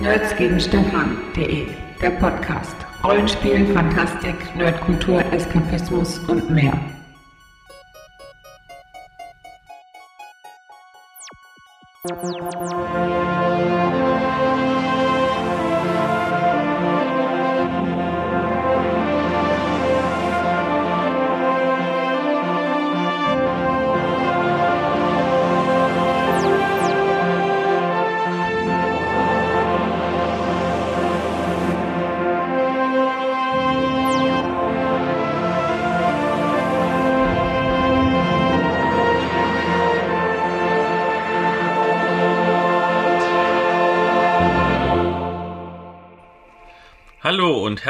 [0.00, 1.66] Nerds gegen Stefan.de,
[2.00, 2.74] der Podcast.
[3.04, 6.72] Rollenspiel, Fantastik, Nerdkultur, Eskapismus und mehr.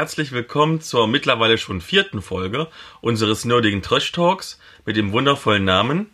[0.01, 2.67] Herzlich willkommen zur mittlerweile schon vierten Folge
[3.01, 6.09] unseres nerdigen Trash Talks mit dem wundervollen Namen.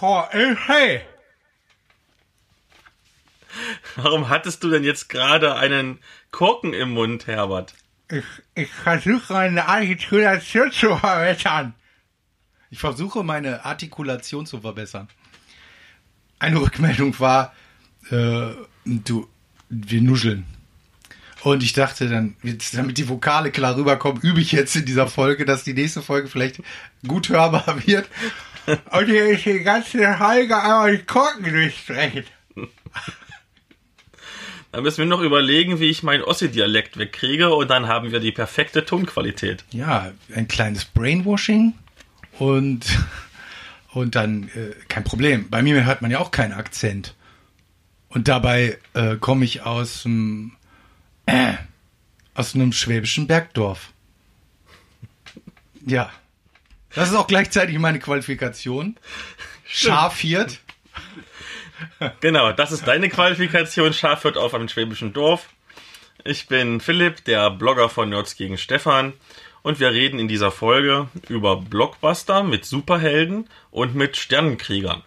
[0.00, 1.02] Hey,
[3.94, 6.00] Warum hattest du denn jetzt gerade einen
[6.32, 7.72] Korken im Mund, Herbert?
[8.10, 8.24] ich,
[8.56, 11.76] ich versuche eine Artikulation zu verbessern.
[12.70, 15.06] Ich versuche meine Artikulation zu verbessern.
[16.40, 17.54] Eine Rückmeldung war,
[18.10, 18.48] äh,
[18.84, 19.28] du,
[19.68, 20.46] wir nuscheln.
[21.42, 22.34] Und ich dachte dann,
[22.72, 26.28] damit die Vokale klar rüberkommen, übe ich jetzt in dieser Folge, dass die nächste Folge
[26.28, 26.60] vielleicht
[27.06, 28.08] gut hörbar wird.
[28.90, 32.24] Und hier ist die ganze Folge einmal die Korken durchstrechen.
[34.72, 38.32] Da müssen wir noch überlegen, wie ich meinen Ossi-Dialekt wegkriege und dann haben wir die
[38.32, 39.64] perfekte Tonqualität.
[39.70, 41.74] Ja, ein kleines Brainwashing
[42.38, 42.84] und,
[43.92, 45.48] und dann äh, kein Problem.
[45.48, 47.14] Bei mir hört man ja auch keinen Akzent.
[48.16, 50.56] Und dabei äh, komme ich aus dem,
[51.26, 51.52] äh,
[52.32, 53.92] aus einem schwäbischen Bergdorf.
[55.84, 56.10] Ja.
[56.94, 58.96] Das ist auch gleichzeitig meine Qualifikation.
[59.66, 60.60] Schafhirt.
[62.22, 63.92] Genau, das ist deine Qualifikation.
[63.92, 65.50] Schaf wird auf einem schwäbischen Dorf.
[66.24, 69.12] Ich bin Philipp, der Blogger von Nerds gegen Stefan.
[69.60, 75.02] Und wir reden in dieser Folge über Blockbuster mit Superhelden und mit Sternenkriegern.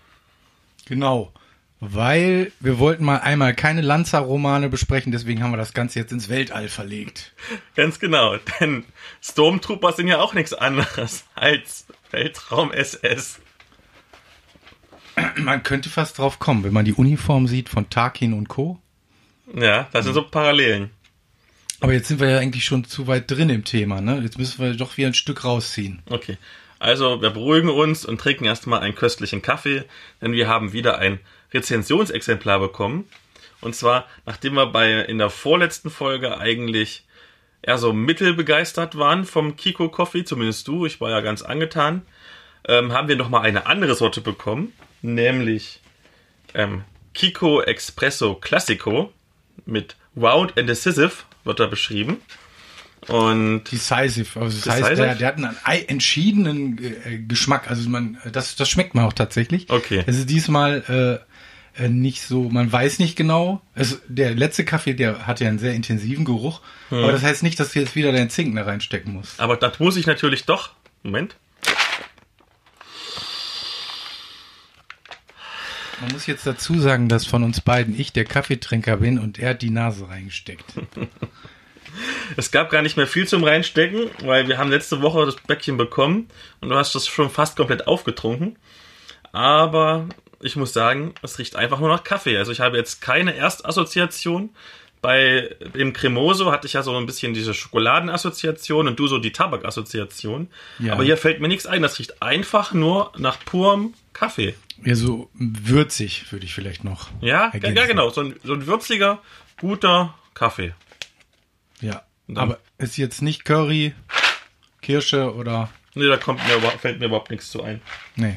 [0.86, 1.34] Genau.
[1.82, 6.28] Weil wir wollten mal einmal keine Lanza-Romane besprechen, deswegen haben wir das Ganze jetzt ins
[6.28, 7.34] Weltall verlegt.
[7.76, 8.84] Ganz genau, denn
[9.22, 13.40] Stormtrooper sind ja auch nichts anderes als Weltraum-SS.
[15.38, 18.80] Man könnte fast drauf kommen, wenn man die Uniform sieht von Tarkin und Co.
[19.54, 20.90] Ja, das sind so Parallelen.
[21.82, 24.20] Aber jetzt sind wir ja eigentlich schon zu weit drin im Thema, ne?
[24.20, 26.02] Jetzt müssen wir doch wieder ein Stück rausziehen.
[26.10, 26.38] Okay.
[26.78, 29.84] Also, wir beruhigen uns und trinken erstmal einen köstlichen Kaffee,
[30.22, 31.20] denn wir haben wieder ein
[31.54, 33.10] Rezensionsexemplar bekommen.
[33.62, 37.06] Und zwar, nachdem wir bei, in der vorletzten Folge eigentlich
[37.62, 42.04] eher so mittelbegeistert waren vom Kiko Coffee, zumindest du, ich war ja ganz angetan,
[42.68, 45.82] ähm, haben wir nochmal eine andere Sorte bekommen, nämlich
[46.54, 46.84] ähm,
[47.14, 49.14] Kiko Espresso Classico
[49.66, 51.12] mit Round and Decisive
[51.44, 52.22] wird da beschrieben.
[53.08, 54.86] Und Decisive, also das Decisive?
[54.90, 57.70] heißt, der, der hat einen ei- entschiedenen äh, Geschmack.
[57.70, 59.70] Also man, das, das schmeckt man auch tatsächlich.
[59.70, 60.04] Okay.
[60.06, 61.22] Es ist diesmal
[61.78, 63.62] äh, äh, nicht so, man weiß nicht genau.
[63.74, 66.62] Also der letzte Kaffee, der hat ja einen sehr intensiven Geruch.
[66.92, 69.40] Aber das heißt nicht, dass du jetzt wieder deinen Zinken da reinstecken musst.
[69.40, 70.72] Aber das muss ich natürlich doch.
[71.04, 71.36] Moment.
[76.02, 79.50] Man muss jetzt dazu sagen, dass von uns beiden ich der Kaffeetrinker bin und er
[79.52, 80.66] hat die Nase reingesteckt.
[82.38, 85.78] Es gab gar nicht mehr viel zum Reinstecken, weil wir haben letzte Woche das Bäckchen
[85.78, 86.28] bekommen
[86.62, 88.58] und du hast das schon fast komplett aufgetrunken.
[89.32, 90.08] Aber
[90.42, 92.38] ich muss sagen, es riecht einfach nur nach Kaffee.
[92.38, 94.50] Also ich habe jetzt keine Erstassoziation.
[95.02, 99.32] Bei dem Cremoso hatte ich ja so ein bisschen diese Schokoladenassoziation und du so die
[99.32, 100.50] Tabakassoziation.
[100.80, 100.94] Ja.
[100.94, 101.82] Aber hier fällt mir nichts ein.
[101.82, 104.56] Das riecht einfach nur nach purem Kaffee.
[104.84, 107.10] Ja, so würzig würde ich vielleicht noch.
[107.22, 107.78] Ja, ergänzen.
[107.78, 108.10] ja genau.
[108.10, 109.22] So ein, so ein würziger,
[109.60, 110.74] guter Kaffee.
[111.82, 112.04] Ja.
[112.36, 113.94] Aber ist jetzt nicht Curry,
[114.82, 117.82] Kirsche oder Nee, da kommt mir, fällt mir überhaupt nichts zu ein.
[118.16, 118.36] Nee.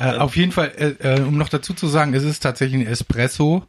[0.00, 2.86] Äh, auf jeden Fall, äh, äh, um noch dazu zu sagen, es ist tatsächlich ein
[2.86, 3.64] Espresso.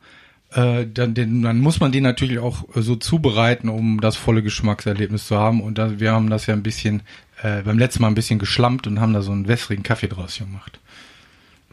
[0.51, 4.43] Äh, dann, den, dann muss man den natürlich auch äh, so zubereiten, um das volle
[4.43, 5.61] Geschmackserlebnis zu haben.
[5.61, 7.03] Und da, wir haben das ja ein bisschen,
[7.41, 10.37] äh, beim letzten Mal ein bisschen geschlampt und haben da so einen wässrigen Kaffee draus
[10.37, 10.79] gemacht.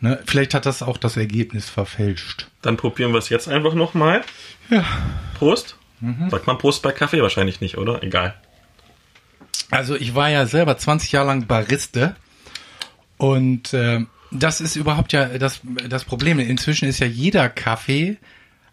[0.00, 0.20] Ne?
[0.26, 2.48] Vielleicht hat das auch das Ergebnis verfälscht.
[2.62, 4.22] Dann probieren wir es jetzt einfach nochmal.
[4.70, 4.84] Ja.
[5.38, 5.78] Prost.
[6.30, 7.22] Sagt man Prost bei Kaffee?
[7.22, 8.02] Wahrscheinlich nicht, oder?
[8.02, 8.34] Egal.
[9.70, 12.14] Also ich war ja selber 20 Jahre lang Bariste
[13.16, 16.38] und äh, das ist überhaupt ja das, das Problem.
[16.38, 18.18] Inzwischen ist ja jeder Kaffee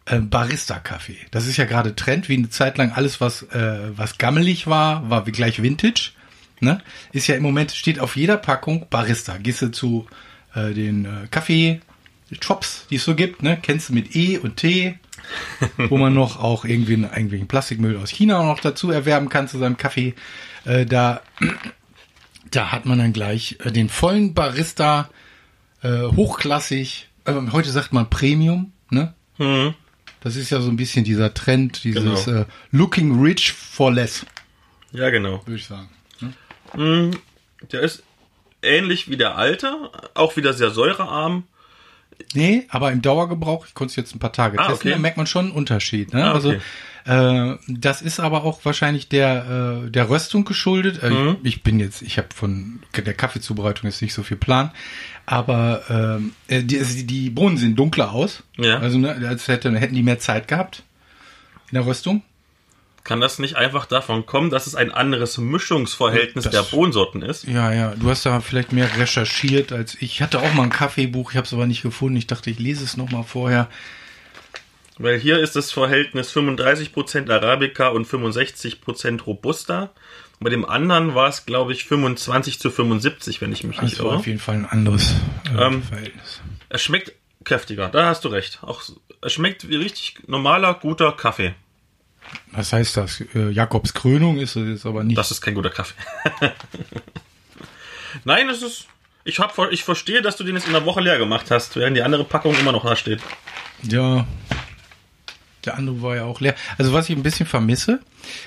[0.05, 1.17] äh, Barista-Kaffee.
[1.31, 5.09] Das ist ja gerade Trend, wie eine Zeit lang alles, was, äh, was gammelig war,
[5.09, 6.11] war wie gleich Vintage.
[6.59, 6.81] Ne?
[7.11, 9.37] Ist ja im Moment, steht auf jeder Packung Barista.
[9.37, 10.07] Gehst du zu
[10.53, 11.81] äh, den äh, Kaffee
[12.39, 13.57] Shops, die es so gibt, ne?
[13.61, 14.97] Kennst du mit E und T,
[15.89, 19.57] wo man noch auch irgendwie einen, irgendwelchen Plastikmüll aus China noch dazu erwerben kann zu
[19.57, 20.13] seinem Kaffee.
[20.65, 21.21] Äh, da,
[22.51, 25.09] da hat man dann gleich äh, den vollen Barista,
[25.83, 29.13] äh, hochklassig, äh, heute sagt man Premium, ne?
[29.37, 29.73] Hm.
[30.21, 32.41] Das ist ja so ein bisschen dieser Trend, dieses Genau.
[32.41, 34.25] äh, Looking Rich for Less,
[34.91, 35.41] Ja, genau.
[35.45, 35.89] würde ich sagen.
[36.73, 37.11] Hm,
[37.71, 38.03] Der ist
[38.61, 41.43] ähnlich wie der alte, auch wieder sehr säurearm.
[42.33, 44.91] Nee, aber im Dauergebrauch, ich konnte es jetzt ein paar Tage Ah, testen, okay.
[44.91, 46.13] da merkt man schon einen Unterschied.
[46.13, 46.23] Ne?
[46.25, 46.49] Ah, Also
[47.05, 47.53] okay.
[47.53, 51.01] äh, das ist aber auch wahrscheinlich der äh, der Röstung geschuldet.
[51.03, 51.37] Äh, Mhm.
[51.43, 54.71] ich, ich bin jetzt, ich habe von der Kaffeezubereitung jetzt nicht so viel Plan,
[55.25, 58.43] aber ähm, äh, die, also die, die Bohnen sehen dunkler aus.
[58.57, 58.79] Ja.
[58.79, 60.83] Also ne, als hätte, hätten die mehr Zeit gehabt
[61.71, 62.23] in der Röstung.
[63.03, 67.45] Kann das nicht einfach davon kommen, dass es ein anderes Mischungsverhältnis Das- der Bohnensorten ist?
[67.47, 70.03] Ja, ja, du hast da vielleicht mehr recherchiert als ich.
[70.03, 72.17] Ich hatte auch mal ein Kaffeebuch, ich habe es aber nicht gefunden.
[72.17, 73.67] Ich dachte, ich lese es noch mal vorher.
[74.97, 79.89] Weil hier ist das Verhältnis 35% Arabica und 65% Robusta.
[80.39, 83.99] Bei dem anderen war es, glaube ich, 25 zu 75, wenn ich mich nicht Das
[84.03, 84.15] war irre.
[84.17, 85.15] auf jeden Fall ein anderes
[85.55, 86.41] äh, Ähm, Verhältnis.
[86.69, 87.13] Es schmeckt
[87.43, 88.59] kräftiger, da hast du recht.
[88.61, 88.81] Auch,
[89.21, 91.55] es schmeckt wie richtig normaler, guter Kaffee.
[92.51, 93.21] Was heißt das?
[93.33, 95.17] Äh, Jakobs Krönung ist es aber nicht.
[95.17, 95.95] Das ist kein guter Kaffee.
[98.23, 98.87] Nein, es ist.
[99.23, 101.95] Ich, hab, ich verstehe, dass du den jetzt in der Woche leer gemacht hast, während
[101.95, 103.21] die andere Packung immer noch da steht.
[103.83, 104.25] ja.
[105.65, 106.55] Der andere war ja auch leer.
[106.79, 107.99] Also was ich ein bisschen vermisse,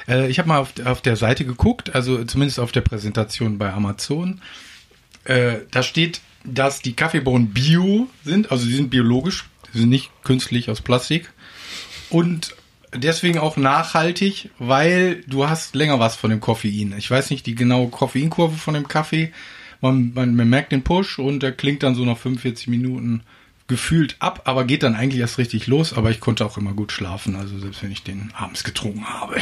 [0.09, 3.73] äh, ich habe mal auf, auf der Seite geguckt, also zumindest auf der Präsentation bei
[3.73, 4.41] Amazon.
[5.25, 10.11] Äh, da steht, dass die Kaffeebohnen bio sind, also sie sind biologisch, sie sind nicht
[10.25, 11.33] künstlich aus Plastik.
[12.11, 12.57] Und
[12.95, 16.95] deswegen auch nachhaltig, weil du hast länger was von dem Koffein.
[16.97, 19.33] Ich weiß nicht die genaue Koffeinkurve von dem Kaffee.
[19.81, 23.23] Man, man, man merkt den Push und der klingt dann so nach 45 Minuten
[23.67, 25.95] gefühlt ab, aber geht dann eigentlich erst richtig los.
[25.95, 29.37] Aber ich konnte auch immer gut schlafen, also selbst wenn ich den abends getrunken habe.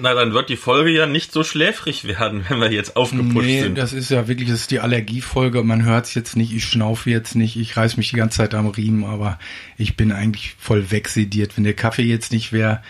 [0.00, 3.62] Na, dann wird die Folge ja nicht so schläfrig werden, wenn wir jetzt aufgepusht Nee,
[3.62, 3.76] sind.
[3.78, 5.62] das ist ja wirklich, das ist die Allergiefolge.
[5.62, 8.54] Man hört es jetzt nicht, ich schnaufe jetzt nicht, ich reiß mich die ganze Zeit
[8.54, 9.38] am Riemen, aber
[9.76, 11.56] ich bin eigentlich voll wegsediert.
[11.56, 12.82] Wenn der Kaffee jetzt nicht wäre,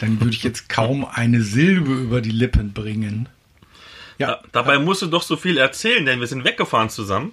[0.00, 3.28] dann würde ich jetzt kaum eine Silbe über die Lippen bringen.
[4.18, 7.32] Ja, Da, dabei musst du doch so viel erzählen, denn wir sind weggefahren zusammen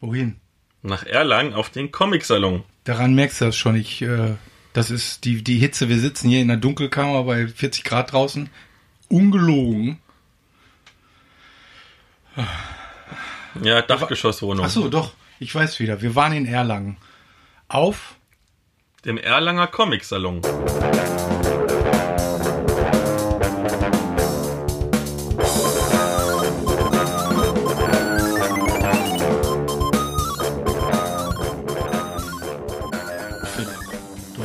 [0.00, 0.36] wohin?
[0.84, 2.62] Nach Erlangen auf den Comic-Salon.
[2.84, 3.76] Daran merkst du das schon.
[3.76, 4.34] Ich, äh,
[4.72, 5.88] das ist die, die Hitze.
[5.88, 8.50] Wir sitzen hier in der Dunkelkammer bei 40 Grad draußen.
[9.08, 9.98] Ungelogen.
[13.62, 14.66] Ja, Dachgeschosswohnung.
[14.66, 15.12] Ach so, doch.
[15.38, 16.02] Ich weiß wieder.
[16.02, 16.96] Wir waren in Erlangen.
[17.68, 18.16] Auf
[19.04, 20.42] Dem Erlanger Comic-Salon.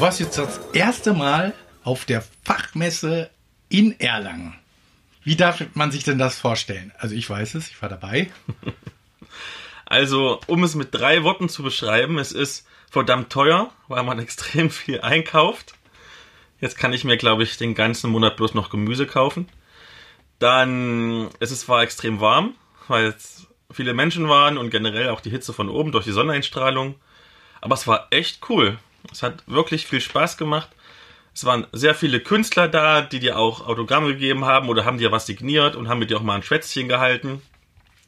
[0.10, 1.54] Warst jetzt das erste Mal
[1.84, 3.30] auf der Fachmesse
[3.70, 4.58] in Erlangen.
[5.24, 6.92] Wie darf man sich denn das vorstellen?
[6.98, 8.32] Also ich weiß es, ich war dabei.
[9.86, 14.70] Also, um es mit drei Worten zu beschreiben, es ist verdammt teuer, weil man extrem
[14.70, 15.74] viel einkauft.
[16.60, 19.48] Jetzt kann ich mir, glaube ich, den ganzen Monat bloß noch Gemüse kaufen.
[20.38, 22.56] Dann, es ist zwar extrem warm,
[22.88, 26.96] weil es viele Menschen waren und generell auch die Hitze von oben durch die Sonneneinstrahlung.
[27.62, 28.78] Aber es war echt cool.
[29.12, 30.70] Es hat wirklich viel Spaß gemacht.
[31.34, 35.12] Es waren sehr viele Künstler da, die dir auch Autogramme gegeben haben oder haben dir
[35.12, 37.42] was signiert und haben mit dir auch mal ein Schwätzchen gehalten.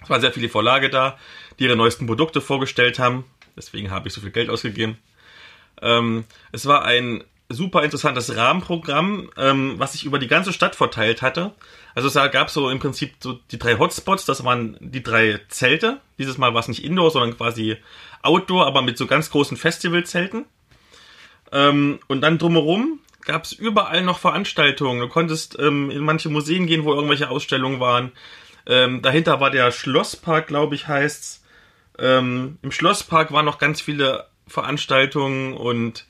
[0.03, 1.17] Es waren sehr viele Verlage da,
[1.59, 3.25] die ihre neuesten Produkte vorgestellt haben.
[3.55, 4.97] Deswegen habe ich so viel Geld ausgegeben.
[5.81, 11.21] Ähm, es war ein super interessantes Rahmenprogramm, ähm, was sich über die ganze Stadt verteilt
[11.21, 11.51] hatte.
[11.93, 15.99] Also es gab so im Prinzip so die drei Hotspots, das waren die drei Zelte.
[16.17, 17.77] Dieses Mal war es nicht Indoor, sondern quasi
[18.21, 20.45] Outdoor, aber mit so ganz großen Festivalzelten.
[21.51, 24.99] Ähm, und dann drumherum gab es überall noch Veranstaltungen.
[24.99, 28.11] Du konntest ähm, in manche Museen gehen, wo irgendwelche Ausstellungen waren.
[28.65, 31.43] Ähm, dahinter war der Schlosspark, glaube ich, heißt's.
[31.99, 36.05] Ähm, Im Schlosspark waren noch ganz viele Veranstaltungen und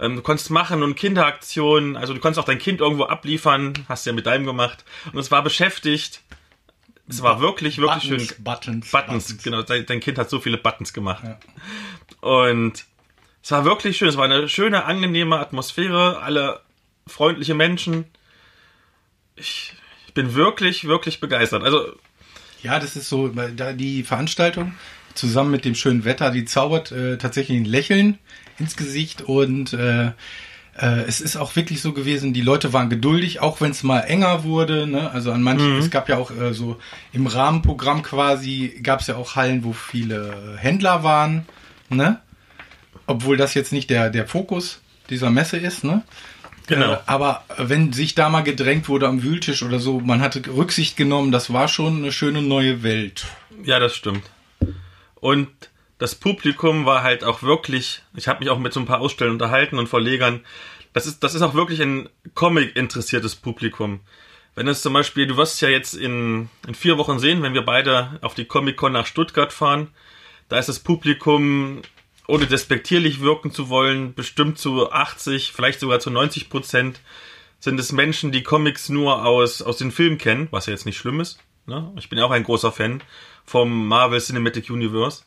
[0.00, 1.96] ähm, du konntest machen und Kinderaktionen.
[1.96, 3.72] Also du konntest auch dein Kind irgendwo abliefern.
[3.88, 4.84] Hast ja mit deinem gemacht.
[5.12, 6.22] Und es war beschäftigt.
[7.08, 8.44] Es war wirklich, wirklich Buttons, schön.
[8.44, 9.62] Buttons, Buttons, genau.
[9.62, 11.24] Dein, dein Kind hat so viele Buttons gemacht.
[11.24, 11.38] Ja.
[12.20, 12.84] Und
[13.42, 14.08] es war wirklich schön.
[14.08, 16.20] Es war eine schöne, angenehme Atmosphäre.
[16.20, 16.60] Alle
[17.06, 18.04] freundliche Menschen.
[19.36, 19.74] Ich,
[20.06, 21.62] ich bin wirklich, wirklich begeistert.
[21.64, 21.92] Also,
[22.62, 24.74] Ja, das ist so, da die Veranstaltung
[25.14, 28.18] zusammen mit dem schönen Wetter, die zaubert äh, tatsächlich ein Lächeln
[28.58, 30.12] ins Gesicht und äh,
[30.74, 34.00] äh, es ist auch wirklich so gewesen, die Leute waren geduldig, auch wenn es mal
[34.00, 34.86] enger wurde.
[34.86, 35.10] Ne?
[35.10, 36.78] Also an manchen, es gab ja auch äh, so
[37.12, 41.46] im Rahmenprogramm quasi, gab es ja auch Hallen, wo viele Händler waren.
[41.90, 42.20] ne?
[43.12, 46.02] Obwohl das jetzt nicht der, der Fokus dieser Messe ist, ne?
[46.66, 46.94] Genau.
[46.94, 50.96] Äh, aber wenn sich da mal gedrängt wurde am Wühltisch oder so, man hatte Rücksicht
[50.96, 53.26] genommen, das war schon eine schöne neue Welt.
[53.64, 54.24] Ja, das stimmt.
[55.16, 55.48] Und
[55.98, 59.34] das Publikum war halt auch wirklich, ich habe mich auch mit so ein paar Ausstellern
[59.34, 60.40] unterhalten und Verlegern,
[60.94, 64.00] das ist, das ist auch wirklich ein Comic-interessiertes Publikum.
[64.54, 67.52] Wenn es zum Beispiel, du wirst es ja jetzt in, in vier Wochen sehen, wenn
[67.52, 69.88] wir beide auf die Comic-Con nach Stuttgart fahren,
[70.48, 71.82] da ist das Publikum,
[72.26, 77.00] ohne despektierlich wirken zu wollen, bestimmt zu 80, vielleicht sogar zu 90 Prozent
[77.58, 80.98] sind es Menschen, die Comics nur aus, aus den Filmen kennen, was ja jetzt nicht
[80.98, 81.38] schlimm ist.
[81.66, 81.92] Ne?
[81.96, 83.02] Ich bin ja auch ein großer Fan
[83.44, 85.22] vom Marvel Cinematic Universe.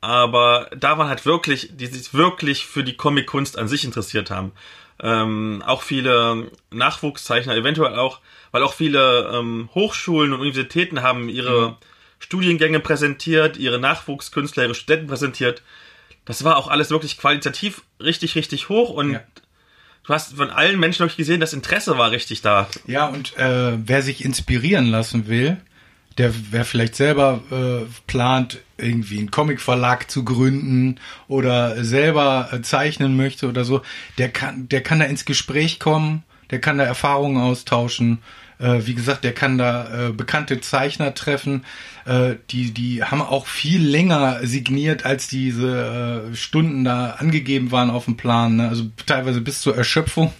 [0.00, 4.52] Aber da waren halt wirklich, die sich wirklich für die Comic-Kunst an sich interessiert haben.
[5.00, 8.20] Ähm, auch viele Nachwuchszeichner, eventuell auch,
[8.52, 11.76] weil auch viele ähm, Hochschulen und Universitäten haben ihre mhm.
[12.20, 15.62] Studiengänge präsentiert, ihre Nachwuchskünstler, ihre Studenten präsentiert.
[16.28, 19.20] Das war auch alles wirklich qualitativ richtig, richtig hoch und ja.
[20.06, 22.68] du hast von allen Menschen wirklich gesehen, das Interesse war richtig da.
[22.86, 25.56] Ja, und äh, wer sich inspirieren lassen will,
[26.18, 33.16] der wer vielleicht selber äh, plant, irgendwie einen Comicverlag zu gründen oder selber äh, zeichnen
[33.16, 33.80] möchte oder so,
[34.18, 38.18] der kann, der kann da ins Gespräch kommen, der kann da Erfahrungen austauschen.
[38.58, 41.64] Äh, wie gesagt, der kann da äh, bekannte Zeichner treffen.
[42.04, 47.90] Äh, die, die haben auch viel länger signiert, als diese äh, Stunden da angegeben waren
[47.90, 48.56] auf dem Plan.
[48.56, 48.68] Ne?
[48.68, 50.32] Also teilweise bis zur Erschöpfung.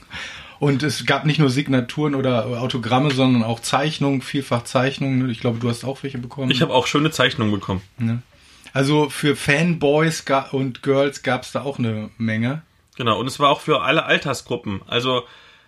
[0.58, 5.30] Und es gab nicht nur Signaturen oder Autogramme, sondern auch Zeichnungen, vielfach Zeichnungen.
[5.30, 6.50] Ich glaube, du hast auch welche bekommen.
[6.50, 7.82] Ich habe auch schöne Zeichnungen bekommen.
[8.00, 8.18] Ja.
[8.72, 12.62] Also für Fanboys und Girls gab es da auch eine Menge.
[12.96, 14.82] Genau, und es war auch für alle Altersgruppen.
[14.87, 15.22] Also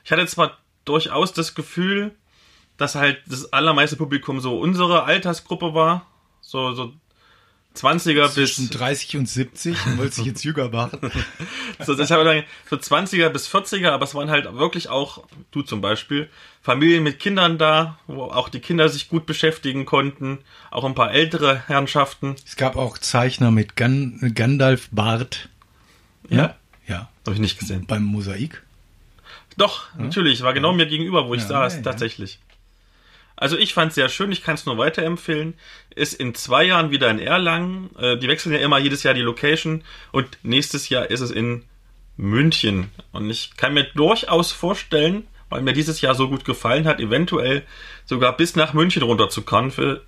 [0.05, 2.17] ich hatte zwar durchaus das Gefühl,
[2.81, 6.07] dass halt das allermeiste Publikum so unsere Altersgruppe war.
[6.41, 6.95] So, so
[7.77, 10.99] 20er Zwischen bis 30 und 70 wollte sich jetzt jünger machen.
[11.85, 15.83] so, das habe so 20er bis 40er, aber es waren halt wirklich auch, du zum
[15.83, 16.31] Beispiel,
[16.63, 20.39] Familien mit Kindern da, wo auch die Kinder sich gut beschäftigen konnten,
[20.71, 22.35] auch ein paar ältere Herrschaften.
[22.47, 25.51] Es gab auch Zeichner mit Gan Gandalf Bart.
[26.31, 26.57] Ja?
[26.87, 27.11] Ja.
[27.27, 27.85] Habe ich nicht gesehen.
[27.87, 28.63] Beim Mosaik?
[29.59, 30.05] Doch, ja?
[30.05, 32.39] natürlich, war genau mir gegenüber, wo ich ja, saß, ja, tatsächlich.
[33.41, 35.55] Also ich fand es sehr schön, ich kann es nur weiterempfehlen.
[35.97, 37.89] Ist in zwei Jahren wieder in Erlangen.
[37.97, 39.83] Äh, die wechseln ja immer jedes Jahr die Location
[40.13, 41.65] und nächstes Jahr ist es in
[42.19, 42.91] München.
[43.13, 47.63] Und ich kann mir durchaus vorstellen, weil mir dieses Jahr so gut gefallen hat, eventuell
[48.05, 50.03] sogar bis nach München runterzukommen für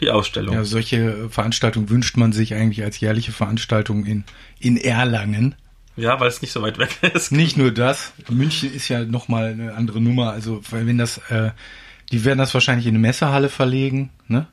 [0.00, 0.54] die Ausstellung.
[0.54, 4.24] Ja, solche Veranstaltungen wünscht man sich eigentlich als jährliche Veranstaltung in,
[4.60, 5.54] in Erlangen.
[5.96, 7.32] Ja, weil es nicht so weit weg ist.
[7.32, 8.12] Nicht nur das.
[8.28, 10.32] München ist ja nochmal eine andere Nummer.
[10.32, 11.52] Also, wenn das äh,
[12.12, 14.46] die werden das wahrscheinlich in eine Messehalle verlegen, ne?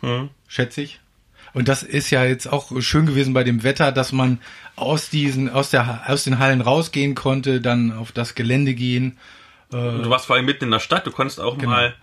[0.00, 0.30] Hm.
[0.48, 1.00] Schätze ich.
[1.54, 4.40] Und das ist ja jetzt auch schön gewesen bei dem Wetter, dass man
[4.74, 9.16] aus diesen, aus der, aus den Hallen rausgehen konnte, dann auf das Gelände gehen.
[9.72, 11.70] Äh, du warst vor allem mitten in der Stadt, du konntest auch genau.
[11.70, 11.94] mal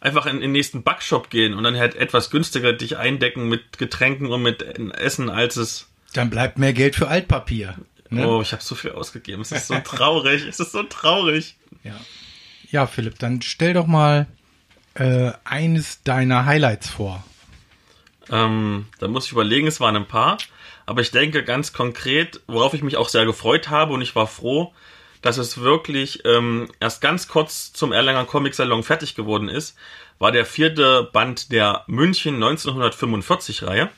[0.00, 3.78] einfach in, in den nächsten Backshop gehen und dann halt etwas günstiger dich eindecken mit
[3.78, 5.86] Getränken und mit Essen, als es.
[6.14, 7.76] Dann bleibt mehr Geld für Altpapier.
[8.08, 8.26] Ne?
[8.26, 9.42] Oh, ich habe so viel ausgegeben.
[9.42, 10.44] Es ist so traurig.
[10.48, 11.56] es ist so traurig.
[11.84, 11.94] Ja.
[12.70, 14.26] Ja, Philipp, dann stell doch mal
[14.94, 17.24] äh, eines deiner Highlights vor.
[18.30, 20.38] Ähm, da muss ich überlegen, es waren ein paar.
[20.86, 24.26] Aber ich denke ganz konkret, worauf ich mich auch sehr gefreut habe und ich war
[24.26, 24.72] froh,
[25.22, 29.76] dass es wirklich ähm, erst ganz kurz zum Erlanger Comic Salon fertig geworden ist,
[30.18, 33.90] war der vierte Band der München 1945 Reihe.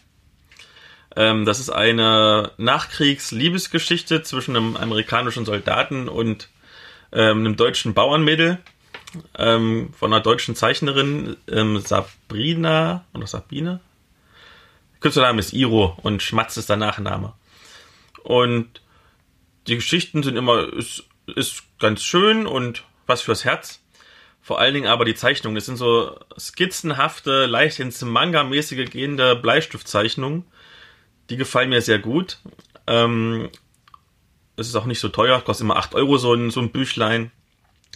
[1.15, 6.49] Ähm, das ist eine Nachkriegs-Liebesgeschichte zwischen einem amerikanischen Soldaten und
[7.13, 8.59] ähm, einem deutschen Bauernmädel
[9.39, 13.81] ähm, von einer deutschen Zeichnerin, ähm, Sabrina oder Sabine.
[15.01, 17.35] Künstlername ist Iro und Schmatz ist der Nachname.
[18.23, 18.81] Und
[19.67, 23.81] die Geschichten sind immer, ist, ist ganz schön und was fürs Herz.
[24.41, 25.57] Vor allen Dingen aber die Zeichnungen.
[25.57, 30.45] Es sind so skizzenhafte, leicht ins Manga-mäßige gehende Bleistiftzeichnungen.
[31.31, 32.39] Die gefallen mir sehr gut.
[32.89, 33.51] Ähm,
[34.57, 37.31] es ist auch nicht so teuer, kostet immer 8 Euro so ein, so ein Büchlein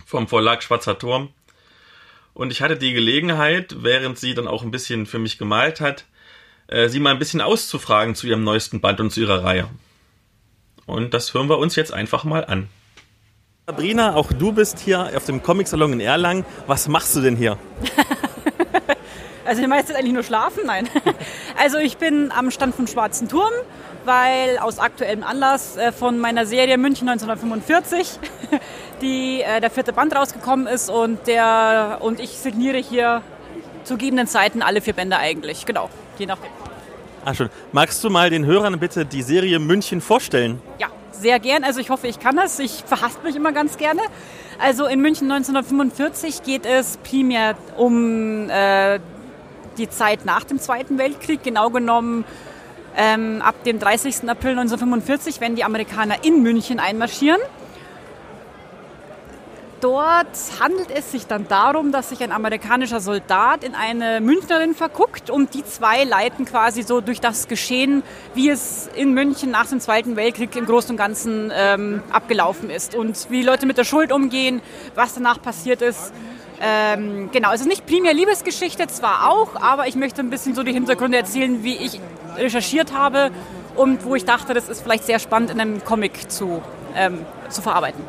[0.04, 1.30] vom Verlag Schwarzer Turm.
[2.34, 6.04] Und ich hatte die Gelegenheit, während sie dann auch ein bisschen für mich gemalt hat,
[6.68, 9.68] äh, sie mal ein bisschen auszufragen zu ihrem neuesten Band und zu ihrer Reihe.
[10.86, 12.68] Und das hören wir uns jetzt einfach mal an.
[13.66, 16.44] Sabrina, auch du bist hier auf dem Comic-Salon in Erlangen.
[16.68, 17.58] Was machst du denn hier?
[19.44, 20.62] also die meiste eigentlich nur schlafen?
[20.66, 20.88] Nein.
[21.58, 23.50] Also ich bin am Stand vom Schwarzen Turm
[24.06, 28.18] weil aus aktuellem Anlass äh, von meiner Serie München 1945
[29.02, 33.22] die, äh, der vierte Band rausgekommen ist und, der, und ich signiere hier
[33.84, 35.66] zu gegebenen Zeiten alle vier Bände eigentlich.
[35.66, 36.50] Genau, je nachdem.
[37.24, 37.50] Ah, schon.
[37.72, 40.62] Magst du mal den Hörern bitte die Serie München vorstellen?
[40.78, 41.64] Ja, sehr gern.
[41.64, 42.58] Also ich hoffe, ich kann das.
[42.58, 44.00] Ich verhasst mich immer ganz gerne.
[44.58, 49.00] Also in München 1945 geht es primär um äh,
[49.76, 52.24] die Zeit nach dem Zweiten Weltkrieg, genau genommen
[52.96, 54.28] ähm, ab dem 30.
[54.28, 57.40] April 1945, wenn die Amerikaner in München einmarschieren.
[59.82, 60.26] Dort
[60.58, 65.52] handelt es sich dann darum, dass sich ein amerikanischer Soldat in eine Münchnerin verguckt und
[65.52, 68.02] die zwei leiten quasi so durch das Geschehen,
[68.34, 72.94] wie es in München nach dem Zweiten Weltkrieg im Großen und Ganzen ähm, abgelaufen ist
[72.94, 74.62] und wie die Leute mit der Schuld umgehen,
[74.94, 76.10] was danach passiert ist.
[76.60, 80.62] Ähm, genau, es ist nicht primär Liebesgeschichte, zwar auch, aber ich möchte ein bisschen so
[80.62, 82.00] die Hintergründe erzählen, wie ich
[82.36, 83.30] recherchiert habe
[83.74, 86.62] und wo ich dachte, das ist vielleicht sehr spannend in einem Comic zu,
[86.94, 87.18] ähm,
[87.50, 88.02] zu verarbeiten.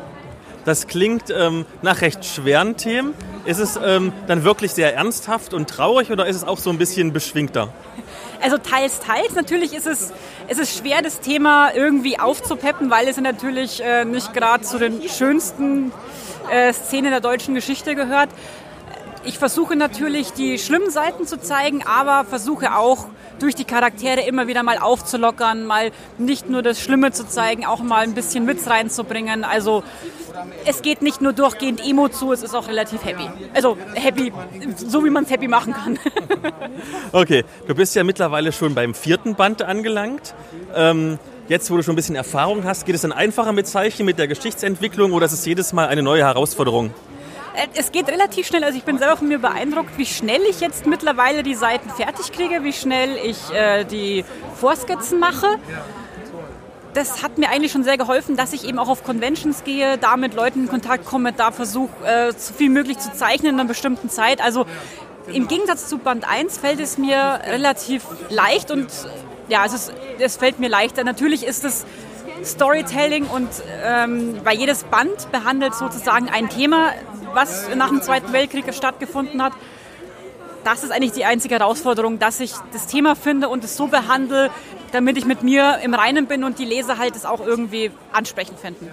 [0.64, 3.14] Das klingt ähm, nach recht schweren Themen.
[3.44, 6.78] Ist es ähm, dann wirklich sehr ernsthaft und traurig oder ist es auch so ein
[6.78, 7.72] bisschen beschwingter?
[8.42, 9.34] Also teils, teils.
[9.34, 10.12] Natürlich ist es,
[10.46, 15.02] es ist schwer, das Thema irgendwie aufzupeppen, weil es natürlich äh, nicht gerade zu den
[15.08, 15.90] schönsten
[16.50, 18.30] äh, Szenen der deutschen Geschichte gehört.
[19.24, 23.06] Ich versuche natürlich die schlimmen Seiten zu zeigen, aber versuche auch
[23.38, 27.80] durch die Charaktere immer wieder mal aufzulockern, mal nicht nur das Schlimme zu zeigen, auch
[27.80, 29.44] mal ein bisschen Witz reinzubringen.
[29.44, 29.82] Also
[30.64, 33.28] es geht nicht nur durchgehend Emo zu, es ist auch relativ happy.
[33.54, 34.32] Also happy,
[34.76, 35.98] so wie man es happy machen kann.
[37.12, 40.34] okay, du bist ja mittlerweile schon beim vierten Band angelangt.
[40.74, 41.18] Ähm,
[41.48, 44.18] jetzt, wo du schon ein bisschen Erfahrung hast, geht es dann einfacher mit Zeichen, mit
[44.18, 46.92] der Geschichtsentwicklung oder ist es jedes Mal eine neue Herausforderung?
[47.54, 48.64] Äh, es geht relativ schnell.
[48.64, 52.32] Also ich bin selber von mir beeindruckt, wie schnell ich jetzt mittlerweile die Seiten fertig
[52.32, 54.24] kriege, wie schnell ich äh, die
[54.54, 55.58] Vorskizzen mache
[56.94, 60.16] das hat mir eigentlich schon sehr geholfen, dass ich eben auch auf Conventions gehe, da
[60.16, 63.68] mit Leuten in Kontakt komme, da versuche, äh, so viel möglich zu zeichnen in einer
[63.68, 64.42] bestimmten Zeit.
[64.42, 64.66] Also
[65.32, 68.88] im Gegensatz zu Band 1 fällt es mir relativ leicht und
[69.48, 71.04] ja, es, es fällt mir leichter.
[71.04, 71.86] Natürlich ist es
[72.44, 73.48] Storytelling und
[73.84, 76.92] ähm, weil jedes Band behandelt sozusagen ein Thema,
[77.34, 79.52] was nach dem Zweiten Weltkrieg stattgefunden hat
[80.64, 84.50] das ist eigentlich die einzige Herausforderung, dass ich das Thema finde und es so behandle,
[84.92, 88.58] damit ich mit mir im Reinen bin und die Leser halt es auch irgendwie ansprechend
[88.58, 88.88] finden.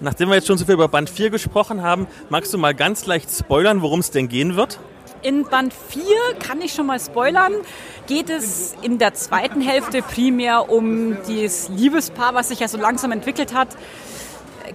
[0.00, 3.06] Nachdem wir jetzt schon so viel über Band 4 gesprochen haben, magst du mal ganz
[3.06, 4.78] leicht spoilern, worum es denn gehen wird?
[5.22, 6.04] In Band 4
[6.40, 7.52] kann ich schon mal spoilern,
[8.06, 13.12] geht es in der zweiten Hälfte primär um dieses Liebespaar, was sich ja so langsam
[13.12, 13.68] entwickelt hat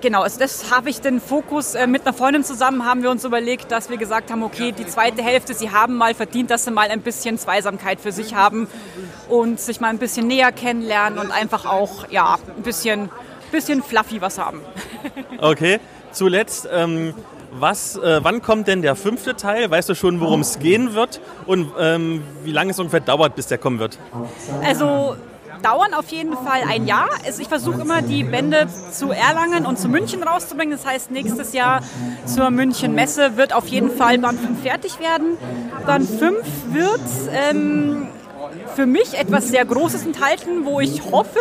[0.02, 3.24] genau, also das habe ich den Fokus äh, mit einer Freundin zusammen, haben wir uns
[3.24, 6.72] überlegt, dass wir gesagt haben, okay, die zweite Hälfte, sie haben mal verdient, dass sie
[6.72, 8.68] mal ein bisschen Zweisamkeit für sich haben
[9.30, 13.10] und sich mal ein bisschen näher kennenlernen und einfach auch, ja, ein bisschen,
[13.52, 14.62] bisschen fluffy was haben.
[15.40, 15.80] Okay,
[16.12, 17.14] zuletzt, ähm,
[17.60, 19.70] was, äh, wann kommt denn der fünfte Teil?
[19.70, 23.48] Weißt du schon, worum es gehen wird und ähm, wie lange es ungefähr dauert, bis
[23.48, 23.98] der kommen wird?
[24.63, 25.15] Also
[25.62, 27.10] dauern auf jeden Fall ein Jahr.
[27.26, 30.78] Also ich versuche immer die Bände zu Erlangen und zu München rauszubringen.
[30.78, 31.82] Das heißt, nächstes Jahr
[32.26, 35.38] zur München Messe wird auf jeden Fall Band 5 fertig werden.
[35.86, 36.38] Band 5
[36.72, 38.08] wird ähm,
[38.76, 41.40] für mich etwas sehr Großes enthalten, wo ich hoffe,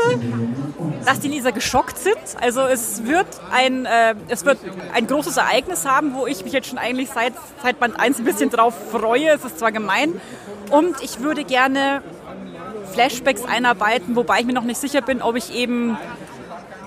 [1.05, 2.17] dass die Leser geschockt sind.
[2.41, 4.59] Also es wird ein, äh, es wird
[4.95, 8.25] ein großes Ereignis haben, wo ich mich jetzt schon eigentlich seit, seit Band 1 ein
[8.25, 9.29] bisschen drauf freue.
[9.31, 10.21] Es ist zwar gemein.
[10.71, 12.03] Und ich würde gerne
[12.93, 15.97] Flashbacks einarbeiten, wobei ich mir noch nicht sicher bin, ob ich eben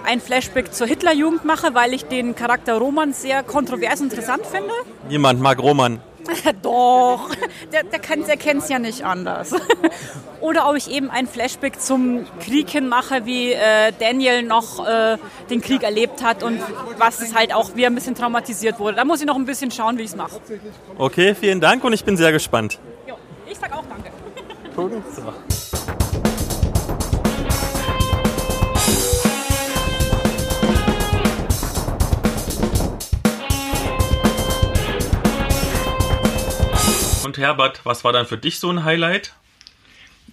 [0.06, 4.72] ein Flashback zur Hitlerjugend mache, weil ich den Charakter Roman sehr kontrovers interessant finde.
[5.08, 6.02] Niemand mag Roman.
[6.62, 7.34] Doch,
[7.72, 9.54] der, der, der kennt es ja nicht anders.
[10.42, 15.18] Oder ob ich eben ein Flashback zum Krieg hin mache, wie äh, Daniel noch äh,
[15.50, 16.62] den Krieg erlebt hat und
[16.98, 18.96] was es halt auch, wie er ein bisschen traumatisiert wurde.
[18.96, 20.39] Da muss ich noch ein bisschen schauen, wie ich es mache.
[20.98, 22.80] Okay, vielen Dank und ich bin sehr gespannt.
[23.08, 23.15] Jo,
[23.50, 24.12] ich sag auch danke.
[24.76, 25.99] So.
[37.30, 39.36] Und Herbert, was war dann für dich so ein Highlight?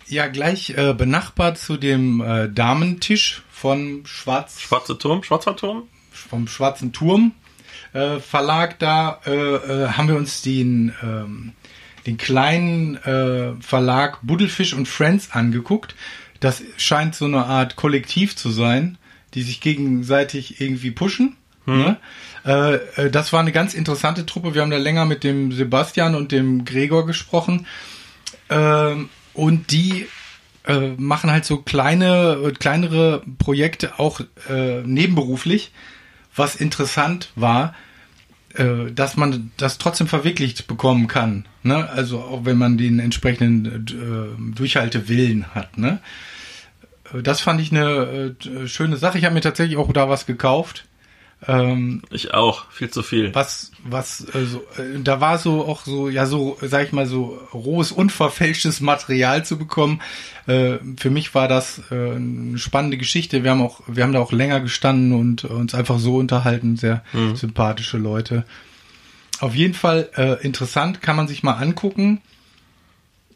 [0.06, 4.62] Ja, gleich äh, benachbart zu dem äh, Damentisch von Schwarz.
[4.62, 5.82] Schwarze Turm, Schwarzer Turm?
[6.10, 7.32] Vom Schwarzen Turm
[7.92, 8.78] äh, Verlag.
[8.78, 11.52] Da äh, äh, haben wir uns den, ähm,
[12.06, 15.94] den kleinen äh, Verlag Buddelfisch und Friends angeguckt.
[16.40, 18.96] Das scheint so eine Art Kollektiv zu sein,
[19.34, 21.36] die sich gegenseitig irgendwie pushen.
[21.66, 21.78] Hm.
[21.78, 21.96] Ne?
[22.46, 24.54] Äh, äh, das war eine ganz interessante Truppe.
[24.54, 27.66] Wir haben da länger mit dem Sebastian und dem Gregor gesprochen.
[28.48, 30.06] Ähm, und die
[30.66, 35.72] äh, machen halt so kleine, kleinere Projekte auch äh, nebenberuflich.
[36.34, 37.74] Was interessant war,
[38.54, 41.46] äh, dass man das trotzdem verwirklicht bekommen kann.
[41.62, 41.88] Ne?
[41.90, 45.78] Also auch wenn man den entsprechenden äh, Durchhaltewillen hat.
[45.78, 46.00] Ne?
[47.12, 49.18] Äh, das fand ich eine äh, schöne Sache.
[49.18, 50.84] Ich habe mir tatsächlich auch da was gekauft.
[51.46, 53.34] Ähm, ich auch, viel zu viel.
[53.34, 57.06] Was, was, äh, so, äh, da war so auch so, ja, so, sag ich mal,
[57.06, 60.00] so rohes, unverfälschtes Material zu bekommen.
[60.46, 63.44] Äh, für mich war das äh, eine spannende Geschichte.
[63.44, 66.76] Wir haben auch, wir haben da auch länger gestanden und uns einfach so unterhalten.
[66.76, 67.36] Sehr mhm.
[67.36, 68.44] sympathische Leute.
[69.38, 72.22] Auf jeden Fall interessant, kann man sich mal angucken.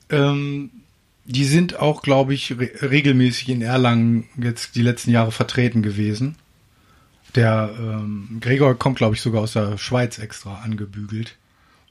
[0.08, 0.70] Ähm,
[1.26, 6.36] die sind auch, glaube ich, re regelmäßig in Erlangen jetzt die letzten Jahre vertreten gewesen.
[7.34, 11.36] Der ähm, Gregor kommt, glaube ich, sogar aus der Schweiz extra angebügelt.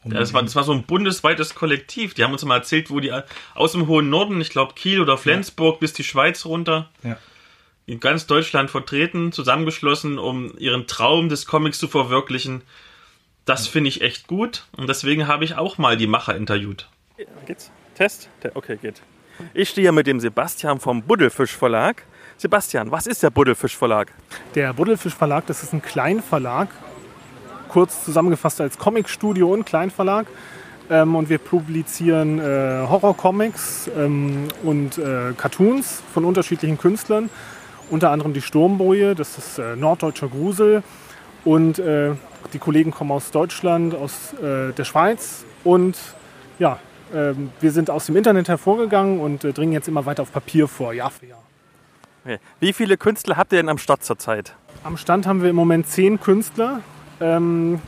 [0.04, 2.14] Um ja, das, war, das war so ein bundesweites Kollektiv.
[2.14, 3.12] Die haben uns mal erzählt, wo die
[3.54, 5.80] aus dem hohen Norden, ich glaube Kiel oder Flensburg ja.
[5.80, 7.18] bis die Schweiz runter, ja.
[7.86, 12.62] in ganz Deutschland vertreten, zusammengeschlossen, um ihren Traum des Comics zu verwirklichen.
[13.44, 13.72] Das ja.
[13.74, 16.88] finde ich echt gut und deswegen habe ich auch mal die Macher interviewt.
[17.46, 17.72] Geht's?
[17.96, 18.30] Test?
[18.54, 19.02] Okay, geht.
[19.54, 22.06] Ich stehe hier mit dem Sebastian vom Buddelfisch Verlag.
[22.40, 24.14] Sebastian, was ist der Buddelfisch Verlag?
[24.56, 26.70] Der Buddelfisch Verlag, das ist ein Kleinverlag,
[27.68, 30.26] kurz zusammengefasst als Comicstudio und Kleinverlag.
[30.90, 37.30] Ähm, und wir publizieren äh, Horrorcomics ähm, und äh, Cartoons von unterschiedlichen Künstlern.
[37.90, 40.82] Unter anderem die Sturmboje, das ist äh, norddeutscher Grusel.
[41.44, 42.12] Und äh,
[42.54, 45.44] die Kollegen kommen aus Deutschland, aus äh, der Schweiz.
[45.66, 45.98] Und
[46.58, 46.80] ja,
[47.14, 50.70] ähm, wir sind aus dem Internet hervorgegangen und äh, dringen jetzt immer weiter auf Papier
[50.70, 51.49] vor, Jahr für Jahr.
[52.24, 52.40] Okay.
[52.60, 54.56] Wie viele Künstler habt ihr denn am Start zurzeit?
[54.84, 56.82] Am Stand haben wir im Moment zehn Künstler.
[57.20, 57.82] Ähm,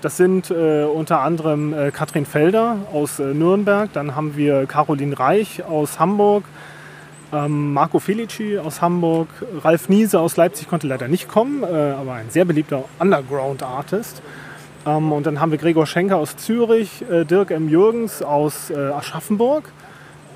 [0.00, 5.18] das sind äh, unter anderem äh, Katrin Felder aus äh, Nürnberg, dann haben wir Caroline
[5.18, 6.44] Reich aus Hamburg,
[7.32, 9.28] ähm, Marco Felici aus Hamburg,
[9.62, 14.22] Ralf Niese aus Leipzig konnte leider nicht kommen, äh, aber ein sehr beliebter Underground-Artist.
[14.86, 17.68] Ähm, und dann haben wir Gregor Schenker aus Zürich, äh, Dirk M.
[17.68, 19.72] Jürgens aus äh, Aschaffenburg.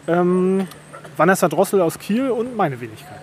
[0.08, 0.66] Ähm,
[1.16, 3.20] Vanessa Drossel aus Kiel und meine Wenigkeit.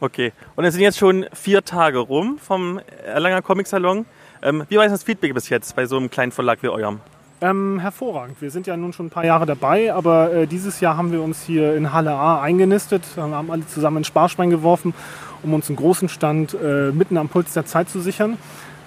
[0.00, 4.04] Okay, und es sind jetzt schon vier Tage rum vom Erlanger Comic Salon.
[4.42, 7.00] Ähm, wie war das Feedback bis jetzt bei so einem kleinen Verlag wie eurem?
[7.40, 8.40] Ähm, hervorragend.
[8.40, 11.22] Wir sind ja nun schon ein paar Jahre dabei, aber äh, dieses Jahr haben wir
[11.22, 14.94] uns hier in Halle A eingenistet, Wir haben alle zusammen ein Sparschwein geworfen,
[15.42, 18.38] um uns einen großen Stand äh, mitten am Puls der Zeit zu sichern.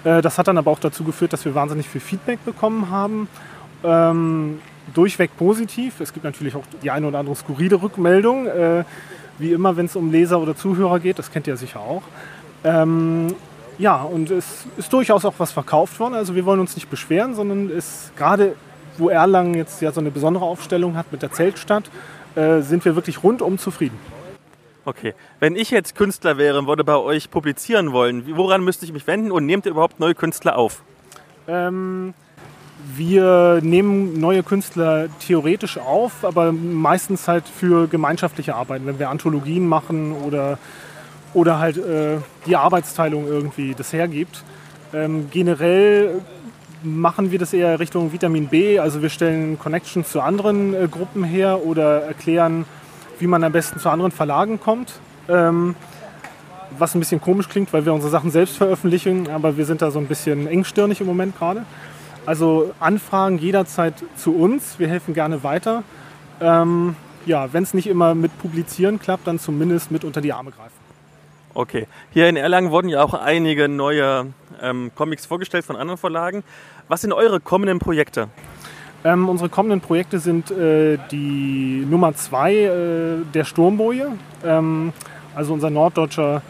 [0.04, 3.28] Äh, das hat dann aber auch dazu geführt, dass wir wahnsinnig viel Feedback bekommen haben.
[3.84, 4.60] Ähm,
[4.94, 6.00] durchweg positiv.
[6.00, 8.84] Es gibt natürlich auch die eine oder andere skurrile Rückmeldung, äh,
[9.38, 11.18] wie immer, wenn es um Leser oder Zuhörer geht.
[11.18, 12.02] Das kennt ihr sicher auch.
[12.64, 13.34] Ähm,
[13.78, 16.14] ja, und es ist durchaus auch was verkauft worden.
[16.14, 18.56] Also wir wollen uns nicht beschweren, sondern es gerade,
[18.96, 21.84] wo Erlangen jetzt ja so eine besondere Aufstellung hat mit der Zeltstadt,
[22.34, 23.98] äh, sind wir wirklich rundum zufrieden.
[24.84, 28.92] Okay, wenn ich jetzt Künstler wäre und würde bei euch publizieren wollen, woran müsste ich
[28.92, 30.82] mich wenden und nehmt ihr überhaupt neue Künstler auf?
[31.46, 32.14] Ähm,
[32.96, 39.66] wir nehmen neue Künstler theoretisch auf, aber meistens halt für gemeinschaftliche Arbeiten, wenn wir Anthologien
[39.66, 40.58] machen oder,
[41.34, 44.44] oder halt äh, die Arbeitsteilung irgendwie das hergibt.
[44.92, 46.20] Ähm, generell
[46.82, 51.24] machen wir das eher Richtung Vitamin B, also wir stellen Connections zu anderen äh, Gruppen
[51.24, 52.64] her oder erklären,
[53.18, 55.00] wie man am besten zu anderen Verlagen kommt.
[55.28, 55.74] Ähm,
[56.78, 59.90] was ein bisschen komisch klingt, weil wir unsere Sachen selbst veröffentlichen, aber wir sind da
[59.90, 61.64] so ein bisschen engstirnig im Moment gerade.
[62.26, 64.78] Also Anfragen jederzeit zu uns.
[64.78, 65.82] Wir helfen gerne weiter.
[66.40, 66.94] Ähm,
[67.26, 70.78] ja, wenn es nicht immer mit Publizieren klappt, dann zumindest mit unter die Arme greifen.
[71.54, 71.86] Okay.
[72.12, 74.26] Hier in Erlangen wurden ja auch einige neue
[74.62, 76.44] ähm, Comics vorgestellt von anderen Verlagen.
[76.88, 78.28] Was sind eure kommenden Projekte?
[79.04, 84.12] Ähm, unsere kommenden Projekte sind äh, die Nummer zwei äh, der Sturmboje,
[84.44, 84.92] ähm,
[85.34, 86.42] also unser norddeutscher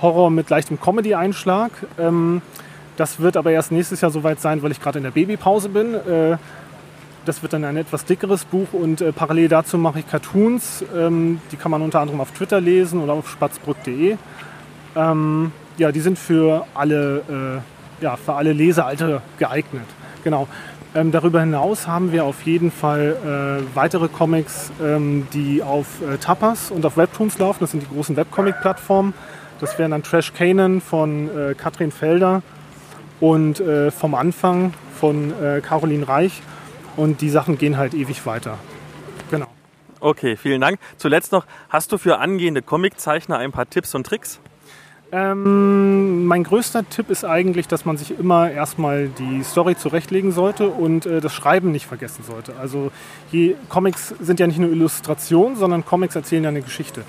[0.00, 1.72] Horror mit leichtem Comedy-Einschlag.
[1.98, 2.42] Ähm,
[2.96, 5.94] das wird aber erst nächstes Jahr soweit sein, weil ich gerade in der Babypause bin.
[5.94, 6.36] Äh,
[7.24, 10.84] das wird dann ein etwas dickeres Buch und äh, parallel dazu mache ich Cartoons.
[10.96, 14.16] Ähm, die kann man unter anderem auf Twitter lesen oder auf spatzbrück.de.
[14.94, 17.62] Ähm, ja, die sind für alle,
[18.00, 19.86] äh, ja, für alle Lesealter geeignet.
[20.24, 20.48] Genau.
[20.94, 23.16] Ähm, darüber hinaus haben wir auf jeden Fall
[23.62, 24.70] äh, weitere Comics,
[25.34, 25.86] die auf
[26.22, 27.58] Tapas und auf Webtoons laufen.
[27.60, 29.12] Das sind die großen Webcomic-Plattformen.
[29.60, 31.28] Das wären dann Trash Canon von
[31.58, 32.42] Katrin Felder
[33.20, 36.42] und äh, vom Anfang von äh, Caroline Reich.
[36.96, 38.58] Und die Sachen gehen halt ewig weiter.
[39.30, 39.46] Genau.
[40.00, 40.78] Okay, vielen Dank.
[40.96, 44.40] Zuletzt noch, hast du für angehende Comiczeichner ein paar Tipps und Tricks?
[45.12, 50.68] Ähm, mein größter Tipp ist eigentlich, dass man sich immer erstmal die Story zurechtlegen sollte
[50.68, 52.54] und äh, das Schreiben nicht vergessen sollte.
[52.60, 52.90] Also
[53.30, 57.02] je, Comics sind ja nicht nur Illustration, sondern Comics erzählen ja eine Geschichte.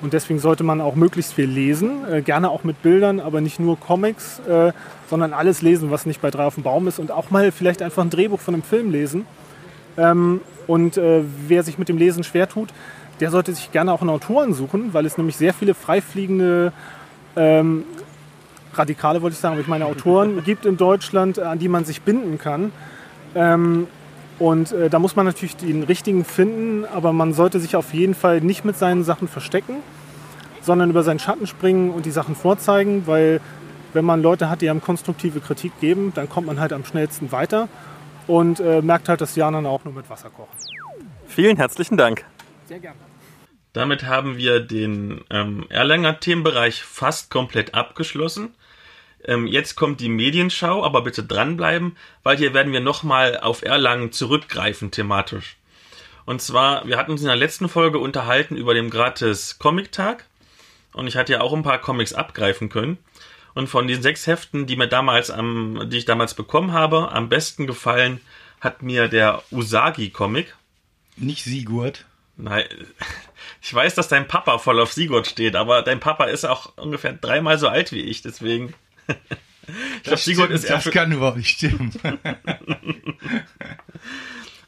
[0.00, 3.58] Und deswegen sollte man auch möglichst viel lesen, äh, gerne auch mit Bildern, aber nicht
[3.58, 4.72] nur Comics, äh,
[5.10, 7.82] sondern alles lesen, was nicht bei drei auf dem Baum ist und auch mal vielleicht
[7.82, 9.26] einfach ein Drehbuch von einem Film lesen.
[9.96, 12.68] Ähm, und äh, wer sich mit dem Lesen schwer tut,
[13.20, 16.72] der sollte sich gerne auch einen Autoren suchen, weil es nämlich sehr viele freifliegende
[17.34, 17.82] ähm,
[18.74, 22.02] Radikale, wollte ich sagen, aber ich meine Autoren gibt in Deutschland, an die man sich
[22.02, 22.70] binden kann.
[23.34, 23.88] Ähm,
[24.38, 28.14] und äh, da muss man natürlich den richtigen finden, aber man sollte sich auf jeden
[28.14, 29.76] Fall nicht mit seinen Sachen verstecken,
[30.62, 33.40] sondern über seinen Schatten springen und die Sachen vorzeigen, weil
[33.94, 37.32] wenn man Leute hat, die einem konstruktive Kritik geben, dann kommt man halt am schnellsten
[37.32, 37.68] weiter
[38.26, 40.56] und äh, merkt halt, dass die anderen auch nur mit Wasser kochen.
[41.26, 42.24] Vielen herzlichen Dank.
[42.66, 42.98] Sehr gerne.
[43.72, 48.54] Damit haben wir den ähm, Erlanger Themenbereich fast komplett abgeschlossen.
[49.24, 54.12] Ähm, jetzt kommt die Medienschau, aber bitte dranbleiben, weil hier werden wir nochmal auf Erlangen
[54.12, 55.56] zurückgreifen thematisch.
[56.24, 60.26] Und zwar, wir hatten uns in der letzten Folge unterhalten über den gratis Comic-Tag.
[60.92, 62.98] Und ich hatte ja auch ein paar Comics abgreifen können.
[63.54, 67.28] Und von den sechs Heften, die mir damals am, die ich damals bekommen habe, am
[67.28, 68.20] besten gefallen
[68.60, 70.54] hat mir der Usagi-Comic.
[71.16, 72.04] Nicht Sigurd.
[72.36, 72.64] Nein,
[73.62, 77.12] ich weiß, dass dein Papa voll auf Sigurd steht, aber dein Papa ist auch ungefähr
[77.12, 78.74] dreimal so alt wie ich, deswegen.
[79.08, 81.92] Ich glaube, Sigurd ist Das kann überhaupt nicht stimmen.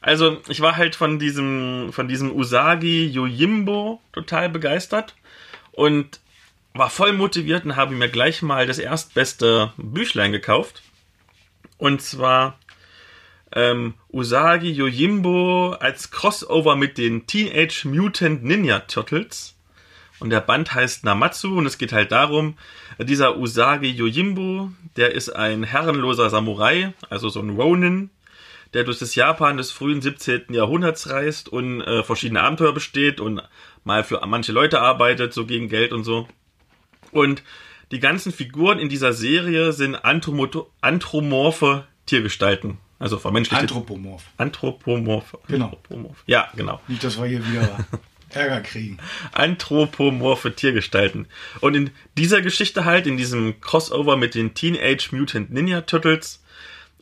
[0.01, 5.15] also, ich war halt von diesem, von diesem Usagi Yojimbo total begeistert
[5.71, 6.19] und
[6.73, 10.81] war voll motiviert und habe mir gleich mal das erstbeste Büchlein gekauft.
[11.77, 12.59] Und zwar
[13.53, 19.55] ähm, Usagi Yojimbo als Crossover mit den Teenage Mutant Ninja Turtles.
[20.21, 22.55] Und der Band heißt Namatsu und es geht halt darum,
[22.99, 28.11] dieser Usagi Yojimbo, der ist ein herrenloser Samurai, also so ein Ronin,
[28.75, 30.53] der durch das Japan des frühen 17.
[30.53, 33.41] Jahrhunderts reist und äh, verschiedene Abenteuer besteht und
[33.83, 36.27] mal für manche Leute arbeitet, so gegen Geld und so.
[37.11, 37.41] Und
[37.91, 42.77] die ganzen Figuren in dieser Serie sind anthropomorphe Tiergestalten.
[42.99, 43.63] Also vermenschlichte.
[43.63, 44.23] Anthropomorph.
[44.37, 45.35] Anthropomorph.
[45.47, 45.65] Genau.
[45.65, 46.23] Anthropomorph.
[46.27, 46.79] Ja, genau.
[46.87, 47.83] Nicht, dass wir hier wieder
[48.35, 48.97] Ärger kriegen.
[49.31, 51.27] Anthropomorphe Tiergestalten.
[51.59, 56.43] Und in dieser Geschichte halt, in diesem Crossover mit den Teenage Mutant Ninja Turtles,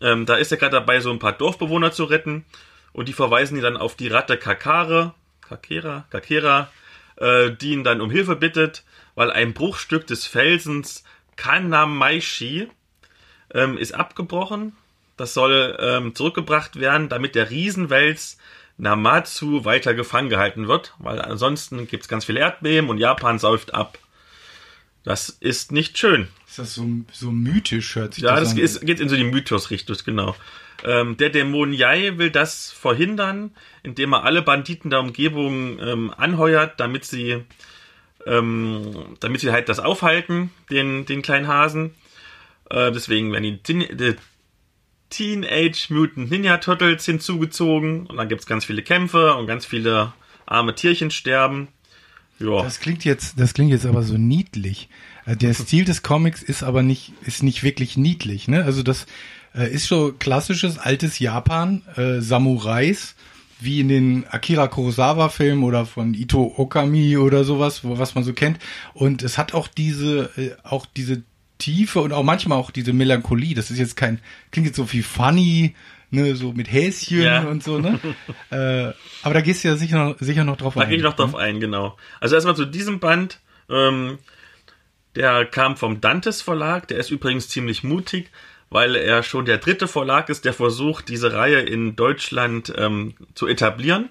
[0.02, 2.46] ähm, da ist er gerade dabei, so ein paar Dorfbewohner zu retten.
[2.94, 6.72] Und die verweisen ihn dann auf die Ratte Kakare, Kakera, Kakera,
[7.18, 8.84] äh, die ihn dann um Hilfe bittet,
[9.16, 11.04] weil ein Bruchstück des Felsens
[11.36, 12.68] Kanamaishi
[13.54, 14.74] ähm, ist abgebrochen
[15.20, 18.38] das soll ähm, zurückgebracht werden, damit der Riesenwels
[18.80, 23.74] Namatsu weiter gefangen gehalten wird, weil ansonsten gibt es ganz viele Erdbeben und Japan säuft
[23.74, 24.00] ab.
[25.04, 26.30] Das ist nicht schön.
[26.48, 28.58] Ist das so, so mythisch, hört sich ja, das, das an?
[28.60, 30.36] Ist, geht in so die Mythos-Richtung, genau.
[30.84, 33.52] Ähm, der Dämon Yai will das verhindern,
[33.84, 37.44] indem er alle Banditen der Umgebung ähm, anheuert, damit sie,
[38.26, 41.96] ähm, damit sie halt das aufhalten, den, den kleinen Hasen.
[42.70, 44.16] Äh, deswegen werden die
[45.10, 50.14] Teenage Mutant Ninja Turtles hinzugezogen und dann gibt es ganz viele Kämpfe und ganz viele
[50.46, 51.70] arme Tierchen sterben.
[52.40, 52.64] Ja.
[52.64, 54.90] Das klingt jetzt, das klingt jetzt aber so niedlich.
[55.26, 58.64] Äh, der Stil des Comics ist aber nicht, ist nicht wirklich niedlich, ne?
[58.64, 59.06] Also das
[59.56, 63.16] äh, ist so klassisches altes Japan, äh, Samurais,
[63.60, 68.24] wie in den Akira Kurosawa Filmen oder von Ito Okami oder sowas, wo, was man
[68.24, 68.58] so kennt.
[68.94, 71.24] Und es hat auch diese, äh, auch diese
[71.60, 73.54] Tiefe und auch manchmal auch diese Melancholie.
[73.54, 74.20] Das ist jetzt kein,
[74.52, 75.76] klingt jetzt so wie funny,
[76.10, 77.44] ne, so mit Häschen ja.
[77.44, 78.00] und so, ne?
[78.50, 78.94] äh,
[79.24, 80.86] aber da gehst du ja sicher noch, sicher noch drauf da ein.
[80.86, 81.40] Da gehe ich noch drauf ne?
[81.40, 81.98] ein, genau.
[82.20, 84.18] Also erstmal zu diesem Band, ähm,
[85.16, 88.32] der kam vom Dantes Verlag, der ist übrigens ziemlich mutig,
[88.70, 93.48] weil er schon der dritte Verlag ist, der versucht, diese Reihe in Deutschland ähm, zu
[93.48, 94.10] etablieren.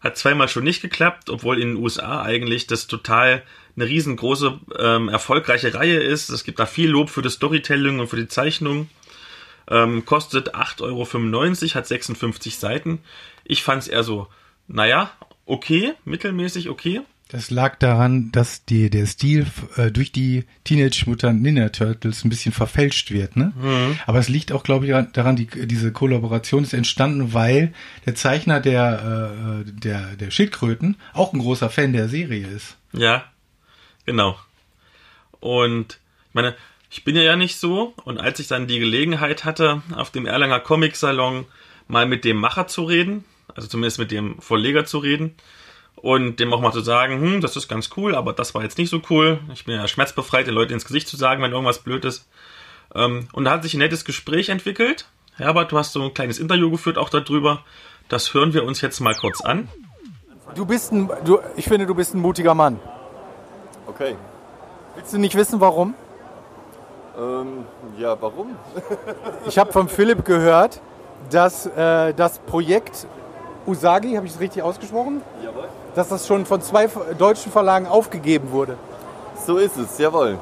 [0.00, 3.42] Hat zweimal schon nicht geklappt, obwohl in den USA eigentlich das total
[3.80, 6.28] eine riesengroße, ähm, erfolgreiche Reihe ist.
[6.30, 8.88] Es gibt da viel Lob für das Storytelling und für die Zeichnung.
[9.70, 13.00] Ähm, kostet 8,95 Euro, hat 56 Seiten.
[13.44, 14.28] Ich fand es eher so,
[14.66, 15.10] naja,
[15.46, 17.02] okay, mittelmäßig okay.
[17.28, 22.30] Das lag daran, dass die, der Stil äh, durch die Teenage Mutant Ninja Turtles ein
[22.30, 23.52] bisschen verfälscht wird, ne?
[23.54, 23.98] Mhm.
[24.06, 27.74] Aber es liegt auch, glaube ich, daran, die, diese Kollaboration ist entstanden, weil
[28.06, 32.78] der Zeichner der, äh, der, der Schildkröten auch ein großer Fan der Serie ist.
[32.94, 33.24] Ja,
[34.08, 34.38] Genau.
[35.38, 36.56] Und ich meine,
[36.90, 37.92] ich bin ja nicht so.
[38.04, 41.44] Und als ich dann die Gelegenheit hatte, auf dem Erlanger Comic Salon
[41.88, 45.34] mal mit dem Macher zu reden, also zumindest mit dem Verleger zu reden,
[45.96, 48.78] und dem auch mal zu sagen, hm, das ist ganz cool, aber das war jetzt
[48.78, 49.40] nicht so cool.
[49.52, 52.26] Ich bin ja schmerzbefreit, den Leuten ins Gesicht zu sagen, wenn irgendwas blöd ist.
[52.94, 55.06] Ähm, und da hat sich ein nettes Gespräch entwickelt.
[55.36, 57.62] Herbert, du hast so ein kleines Interview geführt auch darüber.
[58.08, 59.68] Das hören wir uns jetzt mal kurz an.
[60.54, 62.80] Du bist ein, du, ich finde, du bist ein mutiger Mann.
[63.88, 64.16] Okay.
[64.94, 65.94] Willst du nicht wissen, warum?
[67.18, 67.64] Ähm,
[67.96, 68.54] ja, warum?
[69.46, 70.80] Ich habe von Philipp gehört,
[71.30, 73.06] dass äh, das Projekt
[73.66, 75.22] Usagi, habe ich es richtig ausgesprochen?
[75.42, 75.68] Jawohl.
[75.94, 78.76] Dass das schon von zwei deutschen Verlagen aufgegeben wurde.
[79.46, 80.38] So ist es, jawohl.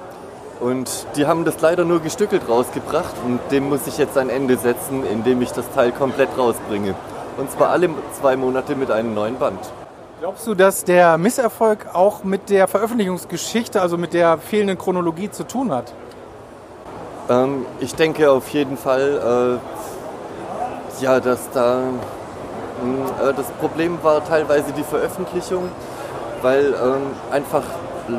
[0.61, 4.56] Und die haben das leider nur gestückelt rausgebracht und dem muss ich jetzt ein Ende
[4.56, 6.94] setzen, indem ich das Teil komplett rausbringe.
[7.37, 9.61] Und zwar alle zwei Monate mit einem neuen Band.
[10.27, 15.45] Glaubst du, dass der Misserfolg auch mit der Veröffentlichungsgeschichte, also mit der fehlenden Chronologie zu
[15.45, 15.93] tun hat?
[17.31, 19.61] Ähm, ich denke auf jeden Fall,
[21.01, 21.79] äh, ja, dass da
[22.83, 25.69] mh, äh, das Problem war teilweise die Veröffentlichung,
[26.43, 27.62] weil ähm, einfach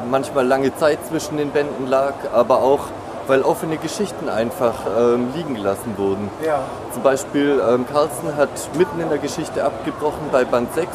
[0.09, 2.85] manchmal lange Zeit zwischen den Bänden lag, aber auch
[3.27, 6.29] weil offene Geschichten einfach ähm, liegen gelassen wurden.
[6.45, 6.61] Ja.
[6.93, 10.87] Zum Beispiel ähm, Carlsen hat mitten in der Geschichte abgebrochen bei Band 6.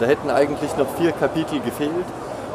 [0.00, 2.06] Da hätten eigentlich noch vier Kapitel gefehlt.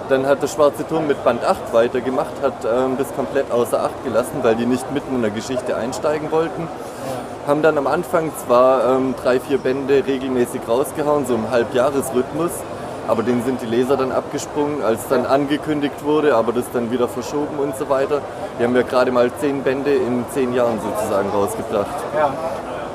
[0.10, 4.04] Dann hat der Schwarze Turm mit Band 8 weitergemacht, hat ähm, das komplett außer Acht
[4.04, 6.68] gelassen, weil die nicht mitten in der Geschichte einsteigen wollten.
[7.46, 12.52] Haben dann am Anfang zwar ähm, drei, vier Bände regelmäßig rausgehauen, so im Halbjahresrhythmus,
[13.08, 17.08] aber denen sind die Leser dann abgesprungen, als dann angekündigt wurde, aber das dann wieder
[17.08, 18.22] verschoben und so weiter.
[18.60, 21.88] Die haben ja gerade mal zehn Bände in zehn Jahren sozusagen rausgebracht.
[22.18, 22.34] Ja.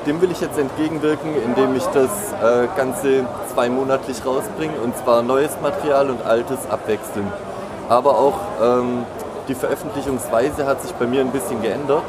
[0.05, 5.51] Dem will ich jetzt entgegenwirken, indem ich das äh, Ganze zweimonatlich rausbringe und zwar neues
[5.61, 7.31] Material und altes abwechseln.
[7.89, 9.05] Aber auch ähm,
[9.47, 12.03] die Veröffentlichungsweise hat sich bei mir ein bisschen geändert.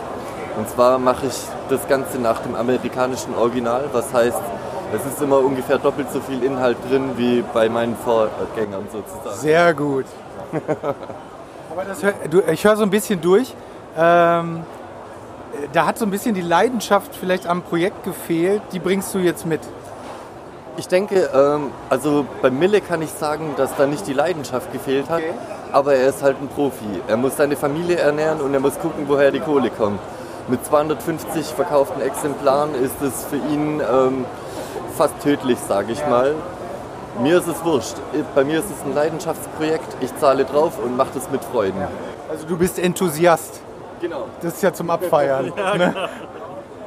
[0.56, 4.40] Und zwar mache ich das Ganze nach dem amerikanischen Original, was heißt,
[4.94, 9.36] es ist immer ungefähr doppelt so viel Inhalt drin wie bei meinen Vorgängern sozusagen.
[9.36, 10.06] Sehr gut.
[11.70, 12.02] Aber das
[12.52, 13.54] ich höre so ein bisschen durch.
[13.98, 14.62] Ähm,
[15.72, 18.62] da hat so ein bisschen die Leidenschaft vielleicht am Projekt gefehlt.
[18.72, 19.60] Die bringst du jetzt mit.
[20.76, 25.08] Ich denke, ähm, also bei Mille kann ich sagen, dass da nicht die Leidenschaft gefehlt
[25.08, 25.32] hat, Okay.
[25.72, 26.84] aber er ist halt ein Profi.
[27.08, 30.00] Er muss seine Familie ernähren und er muss gucken, woher die Kohle kommt.
[30.48, 34.26] Mit 250 verkauften Exemplaren ist es für ihn ähm,
[34.96, 36.34] fast tödlich, sage ich mal.
[37.22, 37.96] Mir ist es wurscht.
[38.34, 39.96] Bei mir ist es ein Leidenschaftsprojekt.
[40.02, 41.80] Ich zahle drauf und mache das mit Freuden.
[42.28, 43.60] Also du bist Enthusiast.
[44.00, 44.26] Genau.
[44.40, 45.52] Das ist ja zum Abfeiern.
[45.78, 46.08] ne?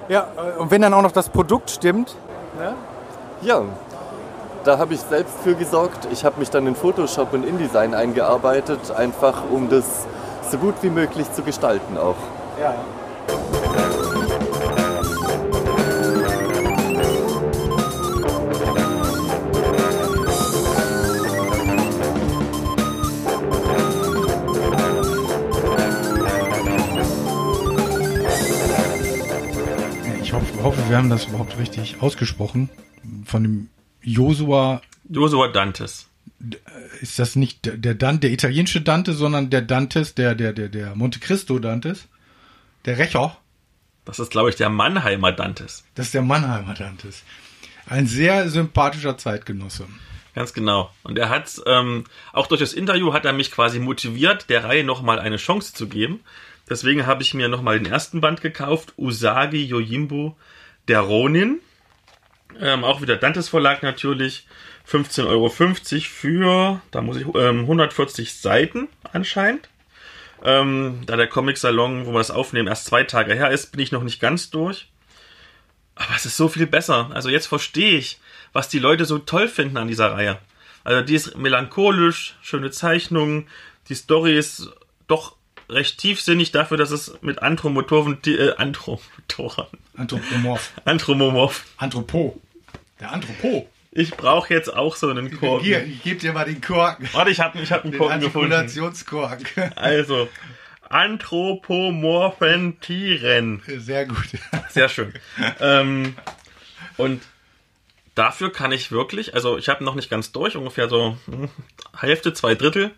[0.07, 2.15] ja, äh, und wenn dann auch noch das Produkt stimmt.
[3.41, 3.63] Ja,
[4.63, 6.07] da habe ich selbst für gesorgt.
[6.11, 10.05] Ich habe mich dann in Photoshop und InDesign eingearbeitet, einfach um das
[10.49, 12.15] so gut wie möglich zu gestalten auch.
[12.59, 12.75] Ja.
[30.89, 32.69] Hoffe, wir haben das überhaupt richtig ausgesprochen.
[33.25, 33.69] Von dem
[34.01, 36.07] Josua, Joshua Dantes.
[37.01, 40.69] ist das nicht der- der Dante, der italienische Dante, sondern der Dantes, der, der, der,
[40.69, 42.07] der Monte Cristo Dantes?
[42.85, 43.37] Der Rächer?
[44.05, 45.83] Das ist, glaube ich, der Mannheimer Dantes.
[45.95, 47.23] Das ist der Mannheimer Dantes.
[47.87, 49.85] Ein sehr sympathischer Zeitgenosse.
[50.33, 50.91] Ganz genau.
[51.03, 54.83] Und er hat, ähm, auch durch das Interview hat er mich quasi motiviert, der Reihe
[54.83, 56.21] nochmal eine Chance zu geben.
[56.69, 60.37] Deswegen habe ich mir nochmal den ersten Band gekauft, Usagi Yojimbo,
[60.89, 61.61] der Ronin.
[62.59, 64.45] Ähm, auch wieder Dantes Verlag natürlich.
[64.87, 69.69] 15,50 Euro für, da muss ich, ähm, 140 Seiten anscheinend.
[70.43, 73.91] Ähm, da der Comic-Salon, wo wir das aufnehmen, erst zwei Tage her ist, bin ich
[73.91, 74.89] noch nicht ganz durch.
[75.95, 77.11] Aber es ist so viel besser.
[77.13, 78.19] Also jetzt verstehe ich,
[78.51, 80.39] was die Leute so toll finden an dieser Reihe.
[80.83, 83.47] Also die ist melancholisch, schöne Zeichnungen,
[83.89, 84.71] die Story ist
[85.07, 85.35] doch
[85.69, 90.71] recht tiefsinnig dafür, dass es mit Andromotoren, äh, Andromotoren, Anthropomorph.
[90.85, 91.65] Andromorph.
[91.77, 92.39] Anthropo.
[92.99, 93.67] Der Anthropo.
[93.91, 95.91] Ich brauche jetzt auch so einen Hier, Korken.
[95.91, 97.09] ich gebe dir mal den Korken.
[97.11, 98.53] Warte, ich habe ich hab einen Den Korken gefunden.
[98.53, 99.73] Artikulationskorken.
[99.75, 100.27] Also,
[100.89, 103.61] Anthropomorphentieren.
[103.65, 104.27] Sehr gut.
[104.69, 105.13] Sehr schön.
[105.59, 106.15] ähm,
[106.97, 107.21] und
[108.15, 111.49] dafür kann ich wirklich, also ich habe noch nicht ganz durch, ungefähr so hm,
[111.97, 112.91] Hälfte, zwei Drittel.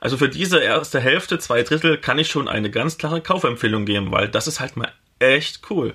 [0.00, 4.10] Also für diese erste Hälfte, zwei Drittel kann ich schon eine ganz klare Kaufempfehlung geben,
[4.10, 5.94] weil das ist halt mal echt cool.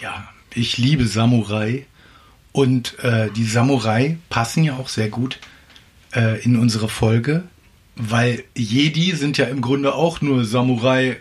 [0.00, 1.86] Ja, ich liebe Samurai.
[2.52, 5.40] Und äh, die Samurai passen ja auch sehr gut
[6.14, 7.42] äh, in unsere Folge,
[7.96, 11.20] weil Jedi sind ja im Grunde auch nur Samurai,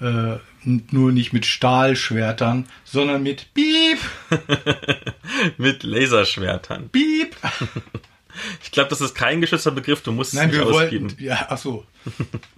[0.00, 3.98] äh, nur nicht mit Stahlschwertern, sondern mit Piep,
[5.58, 6.88] Mit Laserschwertern.
[6.88, 7.36] Piep.
[8.62, 11.10] Ich glaube, das ist kein geschützter Begriff, du musst es Nein, nicht wir ausgeben.
[11.10, 11.84] wollten, ja, ach so.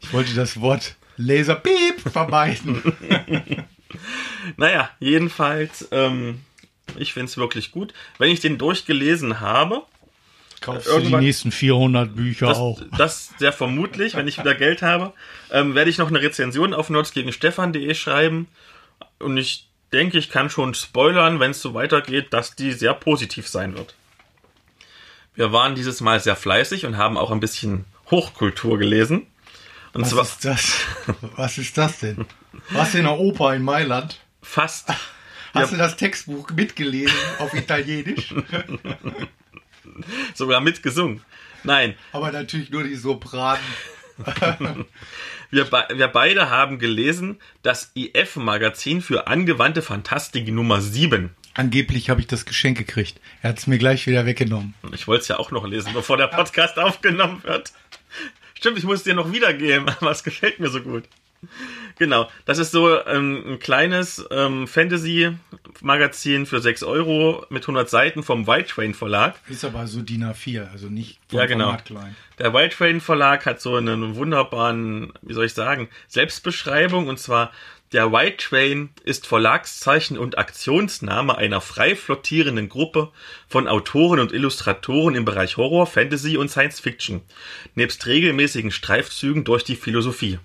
[0.01, 2.83] Ich wollte das Wort Laser Piep vermeiden.
[4.57, 6.41] Naja, jedenfalls, ähm,
[6.97, 7.95] ich finde es wirklich gut.
[8.19, 9.83] Wenn ich den durchgelesen habe,
[10.61, 12.81] Kaufst du die nächsten 400 Bücher das, auch.
[12.97, 15.13] das sehr vermutlich, wenn ich wieder Geld habe,
[15.51, 18.49] ähm, werde ich noch eine Rezension auf nerdsgegenstefan.de schreiben.
[19.19, 23.49] Und ich denke, ich kann schon spoilern, wenn es so weitergeht, dass die sehr positiv
[23.49, 23.95] sein wird.
[25.37, 29.27] Wir waren dieses Mal sehr fleißig und haben auch ein bisschen Hochkultur gelesen.
[29.93, 30.81] Und Was zwar ist das?
[31.37, 32.27] Was ist das denn?
[32.71, 34.21] Warst du in der Oper in Mailand?
[34.47, 34.89] fast.
[35.53, 38.35] Hast du das Textbuch mitgelesen auf Italienisch?
[40.35, 41.23] sogar mitgesungen.
[41.65, 43.63] Nein, Aber natürlich nur die Sopranen.
[45.51, 51.35] wir, be wir beide haben gelesen das IF-Magazin für angewandte Fantastik Nummer 7.
[51.57, 53.19] Angeblich habe ich das Geschenk gekriegt.
[53.41, 54.75] Er hat es mir gleich wieder weggenommen.
[54.93, 57.73] Ich wollte es ja auch noch lesen, bevor der Podcast aufgenommen wird.
[58.55, 61.05] Stimmt, ich muss es dir noch wiedergeben, aber es gefällt mir so gut.
[61.99, 68.23] Genau, das ist so ähm, ein kleines ähm, Fantasy-Magazin für 6 Euro mit 100 Seiten
[68.23, 69.37] vom White Train Verlag.
[69.49, 71.67] Ist aber so DIN A4, also nicht vom Ja, genau.
[71.67, 72.17] Format klein.
[72.39, 77.51] Der White Train Verlag hat so einen wunderbaren, wie soll ich sagen, Selbstbeschreibung und zwar
[77.93, 83.11] der White Train ist Verlagszeichen und Aktionsname einer frei flottierenden Gruppe
[83.49, 87.23] von Autoren und Illustratoren im Bereich Horror, Fantasy und Science Fiction,
[87.75, 90.39] nebst regelmäßigen Streifzügen durch die Philosophie.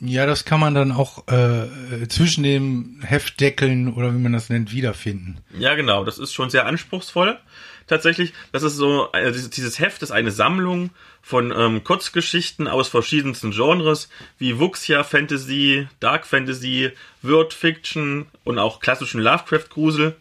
[0.00, 4.72] Ja, das kann man dann auch äh, zwischen den Heftdeckeln oder wie man das nennt,
[4.72, 5.38] wiederfinden.
[5.58, 7.38] Ja, genau, das ist schon sehr anspruchsvoll.
[7.86, 10.90] Tatsächlich, das ist so, äh, dieses- Heft ist eine Sammlung
[11.22, 14.08] von ähm, Kurzgeschichten aus verschiedensten Genres,
[14.38, 20.16] wie Wuxia Fantasy, Dark Fantasy, Word Fiction und auch klassischen Lovecraft-Grusel.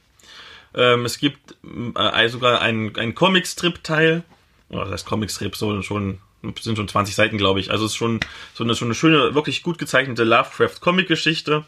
[0.76, 1.55] Ähm, es gibt
[1.95, 4.24] äh, sogar einen, einen Comic-Strip-Teil.
[4.70, 6.20] Oder das Comic-Strip, so schon,
[6.59, 7.70] sind schon 20 Seiten, glaube ich.
[7.72, 8.20] Also es ist schon
[8.53, 11.64] so eine, schon eine schöne, wirklich gut gezeichnete Lovecraft-Comic-Geschichte.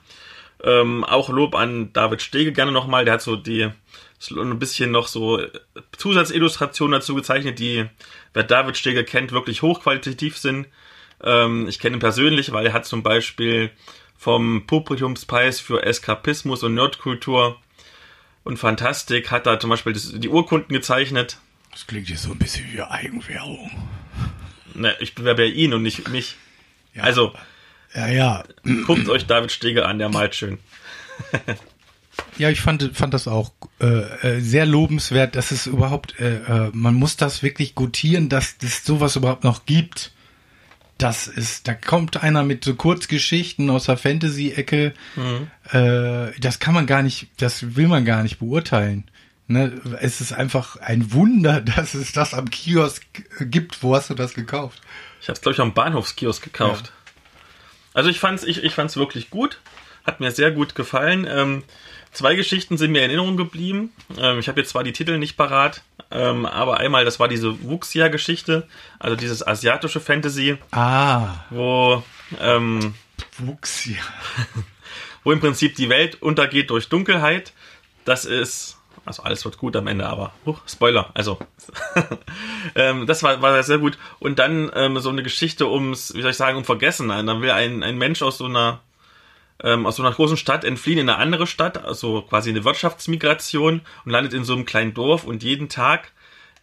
[0.64, 3.06] Ähm, auch Lob an David Stege gerne nochmal.
[3.06, 3.70] Der hat so die
[4.32, 5.42] ein bisschen noch so
[5.98, 7.86] Zusatzillustrationen dazu gezeichnet, die,
[8.34, 10.68] wer David Stege kennt, wirklich hochqualitativ sind.
[11.24, 13.72] Ähm, ich kenne ihn persönlich, weil er hat zum Beispiel
[14.18, 17.60] vom Publikumspreis für Eskapismus und Nerdkultur
[18.44, 21.38] und Fantastik hat er zum Beispiel das, die Urkunden gezeichnet.
[21.72, 23.72] Das klingt jetzt so ein bisschen wie Eigenwerbung.
[24.74, 26.36] Ne, ich bewerbe ja ihn und nicht mich.
[26.94, 27.04] Ja.
[27.04, 27.34] Also,
[27.94, 28.44] Ja, ja.
[28.86, 30.60] guckt euch David Stege an, der malt schön.
[32.38, 36.70] Ja, ich fand, fand das auch äh, äh, sehr lobenswert, dass es überhaupt, äh, äh,
[36.74, 40.12] man muss das wirklich gutieren, dass es sowas überhaupt noch gibt.
[40.98, 44.94] Das ist, da kommt einer mit so Kurzgeschichten aus der Fantasy-Ecke.
[45.72, 49.06] Äh, das kann man gar nicht, das will man gar nicht beurteilen.
[49.48, 49.80] Ne?
[50.00, 53.06] Es ist einfach ein Wunder, dass es das am Kiosk
[53.42, 53.84] gibt.
[53.84, 54.82] Wo hast du das gekauft?
[55.22, 56.92] Ich habe es, glaube ich, am Bahnhofskiosk gekauft.
[57.94, 59.62] Also ich fand's, ich, ich fand's wirklich gut.
[60.06, 61.26] Hat mir sehr gut gefallen.
[61.30, 61.64] Ähm,
[62.16, 63.92] zwei Geschichten sind mir in Erinnerung geblieben.
[64.18, 67.64] Ähm, ich habe jetzt zwar die Titel nicht parat, ähm, aber einmal, das war diese
[67.64, 68.68] Wuxia-Geschichte,
[69.00, 72.04] also dieses asiatische Fantasy, Ah, wo,
[72.40, 72.94] ähm,
[73.40, 73.96] ja.
[75.24, 77.54] wo im Prinzip die Welt untergeht durch Dunkelheit.
[78.06, 81.40] Das ist, also alles wird gut am Ende, aber, huch, Spoiler, also,
[82.76, 83.98] ähm, das war, war sehr gut.
[84.20, 87.10] Und dann ähm, so eine Geschichte ums, wie soll ich sagen, um Vergessen.
[87.10, 88.82] Dann will ein, ein Mensch aus so einer,
[89.64, 93.82] ähm, aus so einer großen Stadt entfliehen in eine andere Stadt, also quasi eine Wirtschaftsmigration
[94.06, 96.12] und landet in so einem kleinen Dorf und jeden Tag,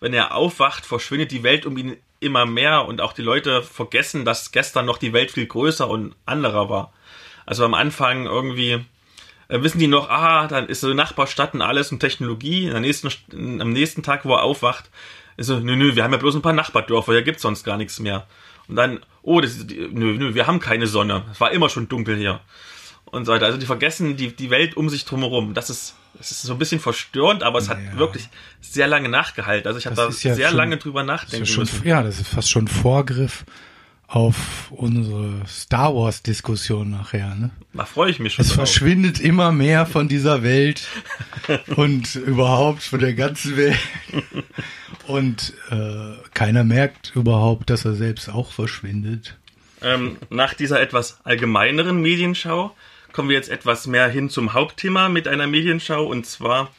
[0.00, 4.24] wenn er aufwacht, verschwindet die Welt um ihn immer mehr und auch die Leute vergessen,
[4.24, 6.92] dass gestern noch die Welt viel größer und anderer war.
[7.46, 8.84] Also am Anfang irgendwie
[9.48, 12.64] äh, wissen die noch, ah, dann ist so Nachbarstadt und alles und Technologie.
[12.64, 14.90] In der nächsten, am nächsten Tag, wo er aufwacht,
[15.36, 17.76] ist so, nö, nö, wir haben ja bloß ein paar Nachbardörfer, hier gibt's sonst gar
[17.76, 18.26] nichts mehr.
[18.68, 21.24] Und dann, oh, das ist, nö, nö, wir haben keine Sonne.
[21.32, 22.40] Es war immer schon dunkel hier.
[23.12, 23.46] Und so weiter.
[23.46, 25.54] Also die vergessen die, die Welt um sich drumherum.
[25.54, 27.96] Das ist, das ist so ein bisschen verstörend, aber es hat Ja.
[27.98, 28.28] wirklich
[28.60, 29.68] sehr lange nachgehalten.
[29.68, 31.86] Also ich habe da ja sehr schon- lange drüber nachdenken schon, müssen.
[31.86, 33.44] ja, das ist fast schon Vorgriff
[34.08, 37.34] auf unsere Star Wars Diskussion nachher.
[37.34, 37.50] Ne?
[37.72, 38.56] Da freue ich mich schon Es drauf.
[38.56, 40.82] verschwindet immer mehr von dieser Welt
[41.76, 43.78] und überhaupt von der ganzen Welt.
[45.06, 49.36] Und äh, keiner merkt überhaupt, dass er selbst auch verschwindet.
[49.82, 52.74] Ähm, nach dieser etwas allgemeineren Medienschau
[53.12, 56.70] kommen wir jetzt etwas mehr hin zum Hauptthema mit einer Medienschau und zwar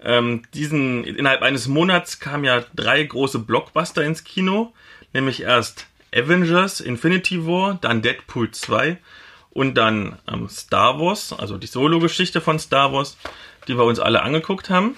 [0.00, 4.72] ähm, diesen innerhalb eines Monats kamen ja drei große Blockbuster ins Kino,
[5.12, 8.98] nämlich erst Avengers Infinity War, dann Deadpool 2
[9.50, 13.16] und dann ähm, Star Wars, also die Solo-Geschichte von Star Wars,
[13.66, 14.96] die wir uns alle angeguckt haben.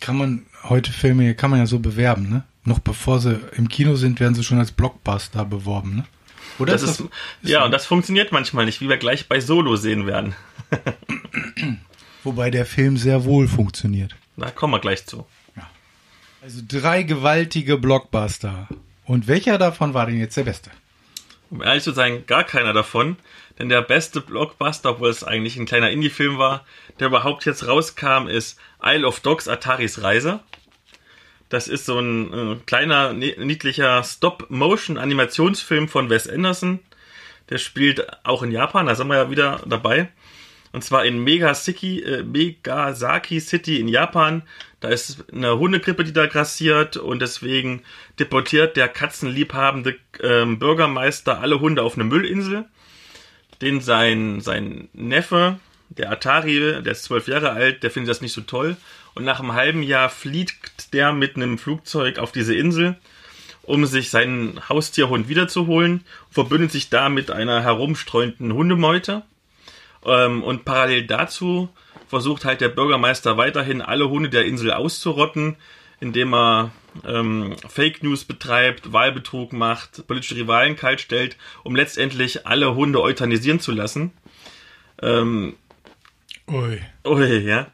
[0.00, 2.44] Kann man heute Filme, kann man ja so bewerben, ne?
[2.64, 6.04] Noch bevor sie im Kino sind, werden sie schon als Blockbuster beworben, ne?
[6.58, 7.04] Oder Das ist,
[7.42, 10.34] ja, und das funktioniert manchmal nicht, wie wir gleich bei Solo sehen werden.
[12.24, 14.14] Wobei der Film sehr wohl funktioniert.
[14.36, 15.26] Da kommen wir gleich zu.
[15.56, 15.68] Ja.
[16.42, 18.68] Also drei gewaltige Blockbuster.
[19.04, 20.70] Und welcher davon war denn jetzt der beste?
[21.50, 23.16] Um ehrlich zu sein, gar keiner davon.
[23.58, 26.64] Denn der beste Blockbuster, obwohl es eigentlich ein kleiner Indie-Film war,
[26.98, 30.40] der überhaupt jetzt rauskam, ist Isle of Dogs Ataris Reise.
[31.52, 36.78] Das ist so ein äh, kleiner, niedlicher Stop-Motion-Animationsfilm von Wes Anderson.
[37.50, 40.08] Der spielt auch in Japan, da sind wir ja wieder dabei.
[40.72, 44.44] Und zwar in Megasaki, äh, Megasaki City in Japan.
[44.80, 47.82] Da ist eine Hundegrippe, die da grassiert und deswegen
[48.18, 52.64] deportiert der katzenliebhabende ähm, Bürgermeister alle Hunde auf eine Müllinsel.
[53.60, 55.60] Den sein, sein Neffe,
[55.98, 58.76] der Atari, der ist zwölf Jahre alt, der findet das nicht so toll.
[59.14, 62.96] Und nach einem halben Jahr fliegt der mit einem Flugzeug auf diese Insel,
[63.62, 69.22] um sich seinen Haustierhund wiederzuholen, verbündet sich da mit einer herumstreuenden Hundemeute.
[70.04, 71.68] Ähm, und parallel dazu
[72.08, 75.56] versucht halt der Bürgermeister weiterhin alle Hunde der Insel auszurotten,
[76.00, 76.72] indem er
[77.06, 83.72] ähm, Fake News betreibt, Wahlbetrug macht, politische Rivalen kaltstellt, um letztendlich alle Hunde euthanisieren zu
[83.72, 84.12] lassen.
[85.00, 85.56] Ähm,
[86.48, 86.80] Ui.
[87.06, 87.68] Ui, ja.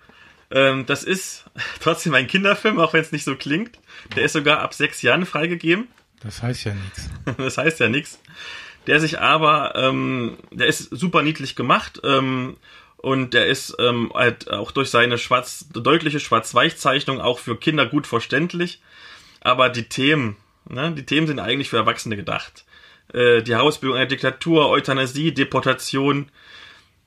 [0.50, 1.44] Ähm, das ist
[1.80, 3.78] trotzdem ein Kinderfilm, auch wenn es nicht so klingt.
[4.16, 5.88] Der ist sogar ab sechs Jahren freigegeben.
[6.20, 7.08] Das heißt ja nichts.
[7.36, 8.20] Das heißt ja nichts.
[8.86, 12.56] Der sich aber, ähm, der ist super niedlich gemacht ähm,
[12.96, 18.06] und der ist ähm, halt auch durch seine schwarz, deutliche Schwarz-Weiß-Zeichnung auch für Kinder gut
[18.06, 18.80] verständlich.
[19.40, 20.36] Aber die Themen,
[20.68, 22.64] ne, die Themen sind eigentlich für Erwachsene gedacht.
[23.12, 26.30] Äh, die Herausbildung einer Diktatur, Euthanasie, Deportation,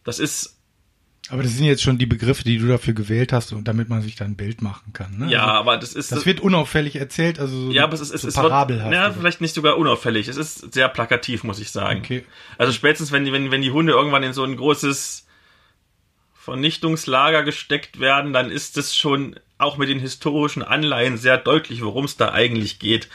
[0.04, 0.61] das ist
[1.32, 4.02] aber das sind jetzt schon die Begriffe, die du dafür gewählt hast, und damit man
[4.02, 5.18] sich dann ein Bild machen kann.
[5.18, 5.32] Ne?
[5.32, 6.12] Ja, also, aber das ist.
[6.12, 8.92] Das wird unauffällig erzählt, also so ja, aber es ist, so es parabelhaft.
[8.92, 10.28] Wird, ja, vielleicht nicht sogar unauffällig.
[10.28, 12.02] Es ist sehr plakativ, muss ich sagen.
[12.02, 12.26] Okay.
[12.58, 15.26] Also spätestens, wenn die, wenn, wenn die Hunde irgendwann in so ein großes
[16.34, 22.06] Vernichtungslager gesteckt werden, dann ist es schon auch mit den historischen Anleihen sehr deutlich, worum
[22.06, 23.08] es da eigentlich geht.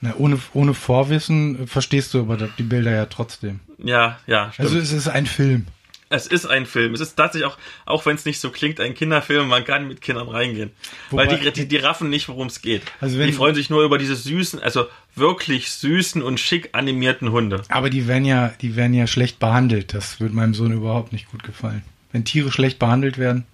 [0.00, 3.60] Na, ohne, ohne Vorwissen verstehst du aber die Bilder ja trotzdem.
[3.78, 4.52] Ja, ja.
[4.52, 4.68] Stimmt.
[4.68, 5.66] Also es ist ein Film.
[6.12, 6.92] Es ist ein Film.
[6.92, 7.56] Es ist tatsächlich auch,
[7.86, 9.46] auch wenn es nicht so klingt, ein Kinderfilm.
[9.46, 10.72] Man kann mit Kindern reingehen.
[11.10, 12.82] Wobei, Weil die, die, die raffen nicht, worum es geht.
[13.00, 17.30] Also wenn, die freuen sich nur über diese süßen, also wirklich süßen und schick animierten
[17.30, 17.62] Hunde.
[17.68, 19.94] Aber die werden ja, die werden ja schlecht behandelt.
[19.94, 21.84] Das würde meinem Sohn überhaupt nicht gut gefallen.
[22.10, 23.46] Wenn Tiere schlecht behandelt werden.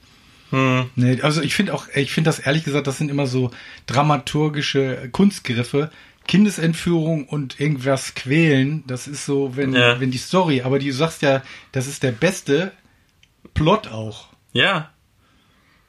[0.48, 0.88] Hm.
[0.94, 3.50] Nee, also ich finde auch, ich finde das ehrlich gesagt, das sind immer so
[3.86, 5.90] dramaturgische Kunstgriffe,
[6.27, 10.01] Kindesentführung und irgendwas quälen, das ist so, wenn, ja.
[10.01, 12.72] wenn die Story, aber du sagst ja, das ist der beste
[13.55, 14.29] Plot auch.
[14.53, 14.91] Ja.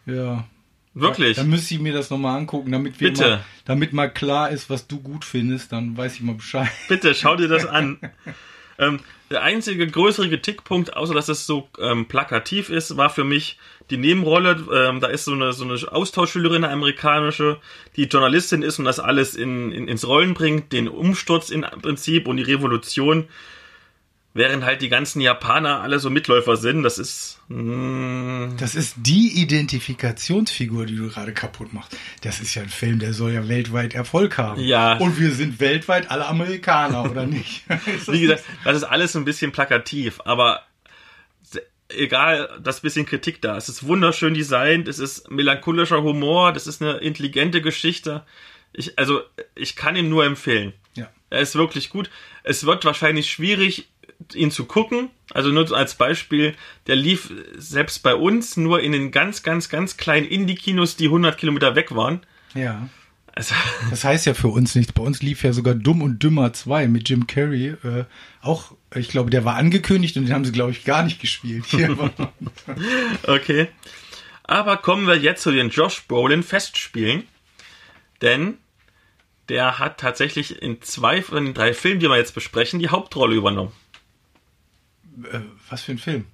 [0.05, 0.45] Ja.
[0.93, 1.37] Wirklich?
[1.37, 3.29] Dann müsste ich mir das nochmal angucken, damit wir Bitte.
[3.29, 6.69] Mal, damit mal klar ist, was du gut findest, dann weiß ich mal Bescheid.
[6.87, 7.99] Bitte, schau dir das an.
[8.79, 13.57] ähm, der einzige größere Kritikpunkt, außer dass es so ähm, plakativ ist, war für mich
[13.89, 14.65] die Nebenrolle.
[14.73, 17.57] Ähm, da ist so eine, so eine Austauschschülerin, eine amerikanische,
[17.95, 22.27] die Journalistin ist und das alles in, in, ins Rollen bringt, den Umsturz im Prinzip
[22.27, 23.27] und die Revolution.
[24.37, 27.39] Während halt die ganzen Japaner alle so Mitläufer sind, das ist.
[27.47, 28.55] Mm.
[28.59, 31.97] Das ist die Identifikationsfigur, die du gerade kaputt machst.
[32.21, 34.61] Das ist ja ein Film, der soll ja weltweit Erfolg haben.
[34.61, 34.97] Ja.
[34.97, 37.63] Und wir sind weltweit alle Amerikaner, oder nicht?
[38.07, 40.61] Wie gesagt, das ist alles ein bisschen plakativ, aber
[41.89, 43.57] egal, das bisschen Kritik da.
[43.57, 48.23] Es ist wunderschön designt, es ist melancholischer Humor, das ist eine intelligente Geschichte.
[48.71, 49.21] Ich, also,
[49.55, 50.73] ich kann ihn nur empfehlen.
[50.93, 51.09] Ja.
[51.31, 52.11] Er ist wirklich gut.
[52.43, 53.87] Es wird wahrscheinlich schwierig,
[54.33, 55.09] ihn zu gucken.
[55.33, 56.55] Also nur als Beispiel,
[56.87, 61.37] der lief selbst bei uns nur in den ganz, ganz, ganz kleinen Indie-Kinos, die 100
[61.37, 62.21] Kilometer weg waren.
[62.53, 62.89] Ja.
[63.33, 63.53] Also,
[63.89, 64.93] das heißt ja für uns nichts.
[64.93, 67.75] Bei uns lief ja sogar Dumm und Dümmer 2 mit Jim Carrey.
[67.83, 68.05] Äh,
[68.41, 71.65] auch, ich glaube, der war angekündigt und den haben sie, glaube ich, gar nicht gespielt.
[73.27, 73.67] okay.
[74.43, 77.23] Aber kommen wir jetzt zu den Josh Brolin Festspielen.
[78.21, 78.57] Denn
[79.49, 83.35] der hat tatsächlich in zwei von den drei Filmen, die wir jetzt besprechen, die Hauptrolle
[83.35, 83.71] übernommen.
[85.23, 85.39] Äh,
[85.69, 86.25] was für ein Film?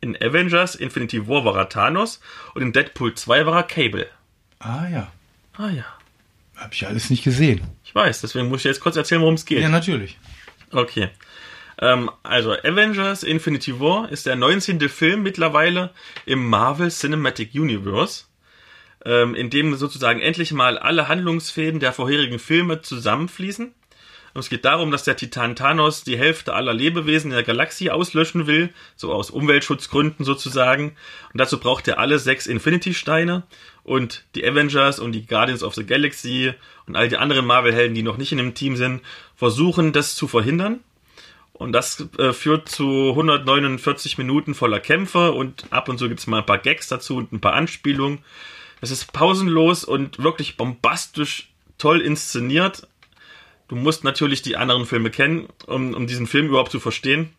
[0.00, 2.20] In Avengers Infinity War war er Thanos
[2.54, 4.08] und in Deadpool 2 war er Cable.
[4.60, 5.12] Ah ja.
[5.54, 5.84] Ah ja.
[6.56, 7.60] Hab ich alles nicht gesehen.
[7.84, 9.60] Ich weiß, deswegen muss ich jetzt kurz erzählen, worum es geht.
[9.60, 10.18] Ja, natürlich.
[10.72, 11.08] Okay.
[11.80, 14.88] Ähm, also Avengers Infinity War ist der 19.
[14.88, 15.90] Film mittlerweile
[16.26, 18.24] im Marvel Cinematic Universe,
[19.04, 23.74] ähm, in dem sozusagen endlich mal alle Handlungsfäden der vorherigen Filme zusammenfließen.
[24.38, 27.90] Und es geht darum, dass der Titan Thanos die Hälfte aller Lebewesen in der Galaxie
[27.90, 30.94] auslöschen will, so aus Umweltschutzgründen sozusagen.
[31.32, 33.42] Und dazu braucht er alle sechs Infinity-Steine
[33.82, 36.54] und die Avengers und die Guardians of the Galaxy
[36.86, 39.00] und all die anderen Marvel-Helden, die noch nicht in dem Team sind,
[39.34, 40.84] versuchen das zu verhindern.
[41.52, 46.38] Und das äh, führt zu 149 Minuten voller Kämpfe und ab und zu gibt's mal
[46.38, 48.20] ein paar Gags dazu und ein paar Anspielungen.
[48.80, 52.86] Es ist pausenlos und wirklich bombastisch toll inszeniert.
[53.68, 57.30] Du musst natürlich die anderen Filme kennen, um, um diesen Film überhaupt zu verstehen.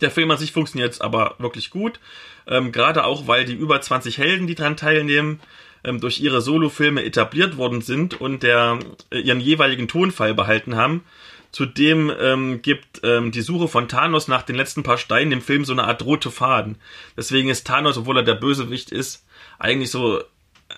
[0.00, 2.00] Der Film an sich funktioniert aber wirklich gut.
[2.46, 5.40] Ähm, Gerade auch, weil die über 20 Helden, die daran teilnehmen,
[5.84, 8.78] ähm, durch ihre Solofilme etabliert worden sind und der,
[9.10, 11.04] äh, ihren jeweiligen Tonfall behalten haben.
[11.52, 15.64] Zudem ähm, gibt ähm, die Suche von Thanos nach den letzten paar Steinen im Film
[15.64, 16.76] so eine Art rote Faden.
[17.16, 19.24] Deswegen ist Thanos, obwohl er der Bösewicht ist,
[19.58, 20.22] eigentlich so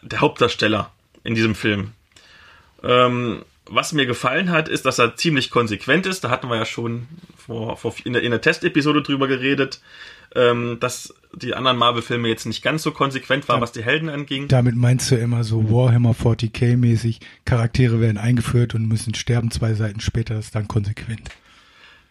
[0.01, 0.91] der Hauptdarsteller
[1.25, 1.93] in diesem Film.
[2.83, 3.45] Ähm,
[3.75, 6.25] was mir gefallen hat, ist, dass er ziemlich konsequent ist.
[6.25, 9.81] Da hatten wir ja schon vor, vor in, der, in der Testepisode drüber geredet,
[10.35, 14.49] ähm, dass die anderen Marvel-Filme jetzt nicht ganz so konsequent waren, was die Helden anging.
[14.49, 19.75] Damit meinst du immer so Warhammer 40k mäßig, Charaktere werden eingeführt und müssen sterben, zwei
[19.75, 21.31] Seiten später ist dann konsequent.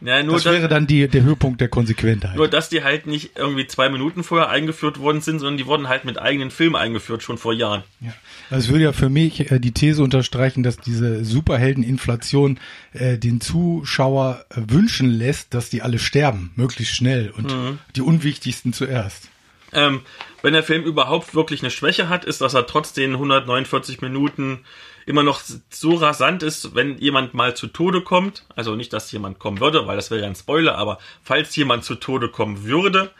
[0.03, 2.35] Ja, nur das wäre dann die, der Höhepunkt der Konsequentheit.
[2.35, 5.89] Nur, dass die halt nicht irgendwie zwei Minuten vorher eingeführt worden sind, sondern die wurden
[5.89, 7.83] halt mit eigenen Filmen eingeführt, schon vor Jahren.
[7.99, 8.11] Ja.
[8.49, 12.59] Das würde ja für mich äh, die These unterstreichen, dass diese Superheldeninflation
[12.93, 17.79] äh, den Zuschauer äh, wünschen lässt, dass die alle sterben, möglichst schnell und Mhm.
[17.95, 19.29] die unwichtigsten zuerst.
[19.73, 20.01] Ähm,
[20.41, 24.59] wenn der Film überhaupt wirklich eine Schwäche hat, ist, dass er trotz den 149 Minuten
[25.05, 28.45] immer noch so rasant ist, wenn jemand mal zu Tode kommt.
[28.55, 31.83] Also nicht, dass jemand kommen würde, weil das wäre ja ein Spoiler, aber falls jemand
[31.83, 33.11] zu Tode kommen würde,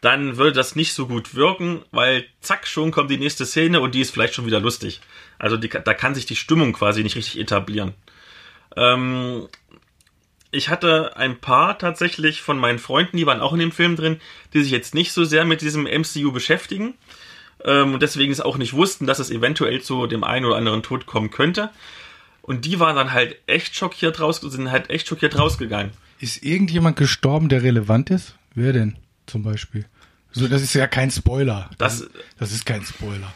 [0.00, 3.94] dann würde das nicht so gut wirken, weil zack, schon kommt die nächste Szene und
[3.94, 5.00] die ist vielleicht schon wieder lustig.
[5.38, 7.94] Also die, da kann sich die Stimmung quasi nicht richtig etablieren.
[8.76, 9.48] Ähm,
[10.50, 14.20] ich hatte ein paar tatsächlich von meinen Freunden, die waren auch in dem Film drin,
[14.54, 16.94] die sich jetzt nicht so sehr mit diesem MCU beschäftigen
[17.64, 20.82] ähm, und deswegen es auch nicht wussten, dass es eventuell zu dem einen oder anderen
[20.82, 21.70] Tod kommen könnte.
[22.42, 25.92] Und die waren dann halt echt schockiert raus, sind halt echt schockiert rausgegangen.
[26.18, 28.34] Ist irgendjemand gestorben, der relevant ist?
[28.54, 28.96] Wer denn
[29.26, 29.84] zum Beispiel?
[30.32, 31.70] So, das ist ja kein Spoiler.
[31.78, 33.32] Das, Das ist kein Spoiler.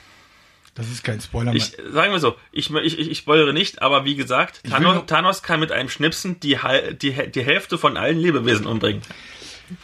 [0.74, 1.54] Das ist kein Spoiler.
[1.54, 5.60] ich, sagen wir so, ich, ich, ich, spoilere nicht, aber wie gesagt, Thanos, Thanos kann
[5.60, 6.58] mit einem Schnipsen die,
[7.02, 9.02] die, die Hälfte von allen Lebewesen umbringen.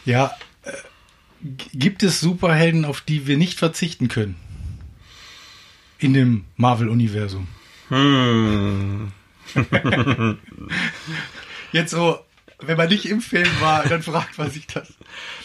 [0.05, 0.35] Ja,
[1.41, 4.35] gibt es Superhelden, auf die wir nicht verzichten können?
[5.97, 7.47] In dem Marvel-Universum.
[7.89, 9.11] Hm.
[11.71, 12.19] Jetzt so,
[12.59, 14.93] wenn man nicht im Film war, dann fragt man sich das.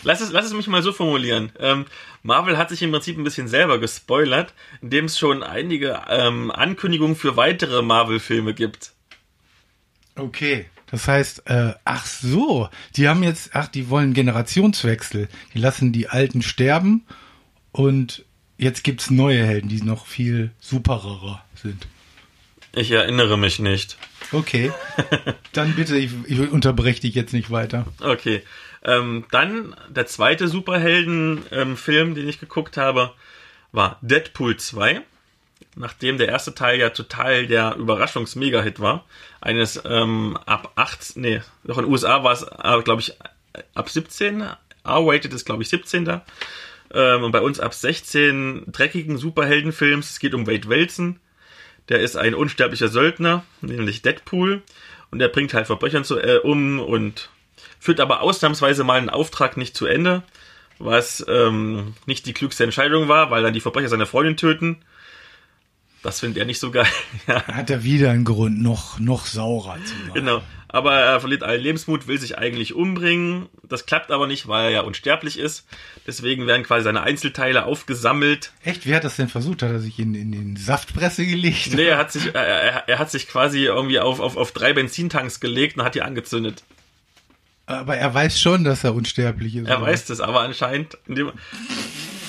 [0.02, 1.52] Lass es, lass es mich mal so formulieren.
[1.58, 1.86] Ähm,
[2.22, 7.16] Marvel hat sich im Prinzip ein bisschen selber gespoilert, indem es schon einige ähm, Ankündigungen
[7.16, 8.92] für weitere Marvel-Filme gibt.
[10.16, 10.66] Okay.
[10.94, 15.26] Das heißt, äh, ach so, die haben jetzt, ach, die wollen Generationswechsel.
[15.52, 17.04] Die lassen die Alten sterben
[17.72, 18.24] und
[18.58, 21.88] jetzt gibt's neue Helden, die noch viel supererer sind.
[22.76, 23.98] Ich erinnere mich nicht.
[24.30, 24.70] Okay.
[25.52, 27.86] Dann bitte, ich, ich unterbreche dich jetzt nicht weiter.
[28.00, 28.44] Okay.
[28.84, 33.14] Ähm, dann der zweite Superhelden-Film, den ich geguckt habe,
[33.72, 35.02] war Deadpool 2.
[35.76, 39.04] Nachdem der erste Teil ja total der Überraschungs-Mega-Hit war.
[39.40, 43.14] Eines ähm, ab 8, nee, doch in den USA war es, äh, glaube ich,
[43.74, 44.42] ab 17.
[44.84, 46.04] R-Rated ist, glaube ich, 17.
[46.04, 46.24] da.
[46.92, 50.10] Ähm, und bei uns ab 16 dreckigen Superheldenfilms.
[50.10, 51.18] Es geht um Wade Wilson.
[51.88, 54.62] Der ist ein unsterblicher Söldner, nämlich Deadpool.
[55.10, 57.30] Und der bringt halt Verbrechern zu, äh, um und
[57.78, 60.22] führt aber ausnahmsweise mal einen Auftrag nicht zu Ende,
[60.78, 64.78] was ähm, nicht die klügste Entscheidung war, weil dann die Verbrecher seine Freundin töten.
[66.04, 66.86] Das findet er nicht so geil.
[67.26, 70.14] ja, Hat er wieder einen Grund, noch, noch saurer zu machen.
[70.14, 70.42] genau.
[70.68, 73.46] Aber er verliert allen Lebensmut, will sich eigentlich umbringen.
[73.62, 75.66] Das klappt aber nicht, weil er ja unsterblich ist.
[76.04, 78.52] Deswegen werden quasi seine Einzelteile aufgesammelt.
[78.64, 79.62] Echt, wie hat das denn versucht?
[79.62, 81.72] Hat er sich in, in den Saftpresse gelegt?
[81.74, 85.38] Nee, er hat sich, er, er, hat sich quasi irgendwie auf, auf, auf drei Benzintanks
[85.40, 86.64] gelegt und hat die angezündet.
[87.66, 89.68] Aber er weiß schon, dass er unsterblich ist.
[89.68, 89.86] Er oder?
[89.86, 90.98] weiß das, aber anscheinend.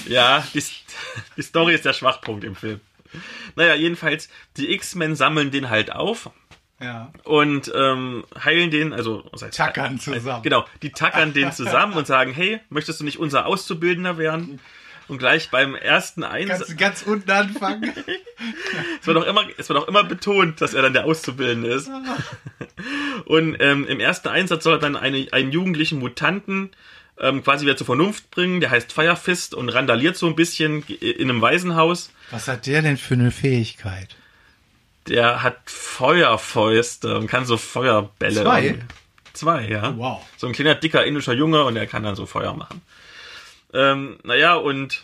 [0.07, 0.63] Ja, die,
[1.37, 2.79] die Story ist der Schwachpunkt im Film.
[3.55, 6.29] Naja, jedenfalls, die X-Men sammeln den halt auf
[6.81, 7.11] Ja.
[7.23, 10.43] und ähm, heilen den, also was heißt, Tackern zusammen.
[10.43, 14.59] Genau, die tackern den zusammen und sagen, hey, möchtest du nicht unser Auszubildender werden?
[15.07, 17.93] Und gleich beim ersten Einsatz, Kannst du ganz unten anfangen?
[18.99, 21.91] es wird auch immer, es wird auch immer betont, dass er dann der Auszubildende ist.
[23.25, 26.71] Und ähm, im ersten Einsatz soll er dann eine, einen jugendlichen Mutanten
[27.19, 28.59] ähm, quasi wieder zur Vernunft bringen.
[28.61, 32.11] Der heißt Firefist und randaliert so ein bisschen in einem Waisenhaus.
[32.31, 34.15] Was hat der denn für eine Fähigkeit?
[35.07, 38.41] Der hat Feuerfäuste und kann so Feuerbälle.
[38.41, 38.63] Zwei?
[38.65, 38.85] irgendwie-
[39.33, 39.93] Zwei, ja.
[39.97, 40.21] Wow.
[40.37, 42.81] So ein kleiner, dicker indischer Junge und der kann dann so Feuer machen.
[43.73, 45.03] Ähm, naja, und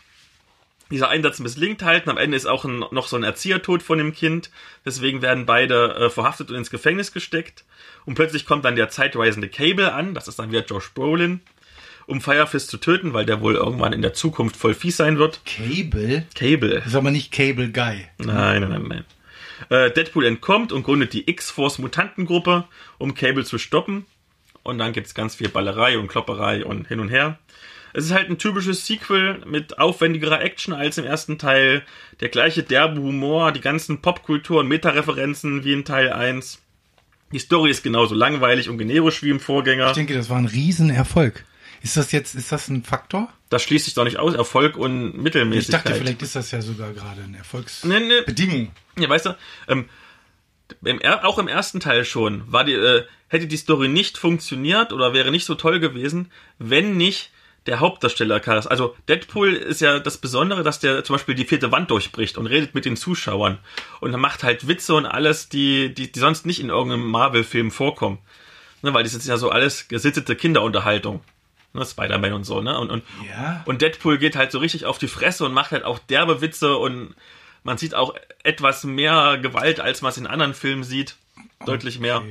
[0.90, 2.06] dieser Einsatz misslingt halt.
[2.06, 4.50] Und am Ende ist auch ein, noch so ein Erziehertod von dem Kind.
[4.86, 7.66] Deswegen werden beide äh, verhaftet und ins Gefängnis gesteckt.
[8.06, 10.14] Und plötzlich kommt dann der zeitreisende Cable an.
[10.14, 11.42] Das ist dann wieder Josh Brolin.
[12.12, 15.42] Um Firefist zu töten, weil der wohl irgendwann in der Zukunft voll fies sein wird.
[15.46, 16.26] Cable?
[16.36, 16.76] Cable.
[16.76, 18.06] Das ist aber nicht Cable Guy.
[18.18, 19.06] Nein, nein, nein, nein.
[19.70, 22.66] Äh, Deadpool entkommt und gründet die X-Force Mutantengruppe,
[22.98, 24.06] um Cable zu stoppen.
[24.64, 27.40] Und dann gibt's ganz viel Ballerei und Klopperei und hin und her.
[27.94, 31.84] Es ist halt ein typisches Sequel mit aufwendigerer Action als im ersten Teil.
[32.20, 36.62] Der gleiche derbe Humor, die ganzen Popkultur und Meta-Referenzen wie in Teil 1.
[37.32, 39.88] Die Story ist genauso langweilig und generisch wie im Vorgänger.
[39.88, 41.46] Ich denke, das war ein Riesenerfolg.
[41.84, 43.32] Ist das jetzt, ist das ein Faktor?
[43.50, 44.36] Das schließt sich doch nicht aus.
[44.36, 45.86] Erfolg und Ich Mittelmäßigkeit.
[45.86, 48.08] dachte, vielleicht ist das ja sogar gerade eine Erfolgsbedingung.
[48.08, 49.04] Nee, nee.
[49.04, 49.90] Ja, weißt du, ähm,
[50.84, 55.14] im, auch im ersten Teil schon war die, äh, hätte die Story nicht funktioniert oder
[55.14, 57.32] wäre nicht so toll gewesen, wenn nicht
[57.66, 58.68] der Hauptdarsteller Chaos.
[58.68, 62.48] Also Deadpool ist ja das Besondere, dass der zum Beispiel die vierte Wand durchbricht und
[62.48, 63.60] redet mit den Zuschauern
[64.00, 67.70] und er macht halt Witze und alles, die, die, die sonst nicht in irgendeinem Marvel-Film
[67.72, 68.20] vorkommen.
[68.82, 71.22] Ne, weil das ist ja so alles gesittete Kinderunterhaltung.
[71.74, 72.78] Ne, Spider-Man und so, ne?
[72.80, 73.64] Und, und, Ja.
[73.66, 76.76] und Deadpool geht halt so richtig auf die Fresse und macht halt auch derbe Witze
[76.76, 77.16] und
[77.64, 78.14] man sieht auch
[78.44, 81.16] etwas mehr Gewalt, als man es in anderen Filmen sieht.
[81.66, 82.24] Deutlich mehr.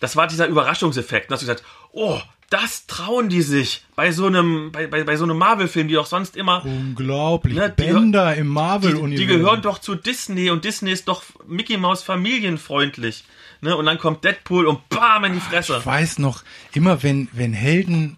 [0.00, 1.30] Das war dieser Überraschungseffekt.
[1.30, 2.18] Da hast du gesagt, oh,
[2.50, 6.06] das trauen die sich bei so einem, bei, bei, bei so einem Marvel-Film, die doch
[6.06, 7.54] sonst immer, Unglaublich.
[7.56, 9.16] Ne, die- Bänder im die, Marvel-Universum.
[9.16, 13.24] die gehören doch zu Disney und Disney ist doch Mickey Mouse familienfreundlich.
[13.60, 13.76] Ne?
[13.76, 15.76] Und dann kommt Deadpool und bam in die Fresse.
[15.78, 16.42] Ich weiß noch,
[16.72, 18.16] immer wenn, wenn Helden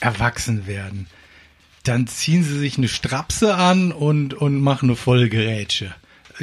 [0.00, 1.06] erwachsen werden,
[1.84, 5.94] dann ziehen sie sich eine Strapse an und, und machen eine Vollgerätsche.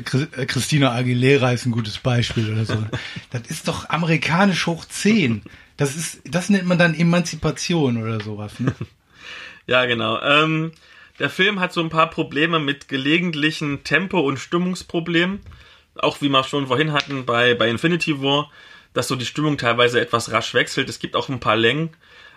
[0.06, 2.84] Chris- äh, Christina Aguilera ist ein gutes Beispiel oder so.
[3.32, 5.42] Das ist doch amerikanisch hoch 10.
[5.78, 8.74] Das ist, das nennt man dann Emanzipation oder sowas, ne?
[9.68, 10.20] Ja, genau.
[10.22, 10.72] Ähm,
[11.20, 15.40] der Film hat so ein paar Probleme mit gelegentlichen Tempo- und Stimmungsproblemen.
[15.96, 18.50] Auch wie wir schon vorhin hatten bei, bei Infinity War,
[18.94, 20.90] dass so die Stimmung teilweise etwas rasch wechselt.
[20.90, 21.90] Es gibt auch ein paar Längen.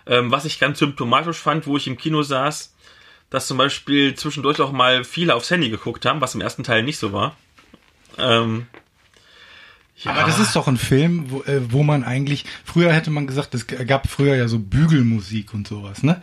[0.07, 2.73] Ähm, was ich ganz symptomatisch fand, wo ich im Kino saß,
[3.29, 6.83] dass zum Beispiel zwischendurch auch mal viele aufs Handy geguckt haben, was im ersten Teil
[6.83, 7.35] nicht so war.
[8.17, 8.67] Ähm,
[9.97, 13.27] ja, Aber das ist doch ein Film, wo, äh, wo man eigentlich, früher hätte man
[13.27, 16.21] gesagt, es gab früher ja so Bügelmusik und sowas, ne?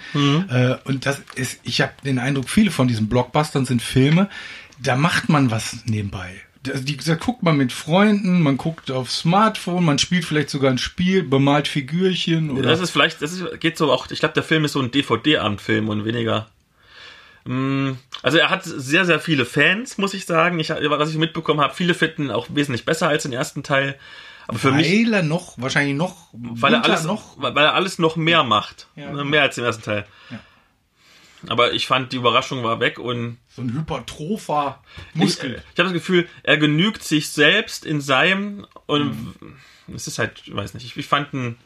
[0.49, 4.29] Äh, und das ist, ich habe den Eindruck, viele von diesen Blockbustern sind Filme,
[4.79, 6.41] da macht man was nebenbei.
[6.69, 10.71] Also die, da guckt man mit Freunden, man guckt aufs Smartphone, man spielt vielleicht sogar
[10.71, 14.35] ein Spiel, bemalt Figürchen oder Das ist vielleicht, das ist, geht so auch, ich glaube,
[14.35, 16.47] der Film ist so ein DVD-Abendfilm und weniger.
[17.45, 17.93] Mm,
[18.23, 20.61] Also er hat sehr, sehr viele Fans, muss ich sagen.
[20.61, 23.97] Ich, was ich mitbekommen habe, viele finden auch wesentlich besser als den ersten Teil.
[24.47, 27.99] Aber für mich, weil er noch, wahrscheinlich noch, weil er alles noch, weil er alles
[27.99, 28.87] noch mehr macht.
[28.97, 29.13] Ja.
[29.13, 30.05] Ne, Mehr als im ersten Teil.
[30.31, 30.41] Ja.
[31.49, 34.83] Aber ich fand, die Überraschung war weg und so ein hypertropher
[35.15, 35.63] ich, Muskel.
[35.73, 39.35] ich habe das Gefühl, er genügt sich selbst in seinem und
[39.95, 41.59] es ist halt, ich weiß nicht, ich, ich fand ihn,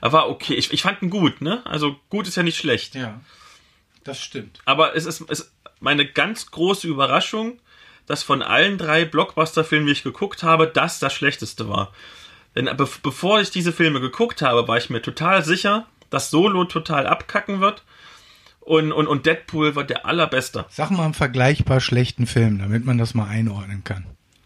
[0.00, 1.64] er war okay, ich, ich fand ihn gut, ne?
[1.66, 2.94] Also gut ist ja nicht schlecht.
[2.94, 3.20] ja,
[4.04, 4.60] das stimmt.
[4.64, 7.60] Aber es ist, es meine ganz große Überraschung,
[8.06, 11.92] dass von allen drei Blockbuster-Filmen, die ich geguckt habe, das das schlechteste war.
[12.54, 16.64] Denn be bevor ich diese Filme geguckt habe, war ich mir total sicher, dass Solo
[16.64, 17.82] total abkacken wird
[18.66, 20.66] und, und, und Deadpool wird der allerbeste.
[20.68, 24.04] Sag mal einen vergleichbar schlechten Film, damit man das mal einordnen kann.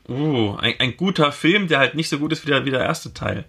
[0.09, 2.81] Uh, ein, ein guter Film, der halt nicht so gut ist wie der, wie der
[2.81, 3.47] erste Teil.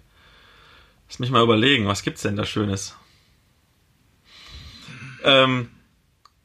[1.08, 2.96] Lass mich mal überlegen, was gibt's denn da Schönes?
[5.24, 5.68] Ähm,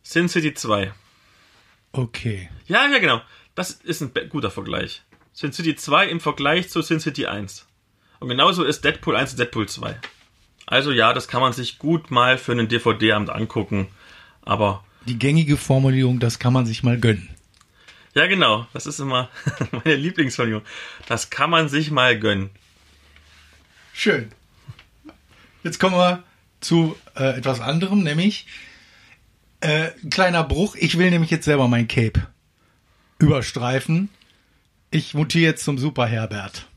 [0.03, 0.91] Sin City 2.
[1.93, 2.49] Okay.
[2.65, 3.21] Ja, ja, genau.
[3.55, 5.03] Das ist ein guter Vergleich.
[5.32, 7.65] Sin City 2 im Vergleich zu Sin City 1.
[8.19, 9.97] Und genauso ist Deadpool 1 und Deadpool 2.
[10.65, 13.88] Also ja, das kann man sich gut mal für einen DVD-Abend angucken.
[14.47, 17.29] Aber Die gängige Formulierung, das kann man sich mal gönnen.
[18.15, 19.29] ja, genau, das ist immer
[19.71, 20.65] meine Lieblingsformulierung.
[21.07, 22.49] Das kann man sich mal gönnen.
[23.93, 24.31] Schön.
[25.63, 26.23] Jetzt kommen wir
[26.61, 28.47] zu äh, etwas anderem, nämlich
[29.59, 30.75] äh, ein kleiner Bruch.
[30.75, 32.27] Ich will nämlich jetzt selber mein Cape
[33.19, 34.09] überstreifen.
[34.91, 36.67] Ich mutiere jetzt zum Super Herbert.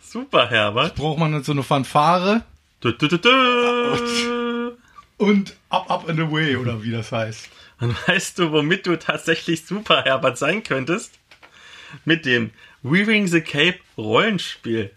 [0.00, 0.96] Super, Herbert.
[0.96, 2.42] Braucht man jetzt so eine Fanfare
[2.80, 3.28] Du, du, du, du.
[5.22, 7.48] Und up, up and away oder wie das heißt.
[7.78, 11.12] Und weißt du, womit du tatsächlich Super Herbert sein könntest?
[12.04, 12.50] Mit dem
[12.82, 14.90] Weaving the Cape Rollenspiel.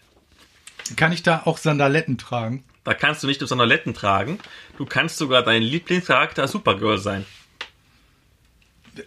[0.95, 2.63] Kann ich da auch Sandaletten tragen?
[2.83, 4.39] Da kannst du nicht nur Sonderletten tragen,
[4.77, 7.25] du kannst sogar dein Lieblingscharakter Supergirl sein.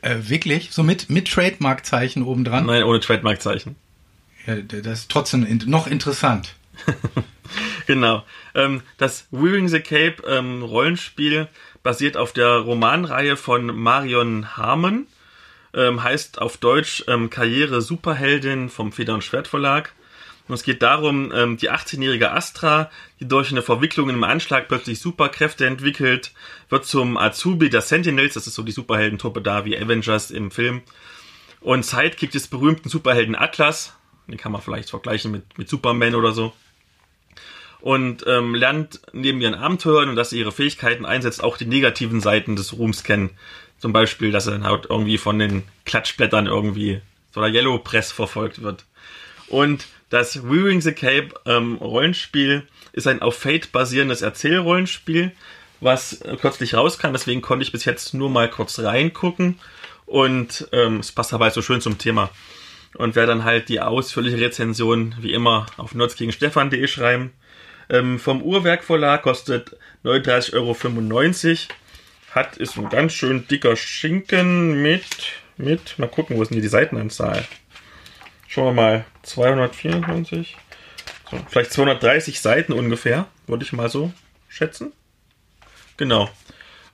[0.02, 0.70] Äh, wirklich?
[0.72, 2.66] So mit, mit Trademark-Zeichen obendran?
[2.66, 3.76] Nein, ohne Trademark-Zeichen.
[4.46, 6.54] Ja, das ist trotzdem noch interessant.
[7.86, 8.22] Genau.
[8.54, 11.48] Ähm, das Wearing the Cape ähm, Rollenspiel
[11.82, 15.06] basiert auf der Romanreihe von Marion Harmon.
[15.74, 19.94] Ähm, heißt auf Deutsch ähm, Karriere Superheldin vom Feder und Schwert Verlag.
[20.48, 24.98] Und es geht darum, ähm, die 18-jährige Astra, die durch eine Verwicklung im Anschlag plötzlich
[25.00, 26.32] Superkräfte entwickelt,
[26.68, 30.82] wird zum Azubi der Sentinels, das ist so die Superheldentruppe da wie Avengers im Film.
[31.60, 33.94] Und Sidekick des berühmten Superhelden Atlas,
[34.26, 36.54] den kann man vielleicht vergleichen mit, mit Superman oder so.
[37.80, 42.20] Und ähm, lernt neben ihren Abenteuern und dass sie ihre Fähigkeiten einsetzt, auch die negativen
[42.20, 43.30] Seiten des Ruhms kennen.
[43.78, 47.00] Zum Beispiel, dass er dann halt irgendwie von den Klatschblättern irgendwie
[47.32, 48.84] so der Yellow Press verfolgt wird.
[49.46, 55.32] Und das Wearing the Cape ähm, Rollenspiel ist ein auf Fate basierendes Erzählrollenspiel,
[55.80, 57.12] was äh, kürzlich rauskam.
[57.12, 59.60] Deswegen konnte ich bis jetzt nur mal kurz reingucken.
[60.06, 62.30] Und ähm, es passt dabei so schön zum Thema.
[62.94, 67.32] Und werde dann halt die ausführliche Rezension wie immer auf nerdsgegenstefan.de schreiben.
[67.90, 71.74] Ähm, vom Uhrwerk Verlag kostet 39,95 Euro.
[72.34, 75.06] Hat, ist ein ganz schön dicker Schinken mit,
[75.56, 77.44] mit, mal gucken, wo ist denn hier die Seitenanzahl?
[78.46, 80.56] Schauen wir mal, 224,
[81.30, 84.12] so, vielleicht 230 Seiten ungefähr, würde ich mal so
[84.48, 84.92] schätzen.
[85.96, 86.30] Genau.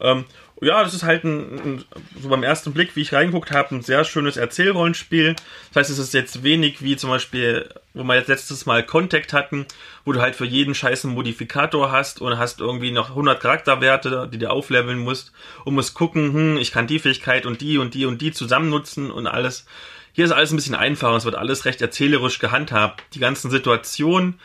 [0.01, 0.24] Ähm,
[0.64, 1.84] ja, das ist halt ein, ein,
[2.20, 5.36] so beim ersten Blick, wie ich reingeguckt habe, ein sehr schönes Erzählrollenspiel.
[5.68, 9.32] Das heißt, es ist jetzt wenig wie zum Beispiel, wo wir jetzt letztes Mal Contact
[9.32, 9.66] hatten,
[10.04, 14.38] wo du halt für jeden scheißen Modifikator hast und hast irgendwie noch 100 Charakterwerte, die
[14.38, 15.32] du aufleveln musst
[15.64, 18.70] und musst gucken, hm, ich kann die Fähigkeit und die und die und die zusammen
[18.70, 19.66] nutzen und alles.
[20.12, 23.02] Hier ist alles ein bisschen einfacher, es wird alles recht erzählerisch gehandhabt.
[23.14, 24.38] Die ganzen Situationen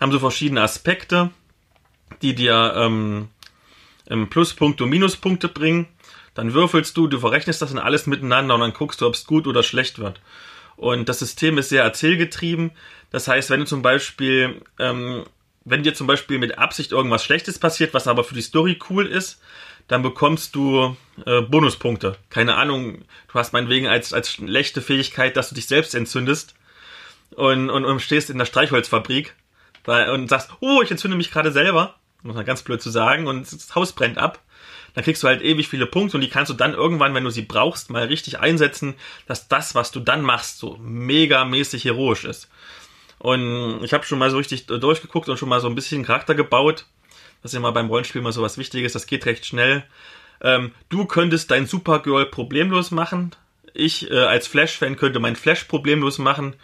[0.00, 1.30] haben so verschiedene Aspekte,
[2.20, 3.28] die dir ähm,
[4.06, 5.86] Pluspunkte und Minuspunkte bringen.
[6.34, 9.26] Dann würfelst du, du verrechnest das in alles miteinander und dann guckst du, ob es
[9.26, 10.20] gut oder schlecht wird.
[10.76, 12.72] Und das System ist sehr erzählgetrieben.
[13.10, 15.24] Das heißt, wenn du zum Beispiel, ähm,
[15.64, 19.06] wenn dir zum Beispiel mit Absicht irgendwas Schlechtes passiert, was aber für die Story cool
[19.06, 19.40] ist,
[19.86, 20.96] dann bekommst du
[21.26, 22.16] äh, Bonuspunkte.
[22.30, 26.54] Keine Ahnung, du hast meinetwegen als, als schlechte Fähigkeit, dass du dich selbst entzündest
[27.36, 29.34] und, und, und stehst in der Streichholzfabrik
[29.86, 31.94] und sagst, oh, ich entzünde mich gerade selber
[32.24, 34.40] muss man ganz blöd zu sagen, und das Haus brennt ab.
[34.94, 37.30] Dann kriegst du halt ewig viele Punkte und die kannst du dann irgendwann, wenn du
[37.30, 38.94] sie brauchst, mal richtig einsetzen,
[39.26, 42.48] dass das, was du dann machst, so megamäßig heroisch ist.
[43.18, 46.34] Und ich habe schon mal so richtig durchgeguckt und schon mal so ein bisschen Charakter
[46.34, 46.86] gebaut.
[47.42, 49.84] Das ist ja mal beim Rollenspiel mal so was Wichtiges, das geht recht schnell.
[50.40, 53.34] Ähm, du könntest dein Supergirl problemlos machen.
[53.72, 56.54] Ich äh, als Flash-Fan könnte mein Flash problemlos machen.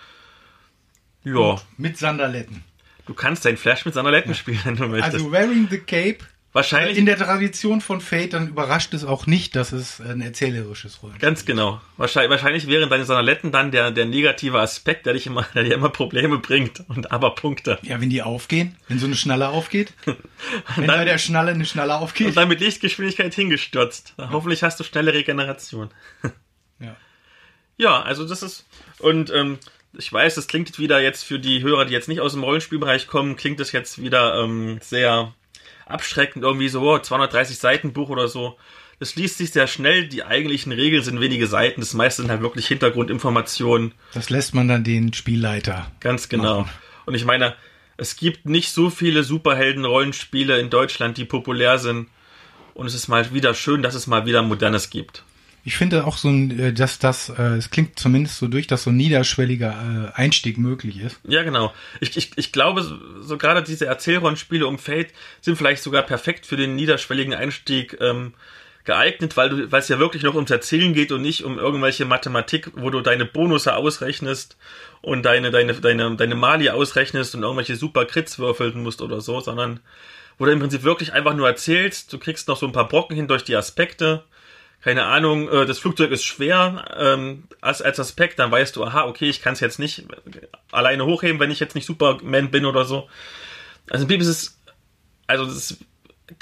[1.24, 1.60] Ja.
[1.76, 2.64] Mit Sandaletten.
[3.10, 5.14] Du kannst dein Flash mit Sandaletten spielen, wenn du möchtest.
[5.14, 6.18] Also Wearing the Cape.
[6.52, 6.96] Wahrscheinlich.
[6.96, 11.28] In der Tradition von Fate, dann überrascht es auch nicht, dass es ein erzählerisches Rollenspiel
[11.28, 11.80] Ganz genau.
[11.96, 15.74] Wahrscheinlich, wahrscheinlich wären deine Sandaletten dann der, der negative Aspekt, der dich immer, der dir
[15.74, 17.80] immer Probleme bringt und aber Punkte.
[17.82, 19.92] Ja, wenn die aufgehen, wenn so eine Schnalle aufgeht.
[20.04, 22.28] wenn dann, bei der Schnalle eine Schnalle aufgeht.
[22.28, 24.14] Und dann mit Lichtgeschwindigkeit hingestürzt.
[24.18, 24.30] Ja.
[24.30, 25.90] Hoffentlich hast du schnelle Regeneration.
[26.78, 26.94] ja.
[27.76, 28.66] Ja, also das ist,
[28.98, 29.58] und, ähm,
[29.96, 33.06] ich weiß, das klingt wieder jetzt für die Hörer, die jetzt nicht aus dem Rollenspielbereich
[33.06, 35.34] kommen, klingt das jetzt wieder ähm, sehr
[35.86, 38.56] abschreckend, irgendwie so oh, 230 Seiten Buch oder so.
[39.00, 42.42] Das liest sich sehr schnell, die eigentlichen Regeln sind wenige Seiten, das meiste sind halt
[42.42, 43.94] wirklich Hintergrundinformationen.
[44.12, 45.90] Das lässt man dann den Spielleiter.
[46.00, 46.60] Ganz genau.
[46.60, 46.72] Machen.
[47.06, 47.54] Und ich meine,
[47.96, 52.08] es gibt nicht so viele Superhelden-Rollenspiele in Deutschland, die populär sind.
[52.74, 55.24] Und es ist mal wieder schön, dass es mal wieder Modernes gibt.
[55.64, 58.84] Ich finde auch so, ein, äh, dass das, äh, es klingt zumindest so durch, dass
[58.84, 61.20] so ein niederschwelliger äh, Einstieg möglich ist.
[61.24, 61.72] Ja, genau.
[62.00, 62.82] Ich, ich, ich glaube,
[63.20, 68.34] so, gerade diese Erzählrollenspiele um Fate sind vielleicht sogar perfekt für den niederschwelligen Einstieg ähm,
[68.84, 72.06] geeignet, weil du, weil es ja wirklich noch ums Erzählen geht und nicht um irgendwelche
[72.06, 74.56] Mathematik, wo du deine Bonusse ausrechnest
[75.02, 79.40] und deine, deine, deine, deine Mali ausrechnest und irgendwelche super Crits würfeln musst oder so,
[79.40, 79.80] sondern
[80.38, 83.14] wo du im Prinzip wirklich einfach nur erzählst, du kriegst noch so ein paar Brocken
[83.14, 84.24] hin durch die Aspekte
[84.82, 89.04] keine Ahnung, äh, das Flugzeug ist schwer ähm, als, als Aspekt, dann weißt du, aha,
[89.04, 90.04] okay, ich kann es jetzt nicht
[90.72, 93.08] alleine hochheben, wenn ich jetzt nicht Superman bin oder so.
[93.90, 94.58] Also im Prinzip ist es,
[95.26, 95.78] also das ist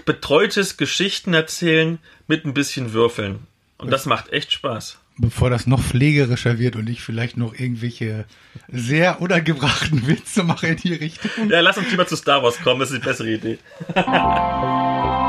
[0.05, 3.47] betreutes Geschichten erzählen mit ein bisschen Würfeln.
[3.78, 4.99] Und das macht echt Spaß.
[5.20, 8.24] Bevor das noch pflegerischer wird und ich vielleicht noch irgendwelche
[8.68, 11.51] sehr unangebrachten Witze mache in die Richtung.
[11.51, 13.59] Ja, lass uns lieber zu Star Wars kommen, das ist die bessere Idee.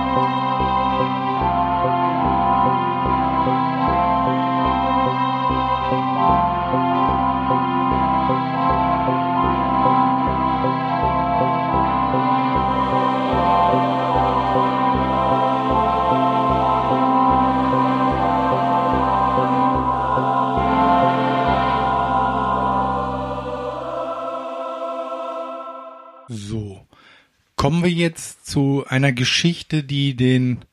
[27.80, 30.66] Kommen wir jetzt zu einer Geschichte, die den,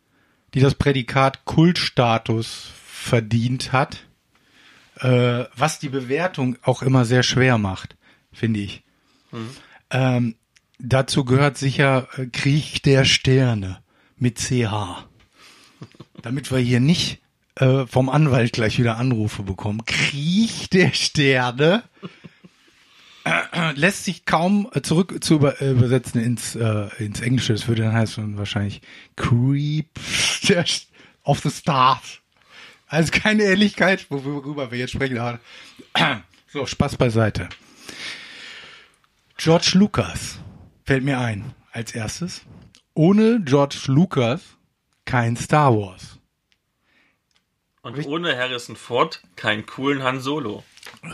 [0.55, 4.09] die das Prädikat Kultstatus verdient hat,
[4.99, 7.97] äh, was die Bewertung auch immer sehr schwer macht,
[8.33, 8.83] finde ich.
[9.91, 10.35] Ähm,
[10.81, 13.79] dazu gehört sicher äh, Krieg der Sterne
[14.17, 15.07] mit CH.
[16.23, 17.21] Damit wir hier nicht
[17.55, 19.85] äh, vom Anwalt gleich wieder Anrufe bekommen.
[19.85, 21.85] Krieg der Sterne
[23.75, 27.53] lässt sich kaum äh, zurück zu über, äh, übersetzen ins, äh, ins Englische.
[27.53, 28.83] Das würde dann heißen wahrscheinlich
[29.17, 29.89] Creep
[31.25, 32.21] of the Stars.
[32.87, 35.19] Also keine Ähnlichkeit, worüber wir jetzt sprechen.
[35.19, 35.41] Aber
[36.49, 37.49] so, Spaß beiseite.
[39.37, 40.39] George Lucas
[40.85, 42.43] fällt mir ein als erstes.
[42.95, 44.41] Ohne George Lucas
[45.05, 46.19] kein Star Wars.
[47.83, 50.65] Und ohne Harrison Ford keinen coolen Han Solo.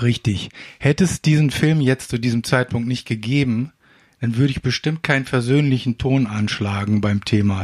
[0.00, 0.50] Richtig.
[0.78, 3.72] Hätte es diesen Film jetzt zu diesem Zeitpunkt nicht gegeben,
[4.20, 7.62] dann würde ich bestimmt keinen versöhnlichen Ton anschlagen beim Thema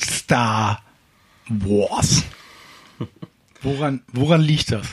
[0.00, 0.82] Star
[1.48, 2.24] Wars.
[3.62, 4.86] Woran, woran liegt das?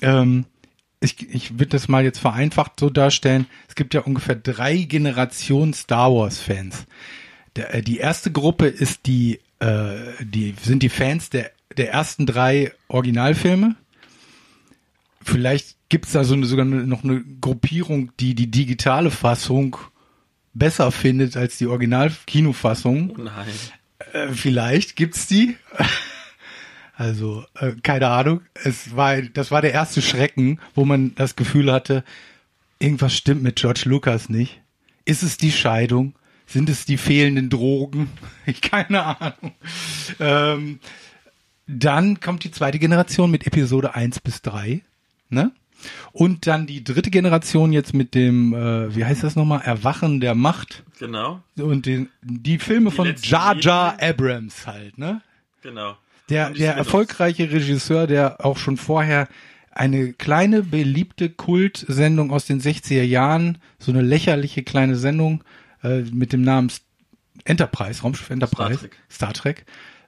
[0.00, 0.46] Ähm,
[1.00, 3.46] ich, ich würde das mal jetzt vereinfacht so darstellen.
[3.68, 6.86] Es gibt ja ungefähr drei Generationen Star Wars Fans.
[7.56, 12.24] Der, äh, die erste Gruppe ist die, äh, die sind die Fans der, der ersten
[12.24, 13.76] drei Originalfilme.
[15.24, 19.76] Vielleicht gibt es da so eine, sogar noch eine Gruppierung, die die digitale Fassung
[20.54, 23.14] besser findet als die Original-Kinofassung.
[23.16, 23.48] Oh nein.
[24.12, 25.56] Äh, vielleicht gibt's die.
[26.94, 28.42] Also, äh, keine Ahnung.
[28.62, 32.04] Es war, das war der erste Schrecken, wo man das Gefühl hatte,
[32.78, 34.60] irgendwas stimmt mit George Lucas nicht.
[35.04, 36.14] Ist es die Scheidung?
[36.46, 38.10] Sind es die fehlenden Drogen?
[38.60, 39.54] Keine Ahnung.
[40.20, 40.80] Ähm,
[41.66, 44.82] dann kommt die zweite Generation mit Episode 1 bis 3.
[45.32, 45.52] Ne?
[46.12, 50.34] Und dann die dritte Generation jetzt mit dem, äh, wie heißt das nochmal, Erwachen der
[50.34, 53.96] Macht Genau, und den, die Filme von letzten Jar Jar.
[54.00, 55.20] Abrams halt, ne?
[55.62, 55.96] genau.
[56.28, 59.26] Der, die der erfolgreiche Regisseur, der auch schon vorher
[59.72, 65.42] eine kleine, beliebte Kultsendung aus den 60er Jahren, so eine lächerliche kleine Sendung
[65.82, 66.70] äh, mit dem Namen
[67.44, 68.96] Enterprise, Raumschiff Enterprise, Trek.
[69.10, 69.64] Star Trek,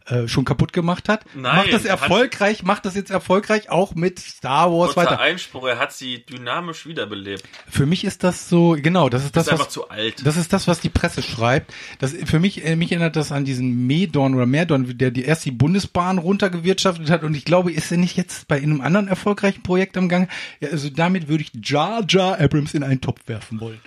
[0.07, 1.25] äh, schon kaputt gemacht hat.
[1.35, 5.19] Nein, macht das erfolgreich, macht das jetzt erfolgreich auch mit Star Wars weiter.
[5.19, 7.43] Einspruch, er hat sie dynamisch wiederbelebt.
[7.69, 10.27] Für mich ist das so, genau, das ist das, ist einfach was, zu alt.
[10.27, 11.73] das ist das, was die Presse schreibt.
[12.01, 15.45] Das, für mich, äh, mich erinnert das an diesen Medon oder Merdon, der die erst
[15.45, 17.23] die Bundesbahn runtergewirtschaftet hat.
[17.23, 20.29] Und ich glaube, ist er nicht jetzt bei einem anderen erfolgreichen Projekt am Gang?
[20.61, 23.81] Ja, also damit würde ich Jar Jar Abrams in einen Topf werfen wollen.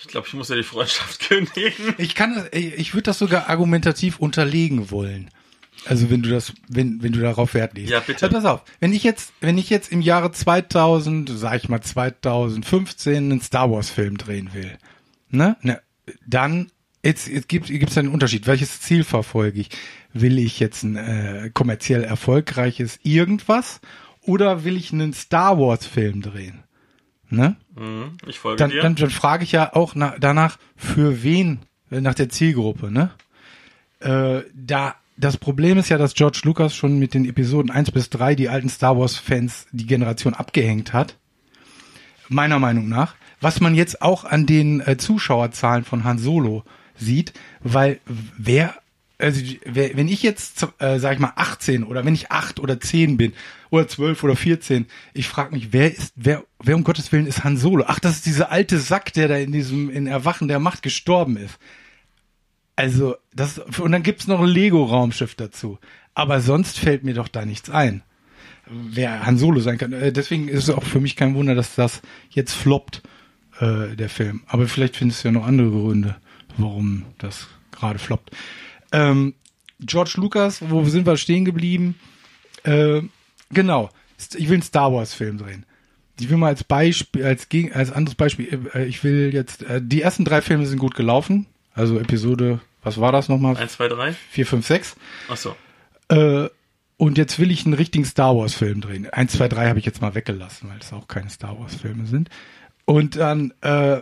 [0.00, 1.94] Ich glaube, ich muss ja die Freundschaft kündigen.
[1.98, 5.30] Ich kann, ich ich würde das sogar argumentativ unterlegen wollen.
[5.86, 7.90] Also wenn du das, wenn, wenn du darauf Wert legst.
[7.90, 8.26] Ja, bitte.
[8.26, 11.80] Also pass auf, wenn ich jetzt, wenn ich jetzt im Jahre 2000, sag ich mal
[11.80, 14.76] 2015, einen Star Wars Film drehen will,
[15.30, 15.80] ne, ne
[16.26, 16.70] dann
[17.04, 18.46] jetzt, jetzt gibt es einen Unterschied.
[18.46, 19.68] Welches Ziel verfolge ich?
[20.12, 23.80] Will ich jetzt ein äh, kommerziell erfolgreiches irgendwas
[24.22, 26.64] oder will ich einen Star Wars Film drehen?
[27.30, 27.56] Ne?
[27.76, 28.82] Mhm, ich folge dann, dir.
[28.82, 31.60] dann, dann frage ich ja auch nach, danach, für wen,
[31.90, 33.10] äh, nach der Zielgruppe, ne?
[34.00, 38.08] Äh, da, das Problem ist ja, dass George Lucas schon mit den Episoden 1 bis
[38.10, 41.16] 3 die alten Star Wars-Fans die Generation abgehängt hat.
[42.28, 43.14] Meiner Meinung nach.
[43.40, 46.64] Was man jetzt auch an den äh, Zuschauerzahlen von Han Solo
[46.96, 48.00] sieht, weil
[48.36, 48.74] wer,
[49.18, 53.16] also wenn ich jetzt, äh, sag ich mal, 18 oder wenn ich 8 oder 10
[53.16, 53.32] bin
[53.70, 57.42] oder 12 oder 14, ich frage mich, wer ist, wer, wer um Gottes Willen ist
[57.42, 57.84] Han Solo?
[57.88, 61.36] Ach, das ist dieser alte Sack, der da in diesem, in Erwachen der Macht gestorben
[61.36, 61.58] ist.
[62.76, 65.80] Also, das, und dann gibt's noch ein Lego-Raumschiff dazu.
[66.14, 68.02] Aber sonst fällt mir doch da nichts ein.
[68.66, 69.92] Wer Han Solo sein kann.
[69.92, 73.02] Äh, Deswegen ist es auch für mich kein Wunder, dass das jetzt floppt,
[73.58, 74.42] äh, der Film.
[74.46, 76.16] Aber vielleicht findest du ja noch andere Gründe,
[76.56, 78.30] warum das gerade floppt.
[78.92, 79.34] Ähm,
[79.80, 81.98] George Lucas, wo sind wir stehen geblieben?
[82.64, 83.02] Äh,
[83.50, 83.90] genau.
[84.36, 85.64] Ich will einen Star Wars Film drehen.
[86.18, 90.02] Ich will mal als Beispiel, als, als anderes Beispiel, äh, ich will jetzt, äh, die
[90.02, 91.46] ersten drei Filme sind gut gelaufen.
[91.74, 93.56] Also Episode, was war das nochmal?
[93.56, 94.12] 1, 2, 3.
[94.30, 94.96] 4, 5, 6.
[95.28, 95.54] Achso.
[96.08, 96.48] Äh,
[96.96, 99.08] und jetzt will ich einen richtigen Star Wars Film drehen.
[99.08, 102.06] 1, 2, 3 habe ich jetzt mal weggelassen, weil es auch keine Star Wars Filme
[102.06, 102.28] sind.
[102.84, 104.00] Und dann, äh,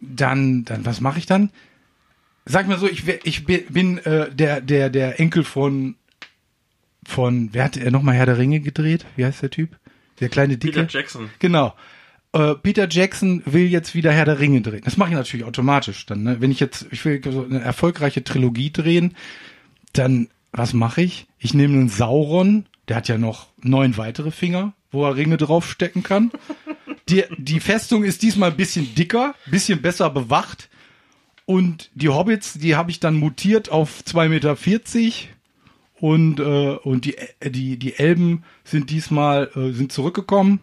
[0.00, 1.50] dann, dann, was mache ich dann?
[2.46, 5.96] Sag mal so, ich, ich bin, bin äh, der, der, der Enkel von,
[7.04, 9.04] von, wer hat er nochmal Herr der Ringe gedreht?
[9.16, 9.76] Wie heißt der Typ?
[10.20, 10.80] Der kleine Dicke?
[10.80, 11.28] Peter Jackson.
[11.40, 11.74] Genau.
[12.32, 14.82] Äh, Peter Jackson will jetzt wieder Herr der Ringe drehen.
[14.84, 16.22] Das mache ich natürlich automatisch dann.
[16.22, 16.40] Ne?
[16.40, 19.16] Wenn ich jetzt, ich will so eine erfolgreiche Trilogie drehen,
[19.92, 21.26] dann was mache ich?
[21.38, 26.02] Ich nehme einen Sauron, der hat ja noch neun weitere Finger, wo er Ringe draufstecken
[26.02, 26.30] kann.
[27.08, 30.68] Die, die Festung ist diesmal ein bisschen dicker, bisschen besser bewacht.
[31.46, 34.56] Und die Hobbits, die habe ich dann mutiert auf 2,40 Meter.
[35.98, 40.60] Und, äh, und die, die, die Elben sind diesmal äh, sind zurückgekommen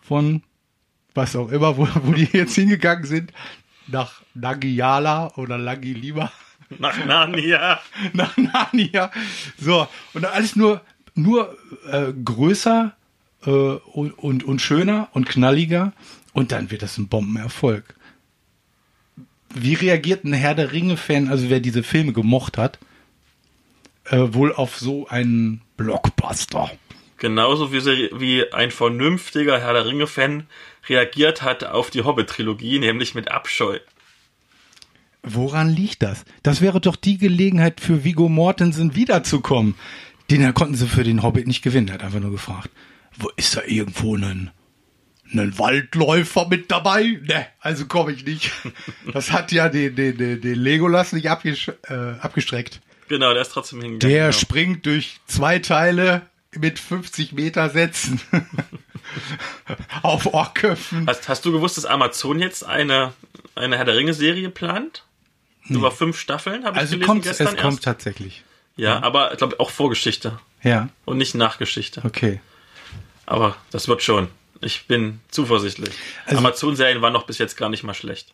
[0.00, 0.42] von
[1.14, 3.32] was auch immer, wo, wo die jetzt hingegangen sind,
[3.86, 6.32] nach Nagiyala oder Langilima,
[6.78, 7.80] Nach Narnia.
[8.12, 9.10] nach Narnia.
[9.58, 10.80] So, und alles nur,
[11.14, 11.56] nur
[11.90, 12.94] äh, größer
[13.46, 15.92] äh, und, und, und schöner und knalliger
[16.32, 17.93] und dann wird das ein Bombenerfolg.
[19.54, 22.78] Wie reagiert ein Herr der Ringe-Fan, also wer diese Filme gemocht hat,
[24.04, 26.70] äh, wohl auf so einen Blockbuster?
[27.18, 30.46] Genauso wie, sie, wie ein vernünftiger Herr der Ringe-Fan
[30.88, 33.78] reagiert hat auf die Hobbit-Trilogie, nämlich mit Abscheu.
[35.22, 36.24] Woran liegt das?
[36.42, 39.74] Das wäre doch die Gelegenheit für Vigo Mortensen wiederzukommen.
[40.30, 41.88] Den konnten sie für den Hobbit nicht gewinnen.
[41.88, 42.70] Er hat einfach nur gefragt,
[43.16, 44.50] wo ist da irgendwo ein,
[45.32, 47.18] ein Waldläufer mit dabei?
[47.22, 48.50] Ne, also komme ich nicht.
[49.12, 52.80] Das hat ja den, den, den, den Legolas nicht abgesch äh, abgestreckt.
[53.08, 54.14] Genau, der ist trotzdem hingegangen.
[54.14, 54.38] Der genau.
[54.38, 56.22] springt durch zwei Teile
[56.56, 58.20] mit 50 Meter Sätzen
[60.02, 61.06] auf Orköpfen.
[61.06, 63.12] Hast, hast du gewusst, dass Amazon jetzt eine,
[63.54, 65.04] eine Herr der Ringe-Serie plant?
[65.68, 67.84] Über fünf Staffeln, habe ich Also gelesen kommt, gestern es kommt erst.
[67.84, 68.44] tatsächlich.
[68.76, 72.02] Ja, aber ich glaube auch Vorgeschichte Ja, und nicht Nachgeschichte.
[72.04, 72.40] okay.
[73.24, 74.28] Aber das wird schon.
[74.64, 75.94] Ich bin zuversichtlich.
[76.26, 78.32] Also- Amazon-Serien waren noch bis jetzt gar nicht mal schlecht.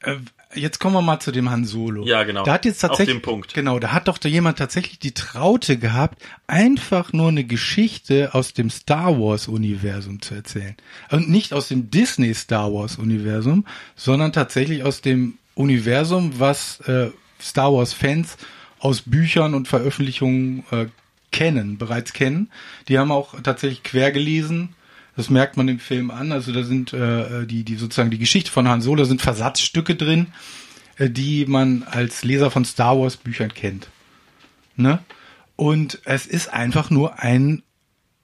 [0.00, 0.16] Äh,
[0.54, 2.04] Jetzt kommen wir mal zu dem Han Solo.
[2.04, 2.44] Ja, genau.
[2.44, 3.54] Da hat jetzt Auf tatsächlich, den Punkt.
[3.54, 8.52] genau, da hat doch da jemand tatsächlich die Traute gehabt, einfach nur eine Geschichte aus
[8.52, 10.76] dem Star Wars Universum zu erzählen.
[11.10, 13.64] Und nicht aus dem Disney Star Wars Universum,
[13.96, 17.10] sondern tatsächlich aus dem Universum, was äh,
[17.40, 18.36] Star Wars Fans
[18.78, 20.86] aus Büchern und Veröffentlichungen äh,
[21.30, 22.50] kennen, bereits kennen.
[22.88, 24.74] Die haben auch tatsächlich quer gelesen.
[25.16, 26.32] Das merkt man im Film an.
[26.32, 30.28] Also da sind äh, die, die sozusagen die Geschichte von Han Solo sind Versatzstücke drin,
[30.96, 33.88] äh, die man als Leser von Star Wars Büchern kennt.
[34.76, 35.00] Ne?
[35.56, 37.62] Und es ist einfach nur ein,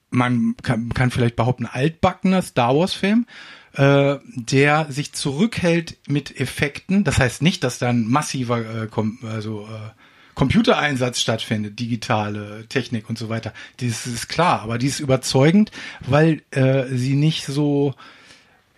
[0.09, 3.27] man kann, kann vielleicht behaupten, altbackener Star Wars Film,
[3.73, 7.03] äh, der sich zurückhält mit Effekten.
[7.03, 8.87] Das heißt nicht, dass da ein massiver äh,
[9.27, 9.91] also, äh,
[10.39, 13.53] Computereinsatz stattfindet, digitale Technik und so weiter.
[13.81, 15.69] Das ist klar, aber die ist überzeugend,
[15.99, 17.93] weil äh, sie nicht so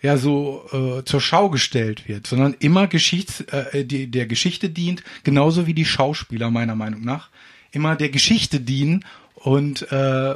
[0.00, 5.04] ja so äh, zur Schau gestellt wird, sondern immer Geschichts äh, die, der Geschichte dient,
[5.22, 7.28] genauso wie die Schauspieler meiner Meinung nach
[7.70, 9.04] immer der Geschichte dienen
[9.36, 10.34] und äh,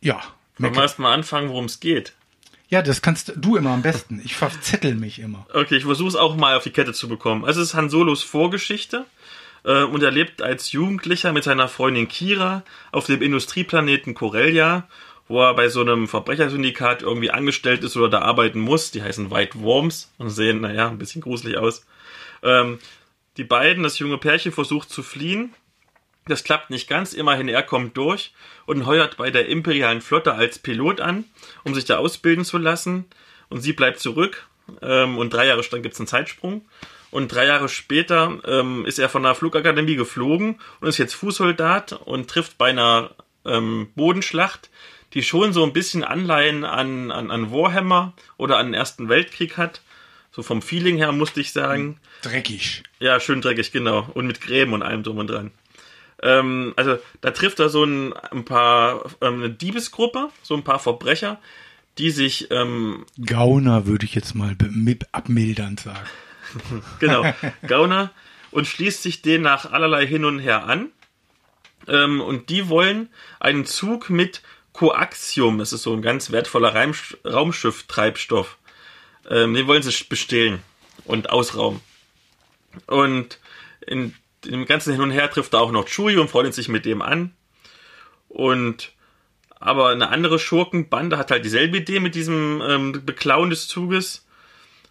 [0.00, 0.22] ja.
[0.58, 2.14] Wollen wir erst mal anfangen, worum es geht?
[2.68, 4.20] Ja, das kannst du immer am besten.
[4.24, 5.48] Ich verzettel mich immer.
[5.52, 7.44] Okay, ich versuche es auch mal auf die Kette zu bekommen.
[7.44, 9.04] Also es ist Han Solos Vorgeschichte
[9.66, 12.62] äh, und er lebt als Jugendlicher mit seiner Freundin Kira
[12.92, 14.88] auf dem Industrieplaneten Corellia,
[15.28, 18.92] wo er bei so einem Verbrechersyndikat irgendwie angestellt ist oder da arbeiten muss.
[18.92, 21.84] Die heißen White Worms und sehen, naja, ein bisschen gruselig aus.
[22.44, 22.78] Ähm,
[23.36, 25.52] die beiden, das junge Pärchen, versucht zu fliehen.
[26.28, 28.32] Das klappt nicht ganz, immerhin er kommt durch
[28.66, 31.24] und heuert bei der imperialen Flotte als Pilot an,
[31.64, 33.04] um sich da ausbilden zu lassen.
[33.48, 34.46] Und sie bleibt zurück
[34.80, 36.64] ähm, und drei Jahre dann gibt es einen Zeitsprung.
[37.10, 41.92] Und drei Jahre später ähm, ist er von der Flugakademie geflogen und ist jetzt Fußsoldat
[41.92, 43.10] und trifft bei einer
[43.44, 44.70] ähm, Bodenschlacht,
[45.14, 49.56] die schon so ein bisschen Anleihen an, an, an Warhammer oder an den Ersten Weltkrieg
[49.56, 49.80] hat.
[50.32, 51.98] So vom Feeling her musste ich sagen.
[52.22, 52.82] Dreckig.
[52.98, 54.06] Ja, schön dreckig, genau.
[54.12, 55.52] Und mit Gräben und allem drum und dran.
[56.22, 60.78] Ähm, also da trifft er so ein, ein paar, ähm, eine Diebesgruppe, so ein paar
[60.78, 61.38] Verbrecher,
[61.98, 64.56] die sich, ähm, Gauner würde ich jetzt mal
[65.12, 66.06] abmildernd sagen.
[67.00, 67.24] genau,
[67.66, 68.10] Gauner,
[68.50, 70.90] und schließt sich denen nach allerlei hin und her an.
[71.88, 74.42] Ähm, und die wollen einen Zug mit
[74.72, 76.74] Coaxium, das ist so ein ganz wertvoller
[77.24, 78.58] Raumschifftreibstoff,
[79.30, 80.62] ähm, den wollen sie bestehlen
[81.04, 81.80] und ausrauben.
[82.86, 83.38] Und
[83.86, 84.14] in
[84.44, 87.02] dem ganzen Hin und Her trifft er auch noch Chewie und freundet sich mit dem
[87.02, 87.34] an.
[88.28, 88.92] Und
[89.58, 94.25] aber eine andere Schurkenbande hat halt dieselbe Idee mit diesem ähm, Beklauen des Zuges.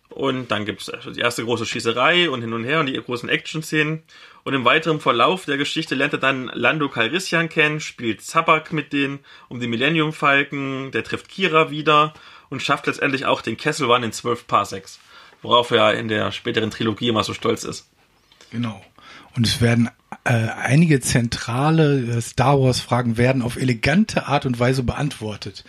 [0.09, 3.27] Und dann gibt es die erste große Schießerei und hin und her und die großen
[3.27, 4.03] Action-Szenen.
[4.43, 8.93] Und im weiteren Verlauf der Geschichte lernt er dann Lando Calrissian kennen, spielt Zabak mit
[8.93, 9.19] denen
[9.49, 12.13] um die Millennium Falken, der trifft Kira wieder
[12.49, 14.99] und schafft letztendlich auch den Kessel Run in 12 Parsecs.
[15.41, 17.89] Worauf er in der späteren Trilogie immer so stolz ist.
[18.51, 18.83] Genau.
[19.35, 19.89] Und es werden
[20.23, 25.65] äh, einige zentrale äh, Star Wars Fragen werden auf elegante Art und Weise beantwortet.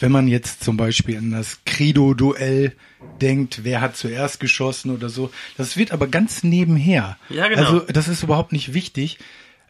[0.00, 2.72] Wenn man jetzt zum Beispiel an das Credo-Duell
[3.20, 7.18] denkt, wer hat zuerst geschossen oder so, das wird aber ganz nebenher.
[7.28, 7.60] Ja, genau.
[7.60, 9.18] Also das ist überhaupt nicht wichtig.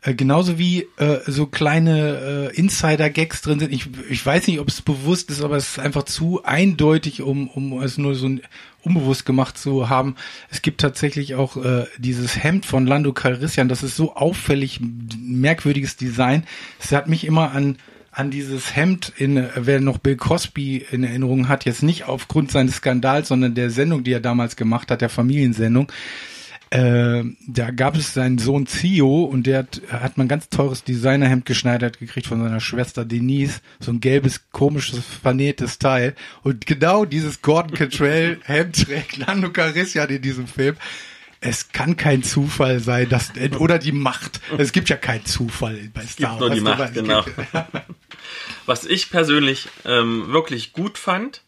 [0.02, 3.72] Äh, genauso wie äh, so kleine äh, Insider-Gags drin sind.
[3.72, 7.48] Ich, ich weiß nicht, ob es bewusst ist, aber es ist einfach zu eindeutig, um,
[7.48, 8.40] um es nur so ein
[8.82, 10.16] unbewusst gemacht zu haben.
[10.48, 14.80] Es gibt tatsächlich auch äh, dieses Hemd von Lando Calrissian, das ist so auffällig,
[15.20, 16.44] merkwürdiges Design.
[16.78, 17.76] Es hat mich immer an
[18.12, 22.76] an dieses Hemd, in, wer noch Bill Cosby in Erinnerung hat, jetzt nicht aufgrund seines
[22.76, 25.90] Skandals, sondern der Sendung, die er damals gemacht hat, der Familiensendung.
[26.70, 31.44] Äh, da gab es seinen Sohn Zio und der hat, hat man ganz teures Designerhemd
[31.44, 33.60] geschneidert gekriegt von seiner Schwester Denise.
[33.80, 36.14] So ein gelbes, komisches, vernähtes Teil.
[36.44, 40.76] Und genau dieses Gordon Cantrell Hemd trägt Lando Calrissian in diesem Film.
[41.40, 44.40] Es kann kein Zufall sein, dass, oder die Macht.
[44.58, 46.78] Es gibt ja keinen Zufall bei Star Gibt nur die Wars.
[46.78, 47.24] Macht, genau.
[48.66, 51.42] Was ich persönlich ähm, wirklich gut fand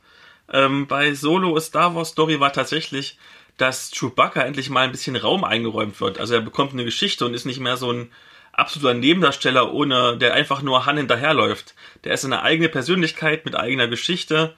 [0.53, 3.19] ähm, bei Solo Star Wars Story war tatsächlich,
[3.57, 6.19] dass Chewbacca endlich mal ein bisschen Raum eingeräumt wird.
[6.19, 8.11] Also er bekommt eine Geschichte und ist nicht mehr so ein
[8.53, 11.75] absoluter Nebendarsteller, ohne der einfach nur Han hinterherläuft.
[12.05, 14.55] Der ist eine eigene Persönlichkeit mit eigener Geschichte,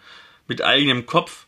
[0.49, 1.47] mit eigenem Kopf.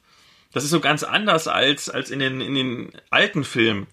[0.57, 3.89] Das ist so ganz anders als, als in, den, in den alten Filmen.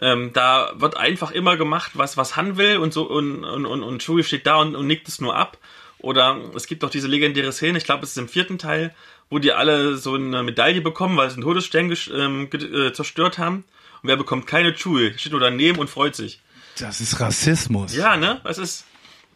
[0.00, 3.82] Ähm, da wird einfach immer gemacht, was, was Han will und so und, und, und,
[3.82, 5.58] und Chewie steht da und, und nickt es nur ab.
[5.98, 8.94] Oder es gibt auch diese legendäre Szene, ich glaube, es ist im vierten Teil,
[9.28, 13.64] wo die alle so eine Medaille bekommen, weil sie einen Todesstern ähm, äh, zerstört haben.
[14.00, 15.12] Und wer bekommt keine Chewie?
[15.18, 16.40] Steht nur daneben und freut sich.
[16.78, 17.94] Das ist Rassismus.
[17.94, 18.40] Ja, ne?
[18.42, 18.86] Das ist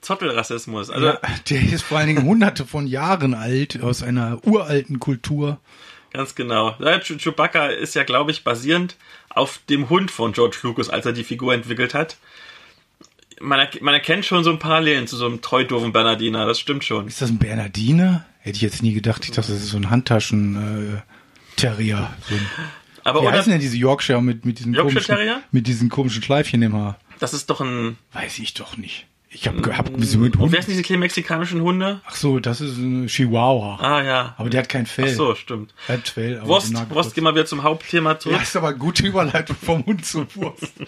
[0.00, 0.88] Zottelrassismus.
[0.88, 1.18] Also ja,
[1.50, 5.60] der ist vor allen Dingen hunderte von Jahren alt, aus einer uralten Kultur.
[6.12, 6.72] Ganz genau.
[6.78, 8.96] Chewbacca ist ja, glaube ich, basierend
[9.28, 12.16] auf dem Hund von George Lucas, als er die Figur entwickelt hat.
[13.40, 16.58] Man, erk- man erkennt schon so ein Parallelen zu so einem treu doofen Bernardiner, das
[16.60, 17.06] stimmt schon.
[17.06, 18.26] Ist das ein Bernardiner?
[18.40, 19.24] Hätte ich jetzt nie gedacht.
[19.24, 22.10] Ich dachte, das ist so ein Handtaschen-Terrier.
[22.28, 22.46] so ein,
[23.04, 25.42] Aber wie oder, heißen denn diese Yorkshire mit, mit diesen Yorkshire komischen, Terrier?
[25.52, 26.98] mit diesen komischen Schleifchen im Haar?
[27.18, 27.98] das ist doch ein.
[28.12, 29.06] Weiß ich doch nicht.
[29.32, 30.52] Ich habe hab, hab so mit Und Hund.
[30.52, 32.00] wer sind diese kleinen mexikanischen Hunde?
[32.04, 33.76] Ach so, das ist ein Chihuahua.
[33.80, 34.34] Ah ja.
[34.38, 35.06] Aber der hat kein Fell.
[35.08, 35.72] Ach so, stimmt.
[35.86, 36.38] Er hat Fell.
[36.38, 38.36] aber Wurst, Wurst, gehen wir wieder zum Hauptthema zurück.
[38.36, 40.72] Ja, ist aber eine gute Überleitung vom Hund zur Wurst.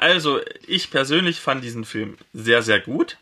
[0.00, 0.38] Also,
[0.68, 3.18] ich persönlich fand diesen Film sehr, sehr gut.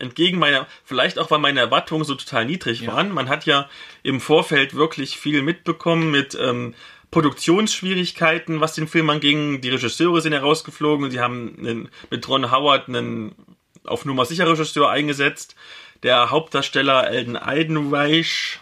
[0.00, 3.12] Entgegen meiner, vielleicht auch, weil meine Erwartungen so total niedrig waren.
[3.12, 3.68] Man hat ja
[4.02, 6.74] im Vorfeld wirklich viel mitbekommen mit ähm,
[7.14, 9.60] Produktionsschwierigkeiten, was den Film anging.
[9.60, 11.12] Die Regisseure sind herausgeflogen.
[11.12, 13.36] Sie haben einen, mit Ron Howard einen
[13.84, 15.54] auf Nummer sicher Regisseur eingesetzt.
[16.02, 18.58] Der Hauptdarsteller Elden Eidenreich,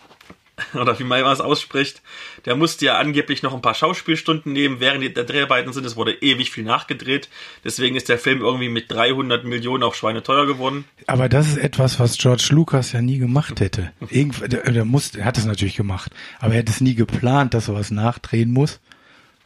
[0.74, 2.02] oder wie man es ausspricht,
[2.44, 5.86] der musste ja angeblich noch ein paar Schauspielstunden nehmen, während der Dreharbeiten sind.
[5.86, 7.28] Es wurde ewig viel nachgedreht.
[7.64, 10.84] Deswegen ist der Film irgendwie mit 300 Millionen auch schweineteuer geworden.
[11.06, 13.92] Aber das ist etwas, was George Lucas ja nie gemacht hätte.
[14.10, 17.54] Irgendw der, der, muss, er hat es natürlich gemacht, aber er hätte es nie geplant,
[17.54, 18.80] dass er was nachdrehen muss.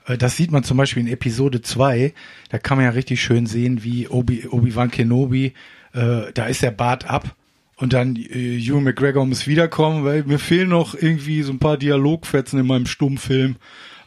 [0.06, 2.12] Äh, Das sieht man zum Beispiel in Episode 2.
[2.50, 5.54] Da kann man ja richtig schön sehen, wie Obi, Obi-Wan Kenobi,
[5.92, 7.34] äh, da ist der Bart ab.
[7.78, 11.76] Und dann äh, Hugh McGregor muss wiederkommen, weil mir fehlen noch irgendwie so ein paar
[11.76, 13.56] Dialogfetzen in meinem Stummfilm.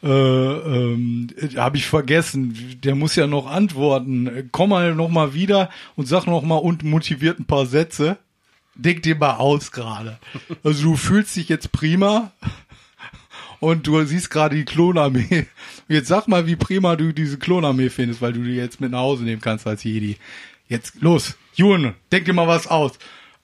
[0.04, 2.80] Äh, ähm, habe ich vergessen.
[2.84, 4.50] Der muss ja noch antworten.
[4.52, 8.18] Komm mal noch mal wieder und sag noch mal und motiviert ein paar Sätze.
[8.76, 10.20] Denk dir mal aus gerade.
[10.64, 12.32] Also du fühlst dich jetzt prima
[13.62, 15.46] und du siehst gerade die Klonarmee.
[15.88, 19.00] Jetzt sag mal, wie prima du diese Klonarmee findest, weil du die jetzt mit nach
[19.00, 20.18] Hause nehmen kannst als Jedi.
[20.68, 22.94] Jetzt los, Jun, denk dir mal was aus.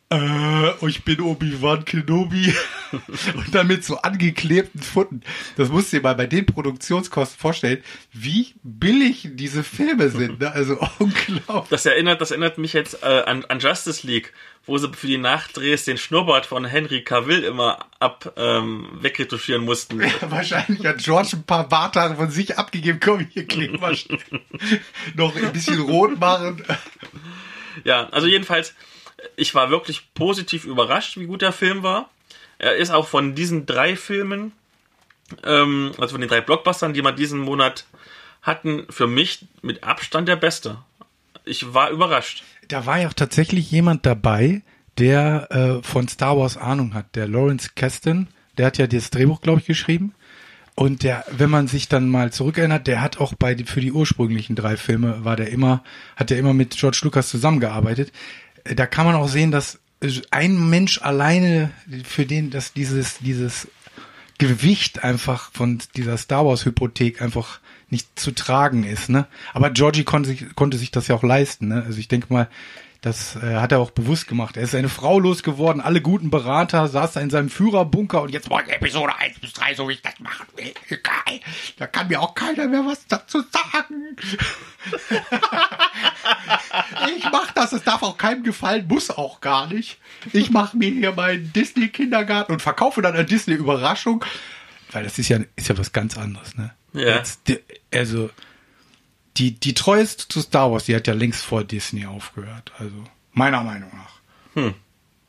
[0.10, 2.54] Äh, ich bin Obi-Wan Kenobi.
[3.36, 5.22] und dann mit so angeklebten Pfoten.
[5.58, 10.40] Das musst du dir mal bei den Produktionskosten vorstellen, wie billig diese Filme sind.
[10.40, 10.50] Ne?
[10.50, 11.70] Also unglaublich.
[11.70, 14.32] Das erinnert, das erinnert mich jetzt äh, an, an Justice League,
[14.66, 20.02] wo sie für die Nachdrehs den Schnurrbart von Henry Cavill immer ab ähm, wegretuschieren mussten.
[20.22, 23.02] Wahrscheinlich hat George ein paar Barthaare von sich abgegeben.
[23.04, 23.98] Komm, hier kleben wir.
[25.16, 26.64] Noch ein bisschen rot machen.
[27.84, 28.74] Ja, also jedenfalls,
[29.36, 32.10] ich war wirklich positiv überrascht, wie gut der Film war.
[32.60, 34.52] Er ist auch von diesen drei Filmen,
[35.44, 37.86] ähm, also von den drei Blockbustern, die wir diesen Monat
[38.42, 40.78] hatten, für mich mit Abstand der beste.
[41.46, 42.44] Ich war überrascht.
[42.68, 44.62] Da war ja auch tatsächlich jemand dabei,
[44.98, 47.16] der äh, von Star Wars Ahnung hat.
[47.16, 48.28] Der Lawrence Kasten,
[48.58, 50.14] der hat ja das Drehbuch, glaube ich, geschrieben.
[50.76, 54.56] Und der, wenn man sich dann mal zurückerinnert, der hat auch bei für die ursprünglichen
[54.56, 55.84] drei Filme war der immer,
[56.16, 58.12] hat der immer mit George Lucas zusammengearbeitet.
[58.76, 59.80] Da kann man auch sehen, dass
[60.32, 61.72] ein Mensch alleine
[62.04, 63.68] für den, dass dieses dieses
[64.38, 69.28] Gewicht einfach von dieser Star Wars Hypothek einfach nicht zu tragen ist, ne?
[69.54, 71.84] Aber Georgie konnte sich, konnte sich das ja auch leisten, ne?
[71.86, 72.48] Also ich denke mal,
[73.02, 74.58] das äh, hat er auch bewusst gemacht.
[74.58, 78.50] Er ist seine Frau losgeworden, alle guten Berater, saß da in seinem Führerbunker und jetzt
[78.50, 80.74] wollte Episode 1 bis 3, so wie ich das machen will.
[80.90, 81.40] Egal.
[81.78, 84.18] Da kann mir auch keiner mehr was dazu sagen.
[87.18, 90.00] ich mach das, es darf auch keinem gefallen, muss auch gar nicht.
[90.34, 94.26] Ich mache mir hier meinen Disney-Kindergarten und verkaufe dann eine Disney-Überraschung.
[94.92, 96.74] Weil das ist ja, ist ja was ganz anderes, ne?
[96.94, 97.18] Ja.
[97.18, 97.42] Jetzt,
[97.94, 98.32] also,
[99.38, 102.72] die, die treueste zu Star Wars, die hat ja längst vor Disney aufgehört.
[102.78, 103.04] Also,
[103.34, 104.20] Meiner Meinung nach.
[104.56, 104.74] Hm.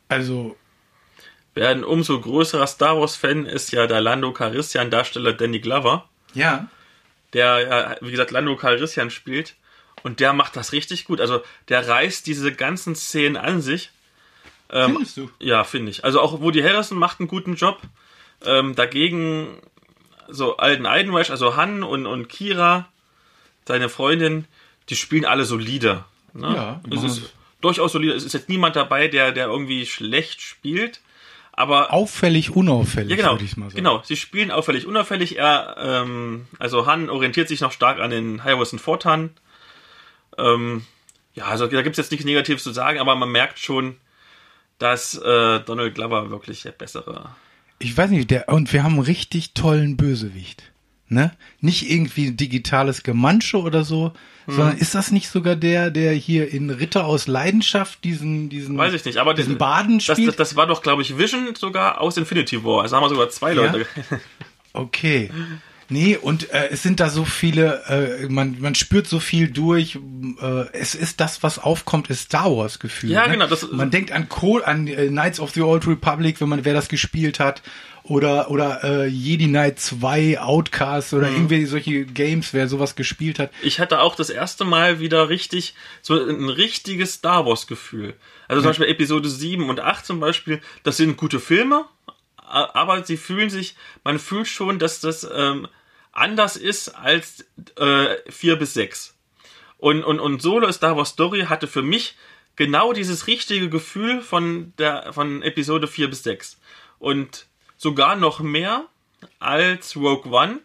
[0.07, 0.57] Also,
[1.53, 6.67] Wer ein umso größerer Star Wars-Fan ist ja der Lando Calrissian-Darsteller Danny Glover, ja.
[7.33, 9.55] der wie gesagt, Lando Calrissian spielt.
[10.01, 11.19] Und der macht das richtig gut.
[11.19, 13.91] Also, der reißt diese ganzen Szenen an sich.
[14.71, 15.29] Ähm, Findest du?
[15.39, 16.03] Ja, finde ich.
[16.03, 17.81] Also auch Woody Harrison macht einen guten Job.
[18.45, 19.57] Ähm, dagegen
[20.29, 22.87] so alten Eidenreich, also Han und, und Kira,
[23.69, 24.45] seine Freundin,
[24.89, 26.03] die spielen alle solide.
[26.33, 26.47] Ne?
[26.55, 27.33] Ja, die es ist das.
[27.61, 28.13] durchaus solide.
[28.13, 31.01] Es ist jetzt niemand dabei, der, der irgendwie schlecht spielt.
[31.51, 33.31] Aber Auffällig, unauffällig, ja, genau.
[33.33, 33.75] würde ich mal sagen.
[33.75, 35.37] Genau, sie spielen auffällig unauffällig.
[35.37, 39.29] Er, ähm, also Han orientiert sich noch stark an den Harrison Ford Han.
[40.39, 40.83] Ähm,
[41.35, 43.97] ja, also da gibt es jetzt nichts Negatives zu sagen, aber man merkt schon,
[44.79, 47.35] dass äh, Donald Glover wirklich der bessere.
[47.77, 50.68] Ich weiß nicht, der, und wir haben einen richtig tollen Bösewicht.
[51.11, 51.31] Ne?
[51.59, 54.13] Nicht irgendwie ein digitales Gemansche oder so,
[54.45, 54.55] Hm.
[54.55, 58.93] sondern ist das nicht sogar der, der hier in Ritter aus Leidenschaft diesen, diesen, Weiß
[58.93, 60.29] ich nicht, aber diesen diesen- Baden Das, spielt?
[60.29, 62.83] das, das war doch, glaube ich, Vision sogar aus Infinity War.
[62.83, 63.71] Also haben wir sogar zwei Ja?
[63.71, 63.85] Leute.
[64.73, 65.31] Okay.
[65.89, 69.97] Nee, und äh, es sind da so viele, äh, man, man spürt so viel durch.
[70.41, 73.09] Äh, es ist das, was aufkommt, ist Star Wars Gefühl.
[73.11, 73.33] Ja, ne?
[73.33, 76.63] genau, das- man denkt an Cole, an äh, Knights of the Old Republic, wenn man
[76.63, 77.61] wer das gespielt hat.
[78.03, 81.19] Oder, oder äh, Jedi Knight 2, Outcast Mhm.
[81.19, 83.51] oder irgendwie solche Games, wer sowas gespielt hat.
[83.61, 88.15] Ich hatte auch das erste Mal wieder richtig, so ein richtiges Star Wars Gefühl.
[88.47, 91.85] Also zum Beispiel Episode 7 und 8 zum Beispiel, das sind gute Filme,
[92.37, 95.67] aber sie fühlen sich, man fühlt schon, dass das ähm,
[96.19, 97.45] anders ist als
[97.77, 99.15] äh, 4 bis 6.
[99.77, 102.15] Und, und, und Solo Star Wars Story hatte für mich
[102.55, 106.57] genau dieses richtige Gefühl von der von Episode 4 bis 6.
[106.99, 107.47] Und
[107.77, 108.85] sogar noch mehr
[109.39, 110.59] als Rogue One,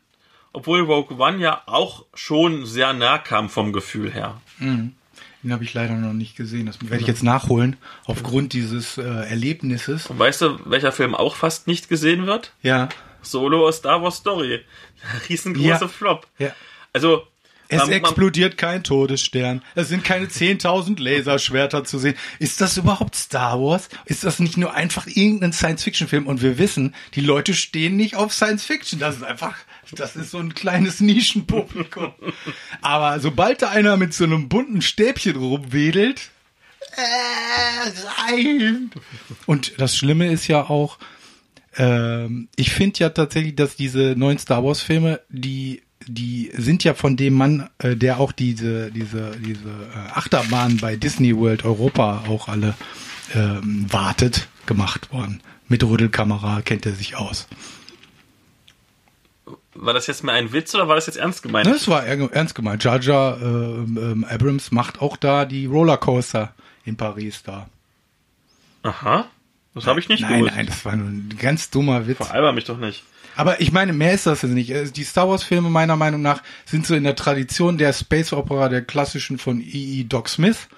[0.53, 4.41] obwohl Rogue One ja auch schon sehr nah kam vom Gefühl her.
[5.45, 6.67] Den habe ich leider noch nicht gesehen.
[6.67, 7.77] Das werde ich jetzt nachholen,
[8.07, 10.07] aufgrund dieses äh, Erlebnisses.
[10.07, 12.53] Und weißt du, welcher Film auch fast nicht gesehen wird?
[12.63, 12.89] Ja.
[13.25, 14.61] Solo aus Star Wars Story.
[15.29, 15.89] Riesengroße Ja.
[15.89, 16.27] Flop.
[16.39, 16.55] ja.
[16.93, 17.27] Also,
[17.69, 19.63] Es man- man- explodiert kein Todesstern.
[19.75, 22.15] Es sind keine 10.000 Laserschwerter zu sehen.
[22.39, 23.89] Ist das überhaupt Star Wars?
[24.05, 26.27] Ist das nicht nur einfach irgendein Science-Fiction-Film?
[26.27, 29.01] Und wir wissen, die Leute stehen nicht auf Science-Fiction.
[29.01, 29.57] Das ist einfach,
[29.93, 32.13] das ist so ein kleines Nischenpublikum.
[32.83, 36.31] Aber sobald da einer mit so einem bunten Stäbchen rumwedelt,
[36.97, 38.91] äh, rein.
[39.47, 40.99] Und das Schlimme ist ja auch,
[41.77, 46.93] ähm, ich finde ja tatsächlich, dass diese neuen Star Wars Filme, die die sind ja
[46.93, 52.25] von dem Mann, äh, der auch diese diese diese äh, Achterbahn bei Disney World Europa
[52.29, 52.75] auch alle
[53.35, 55.41] ähm, wartet, gemacht worden.
[55.69, 57.49] Mit Rödelkamera kennt er sich aus.
[59.75, 61.67] war das jetzt mehr ein Witz oder war das jetzt ernst gemeint?
[61.67, 62.85] Das war er- ernst gemeint.
[62.85, 67.69] Jar äh, ähm, Abrams macht auch da die Rollercoaster in Paris da.
[68.83, 69.27] Aha.
[69.75, 70.57] Das habe ich nicht nein, gewusst.
[70.57, 72.19] nein, das war nur ein ganz dummer Witz.
[72.19, 73.03] Veralber mich doch nicht.
[73.37, 74.71] Aber ich meine, mehr ist das jetzt nicht.
[74.71, 78.33] Äh, Die Star Wars Filme meiner Meinung nach sind so in der Tradition der Space
[78.33, 80.05] Opera der klassischen von E.E.
[80.05, 80.69] Doc Smith,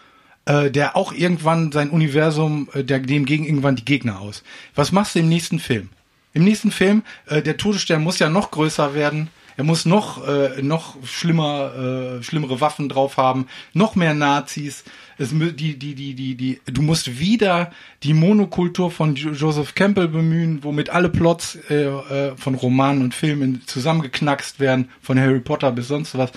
[0.46, 4.42] äh, der auch irgendwann sein Universum, äh, der, dem gegen irgendwann die Gegner aus.
[4.74, 5.90] Was machst du im nächsten Film?
[6.32, 9.28] Im nächsten Film, äh, der Todesstern muss ja noch größer werden.
[9.56, 14.84] Er muss noch äh, noch schlimmer äh, schlimmere Waffen drauf haben, noch mehr Nazis.
[15.18, 17.72] Es, die die die die die du musst wieder
[18.02, 23.14] die Monokultur von Jo- Joseph Campbell bemühen, womit alle Plots äh, äh, von Romanen und
[23.14, 26.32] Filmen zusammengeknackst werden, von Harry Potter bis sonst was.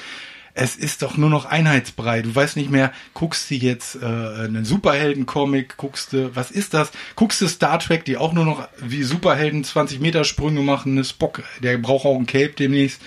[0.53, 2.21] Es ist doch nur noch einheitsbrei.
[2.21, 6.91] Du weißt nicht mehr, guckst du jetzt äh, einen Superhelden-Comic, guckst du, was ist das?
[7.15, 11.03] Guckst du Star Trek, die auch nur noch wie Superhelden 20 Meter Sprünge machen, ne
[11.03, 13.01] Spock, der braucht auch ein Cape demnächst.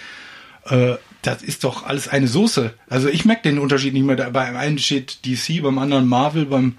[0.66, 2.74] Äh, das ist doch alles eine Soße.
[2.89, 4.16] Also ich merke den Unterschied nicht mehr.
[4.16, 6.78] Beim einen steht DC, beim anderen Marvel, beim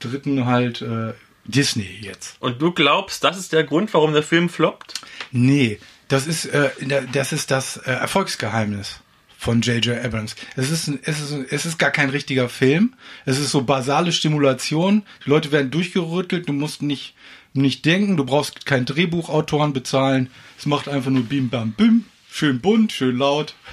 [0.00, 1.12] dritten halt äh,
[1.44, 2.36] Disney jetzt.
[2.40, 4.94] Und du glaubst, das ist der Grund, warum der Film floppt?
[5.30, 5.78] Nee,
[6.08, 6.70] das ist, äh,
[7.12, 9.00] das ist das äh, Erfolgsgeheimnis
[9.44, 10.02] von J.J.
[10.04, 10.34] Abrams.
[10.56, 12.94] Es ist, ein, es, ist, ein- es ist gar kein richtiger Film.
[13.26, 15.02] Es ist so basale Stimulation.
[15.24, 16.48] Die Leute werden durchgerüttelt.
[16.48, 17.14] Du musst nicht,
[17.52, 18.16] nicht denken.
[18.16, 20.30] Du brauchst keinen Drehbuchautoren bezahlen.
[20.58, 22.04] Es macht einfach nur Bim Bam Bim.
[22.30, 23.54] Schön bunt, schön laut.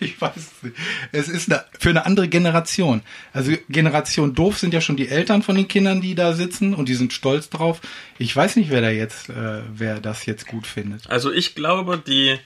[0.00, 0.74] Ich weiß es nicht.
[1.12, 3.00] Es ist eine, für eine andere Generation.
[3.32, 6.88] Also Generation doof sind ja schon die Eltern von den Kindern, die da sitzen und
[6.88, 7.80] die sind stolz drauf.
[8.18, 11.08] Ich weiß nicht, wer da jetzt, äh, wer das jetzt gut findet.
[11.08, 12.38] Also ich glaube, die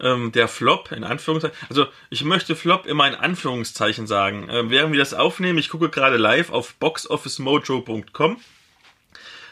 [0.00, 4.48] ähm, der Flop in Anführungszeichen, also ich möchte Flop immer in Anführungszeichen sagen.
[4.50, 8.38] Ähm, während wir das aufnehmen, ich gucke gerade live auf boxofficemojo.com,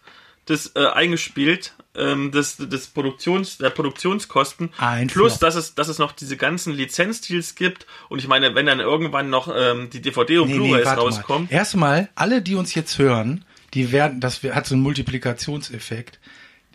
[0.48, 4.70] des äh, eingespielt, ähm, des, des Produktions, der Produktionskosten.
[4.78, 5.40] Ein Plus, Flop.
[5.40, 7.86] dass es, dass es noch diese ganzen Lizenzdeals gibt.
[8.08, 11.48] Und ich meine, wenn dann irgendwann noch ähm, die DVD und Blu-rays warte rauskommen.
[11.50, 11.56] Mal.
[11.56, 13.44] Erstmal, alle, die uns jetzt hören,
[13.74, 16.18] die werden, das hat so einen Multiplikationseffekt.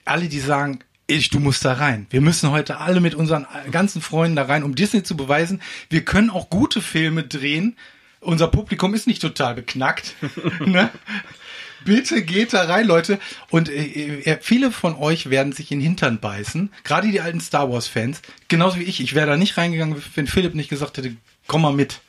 [0.06, 2.08] Alle, die sagen, ich, du musst da rein.
[2.10, 6.06] Wir müssen heute alle mit unseren ganzen Freunden da rein, um Disney zu beweisen, wir
[6.06, 7.78] können auch gute Filme drehen.
[8.20, 10.16] Unser Publikum ist nicht total beknackt.
[10.66, 10.90] ne?
[11.86, 13.20] Bitte geht da rein, Leute.
[13.50, 16.72] Und äh, äh, viele von euch werden sich in den Hintern beißen.
[16.84, 18.22] Gerade die alten Star Wars-Fans.
[18.48, 19.02] Genauso wie ich.
[19.02, 21.16] Ich wäre da nicht reingegangen, wenn Philipp nicht gesagt hätte,
[21.48, 22.02] komm mal mit.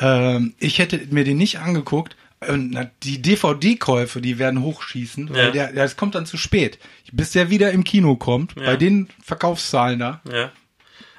[0.00, 2.16] Ähm, ich hätte mir den nicht angeguckt.
[2.46, 5.50] Und die DVD-Käufe, die werden hochschießen, weil Ja.
[5.50, 6.78] der, der, das kommt dann zu spät.
[7.10, 8.66] Bis der wieder im Kino kommt, Ja.
[8.66, 10.20] bei den Verkaufszahlen da.
[10.30, 10.52] Ja.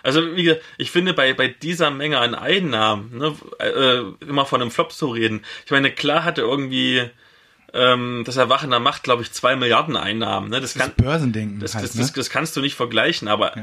[0.04, 4.62] Also wie gesagt, ich finde bei, bei dieser Menge an Einnahmen, ne, äh, immer von
[4.62, 5.42] einem Flop zu reden.
[5.66, 7.10] Ich meine, klar hatte irgendwie
[7.74, 10.50] ähm, das Erwachen der Macht, glaube ich, zwei Milliarden Einnahmen.
[10.50, 10.62] Ne?
[10.62, 12.02] Das, Das kann, Börsendenken das, halt, das, ne?
[12.02, 13.54] das, das kannst du nicht vergleichen, aber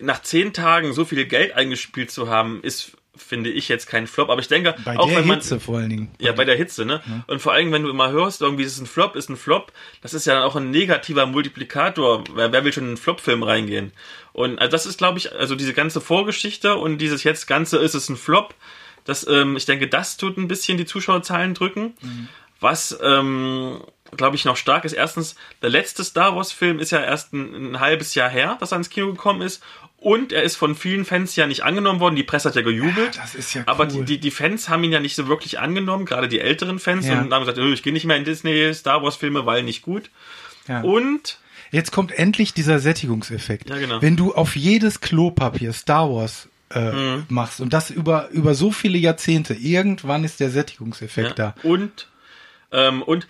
[0.00, 4.30] nach zehn Tagen so viel Geld eingespielt zu haben, ist, finde ich, jetzt kein Flop.
[4.30, 6.10] Aber ich denke, Bei auch der wenn man, Hitze vor allen Dingen.
[6.18, 7.02] ja, bei der Hitze, ne?
[7.26, 9.72] Und vor allem, wenn du immer hörst, irgendwie ist es ein Flop, ist ein Flop,
[10.00, 12.24] das ist ja dann auch ein negativer Multiplikator.
[12.34, 13.92] Wer, wer will schon in einen Flop-Film reingehen?
[14.32, 17.94] Und also das ist, glaube ich, also diese ganze Vorgeschichte und dieses jetzt Ganze ist
[17.94, 18.54] es ein Flop.
[19.04, 21.94] Das, ähm, ich denke, das tut ein bisschen die Zuschauerzahlen drücken.
[22.60, 23.80] Was, ähm,
[24.16, 24.92] glaube ich, noch stark ist.
[24.92, 28.78] Erstens, der letzte Star Wars-Film ist ja erst ein, ein halbes Jahr her, dass er
[28.78, 29.62] ins Kino gekommen ist.
[29.96, 32.16] Und er ist von vielen Fans ja nicht angenommen worden.
[32.16, 33.16] Die Presse hat ja gejubelt.
[33.16, 34.04] Ja, das ist ja Aber cool.
[34.04, 37.06] die, die, die Fans haben ihn ja nicht so wirklich angenommen, gerade die älteren Fans.
[37.06, 37.20] Ja.
[37.20, 39.82] Und haben gesagt, "Öh, ich gehe nicht mehr in Disney Star Wars Filme, weil nicht
[39.82, 40.10] gut.
[40.68, 40.80] Ja.
[40.82, 41.38] Und
[41.72, 43.70] Jetzt kommt endlich dieser Sättigungseffekt.
[43.70, 44.02] Ja, genau.
[44.02, 47.24] Wenn du auf jedes Klopapier Star Wars äh, Mhm.
[47.28, 51.54] machst und das über, über so viele Jahrzehnte, irgendwann ist der Sättigungseffekt Ja.
[51.62, 51.68] da.
[51.68, 52.08] Und,
[52.72, 53.26] ähm, und,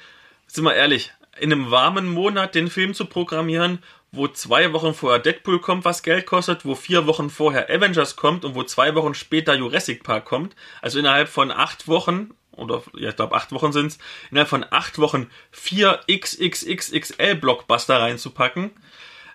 [0.47, 3.81] sind wir ehrlich, in einem warmen Monat den Film zu programmieren,
[4.13, 8.45] wo zwei Wochen vorher Deadpool kommt, was Geld kostet, wo vier Wochen vorher Avengers kommt
[8.45, 10.57] und wo zwei Wochen später Jurassic Park kommt.
[10.83, 13.99] Also innerhalb von acht Wochen, oder ja, ich glaube acht Wochen sind's,
[14.31, 18.73] innerhalb von acht Wochen vier XXXXL-Blockbuster reinzupacken.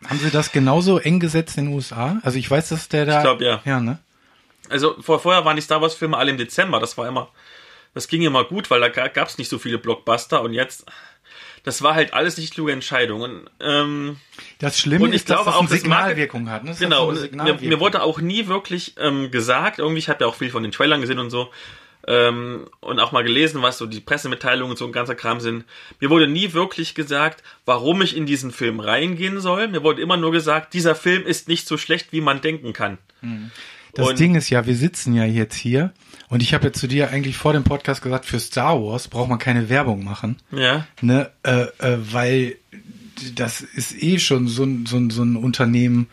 [0.05, 2.19] Haben sie das genauso eng gesetzt in den USA?
[2.23, 3.17] Also ich weiß, dass der da.
[3.17, 3.61] Ich glaub, ja.
[3.65, 3.99] Ja, ne?
[4.69, 6.79] Also vor, vorher waren die Star Wars Filme alle im Dezember.
[6.79, 7.29] Das war immer,
[7.95, 10.85] das ging immer gut, weil da gab es nicht so viele Blockbuster und jetzt,
[11.63, 13.49] das war halt alles nicht kluge Entscheidungen.
[13.59, 14.17] Ähm,
[14.59, 16.65] Das Schlimme ist, dass glaube das auch, eine Signalwirkung hat.
[16.65, 16.75] Ne?
[16.77, 17.03] Genau.
[17.03, 17.69] so Und mir, Signalwirkung.
[17.69, 20.71] mir wurde auch nie wirklich ähm, gesagt, irgendwie, ich habe ja auch viel von den
[20.73, 21.49] Trailern gesehen und so.
[22.07, 25.65] Ähm, und auch mal gelesen, was so die Pressemitteilungen und so ein ganzer Kram sind.
[25.99, 29.69] Mir wurde nie wirklich gesagt, warum ich in diesen Film reingehen soll.
[29.69, 32.99] Mir wurde immer nur gesagt, dieser Film ist nicht so schlecht, wie man denken kann.
[33.95, 35.93] Das Und- Ding ist ja, wir sitzen ja jetzt hier
[36.29, 39.29] und ich habe ja zu dir eigentlich vor dem Podcast gesagt, für Star Wars braucht
[39.29, 40.85] man keine Werbung machen, Ja.
[41.01, 42.55] ne, äh, äh, weil
[43.35, 46.07] das ist eh schon so ein, so ein, so ein Unternehmen,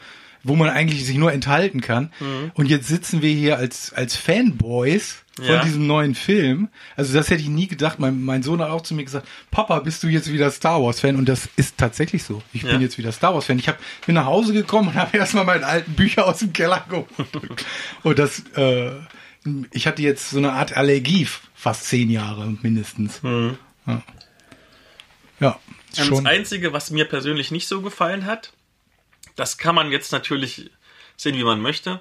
[0.45, 2.13] wo man eigentlich sich nur enthalten kann.
[2.21, 2.53] Mhm.
[2.55, 5.65] Und jetzt sitzen wir hier als, als Fanboys von Ja.
[5.65, 6.69] diesem neuen Film.
[6.97, 7.99] Also das hätte ich nie gedacht.
[7.99, 11.01] Mein, mein Sohn hat auch zu mir gesagt, Papa, bist du jetzt wieder Star Wars
[11.01, 11.17] Fan?
[11.17, 12.43] Und das ist tatsächlich so.
[12.53, 12.73] Ich Ja.
[12.73, 13.59] bin jetzt wieder Star Wars Fan.
[13.59, 16.85] Ich hab, bin nach Hause gekommen und habe erstmal meine alten Bücher aus dem Keller
[16.89, 17.09] geholt.
[18.03, 18.91] und das, äh,
[19.73, 23.21] ich hatte jetzt so eine Art Allergie, fast zehn Jahre mindestens.
[23.23, 24.03] Ja.
[25.41, 25.59] ja,
[25.97, 26.25] Ähm, schon.
[26.25, 28.53] Das Einzige, was mir persönlich nicht so gefallen hat,
[29.37, 30.71] das kann man jetzt natürlich
[31.17, 32.01] sehen, wie man möchte.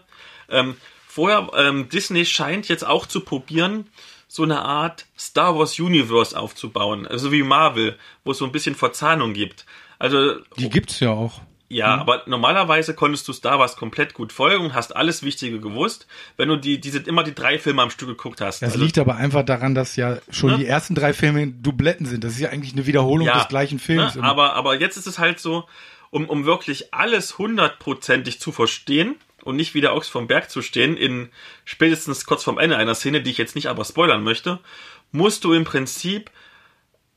[0.50, 0.76] Ähm,
[1.12, 3.88] vorher, ähm, Disney scheint jetzt auch zu probieren,
[4.28, 8.76] so eine Art Star Wars Universe aufzubauen, also wie Marvel, wo es so ein bisschen
[8.76, 9.66] Verzahnung gibt.
[10.00, 11.42] Also Die gibt's ja auch.
[11.68, 16.08] ja, aber normalerweise konntest du Star Wars komplett gut folgen und hast alles Wichtige gewusst,
[16.38, 18.62] wenn du die, diese immer die drei Filme am Stück geguckt hast.
[18.62, 20.58] Das Also- liegt aber einfach daran, dass ja schon Ne?
[20.60, 22.24] die ersten drei Filme Dubletten sind.
[22.24, 24.16] Das ist ja eigentlich eine Wiederholung des gleichen Films.
[24.16, 24.24] Ne?
[24.24, 25.66] Aber, aber jetzt ist es halt so,
[26.10, 30.62] um, um wirklich alles hundertprozentig zu verstehen und nicht wie der Ochs vom Berg zu
[30.62, 31.30] stehen, in
[31.66, 34.60] spätestens kurz vorm Ende einer Szene, die ich jetzt nicht aber spoilern möchte,
[35.12, 36.32] musst du im Prinzip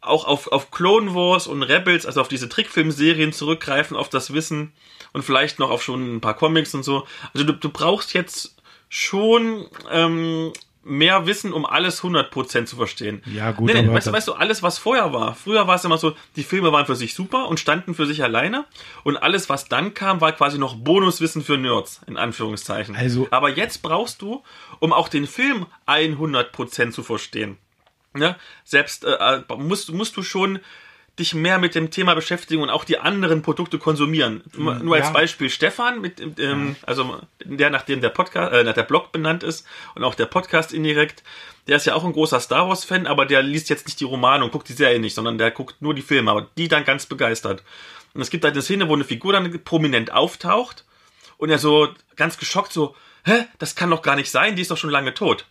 [0.00, 4.72] auch auf, auf Clone Wars und Rebels, also auf diese Trickfilmserien zurückgreifen, auf das Wissen
[5.12, 7.06] und vielleicht noch auf schon ein paar Comics und so.
[7.32, 8.56] Also du, du brauchst jetzt
[8.88, 10.52] schon ähm,
[10.84, 13.22] mehr Wissen, um alles 100% zu verstehen.
[13.26, 15.34] Ja, gut, Nee, nee, weißt, weißt du, alles, was vorher war.
[15.34, 18.22] Früher war es immer so, die Filme waren für sich super und standen für sich
[18.22, 18.64] alleine.
[19.02, 22.94] Und alles, was dann kam, war quasi noch Bonuswissen für Nerds, in Anführungszeichen.
[22.96, 24.42] Also- Aber jetzt brauchst du,
[24.78, 27.58] um auch den Film 100% zu verstehen,
[28.12, 28.36] ne?
[28.64, 30.60] selbst äh, äh, musst, musst du schon
[31.18, 34.42] dich mehr mit dem Thema beschäftigen und auch die anderen Produkte konsumieren.
[34.56, 35.12] Nur nur als ja.
[35.12, 40.02] Beispiel Stefan, mit, ähm, also der nachdem der Podcast, äh, der Blog benannt ist und
[40.02, 41.22] auch der Podcast indirekt,
[41.68, 44.04] der ist ja auch ein großer Star Wars Fan, aber der liest jetzt nicht die
[44.04, 46.84] Romane und guckt die Serie nicht, sondern der guckt nur die Filme, aber die dann
[46.84, 47.62] ganz begeistert.
[48.12, 50.84] Und es gibt halt eine Szene, wo eine Figur dann prominent auftaucht
[51.38, 54.70] und er so ganz geschockt so, hä, das kann doch gar nicht sein, die ist
[54.70, 55.46] doch schon lange tot.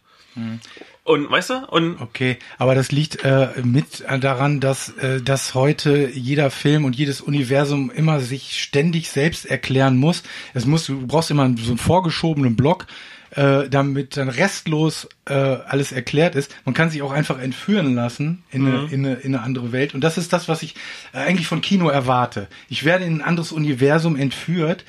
[1.06, 1.68] Und weißt du?
[1.68, 6.96] Und Okay, aber das liegt äh, mit daran, dass, äh, dass heute jeder Film und
[6.96, 10.24] jedes Universum immer sich ständig selbst erklären muss.
[10.54, 12.88] Es muss, du brauchst immer so einen vorgeschobenen Block,
[13.36, 16.56] äh, damit dann restlos äh, alles erklärt ist.
[16.64, 19.94] Man kann sich auch einfach entführen lassen in, eine, in, eine, in eine andere Welt.
[19.94, 20.76] Und das ist das, was ich
[21.14, 22.48] äh, eigentlich von Kino erwarte.
[22.70, 24.86] Ich werde in ein anderes Universum entführt.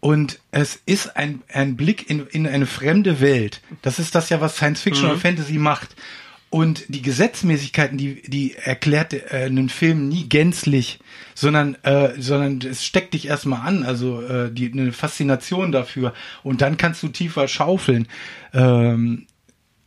[0.00, 3.60] Und es ist ein, ein Blick in, in eine fremde Welt.
[3.82, 5.94] Das ist das ja, was Science Fiction oder Fantasy macht.
[6.48, 10.98] Und die Gesetzmäßigkeiten, die, die erklärt äh, einen Film nie gänzlich,
[11.34, 16.12] sondern, äh, sondern es steckt dich erstmal an, also äh, die, eine Faszination dafür.
[16.42, 18.08] Und dann kannst du tiefer schaufeln.
[18.52, 19.26] Ähm,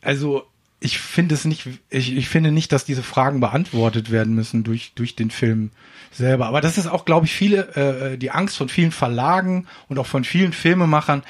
[0.00, 0.44] also
[0.80, 4.92] ich finde es nicht, ich, ich finde nicht, dass diese Fragen beantwortet werden müssen durch,
[4.94, 5.70] durch den Film
[6.12, 6.46] selber.
[6.46, 10.06] Aber das ist auch, glaube ich, viele, äh, die Angst von vielen Verlagen und auch
[10.06, 11.22] von vielen Filmemachern.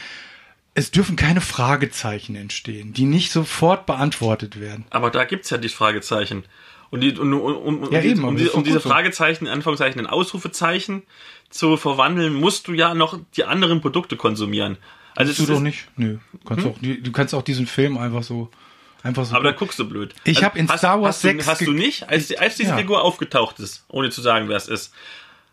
[0.74, 4.86] Es dürfen keine Fragezeichen entstehen, die nicht sofort beantwortet werden.
[4.90, 6.44] Aber da gibt's ja die Fragezeichen.
[6.90, 8.80] Und, die, und, und, und, Ja, eben, um, die, um diese.
[8.80, 11.02] Fragezeichen, in Anführungszeichen, in Ausrufezeichen
[11.48, 14.78] zu verwandeln, musst du ja noch die anderen Produkte konsumieren.
[15.16, 15.86] Also du es doch nicht.
[15.96, 16.18] Nö.
[16.44, 18.50] Kannst, auch, du kannst auch diesen Film einfach so,
[19.04, 19.36] einfach so.
[19.36, 20.12] Aber da guckst du blöd.
[20.24, 22.56] Ich Also hab in hast- Star Wars hast du, 6 Hast du nicht, als, als
[22.56, 22.76] diese Ja.
[22.78, 24.92] Figur aufgetaucht ist, ohne zu sagen, wer es ist,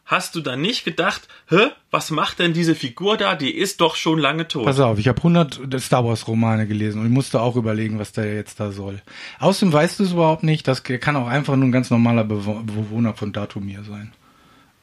[0.05, 3.35] hast du dann nicht gedacht, hä, was macht denn diese Figur da?
[3.35, 4.65] Die ist doch schon lange tot.
[4.65, 8.11] Pass auf, ich habe 100 Star Wars Romane gelesen und ich musste auch überlegen, was
[8.11, 9.01] der jetzt da soll.
[9.39, 12.63] Außerdem weißt du es überhaupt nicht, das kann auch einfach nur ein ganz normaler Bewo-
[12.63, 14.11] Bewohner von Datumir sein.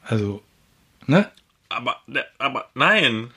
[0.03, 0.41] Also,
[1.05, 1.29] ne?
[1.69, 3.29] Aber, ne, aber nein.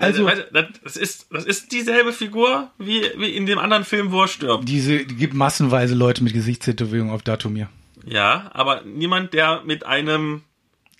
[0.00, 0.42] Also- Also,
[0.84, 4.68] das ist, das ist dieselbe Figur wie, wie in dem anderen Film, wo er stirbt.
[4.68, 7.68] Diese die gibt massenweise Leute mit Gesichtstätowierung auf Datumir.
[8.06, 10.42] Ja, aber niemand, der mit einem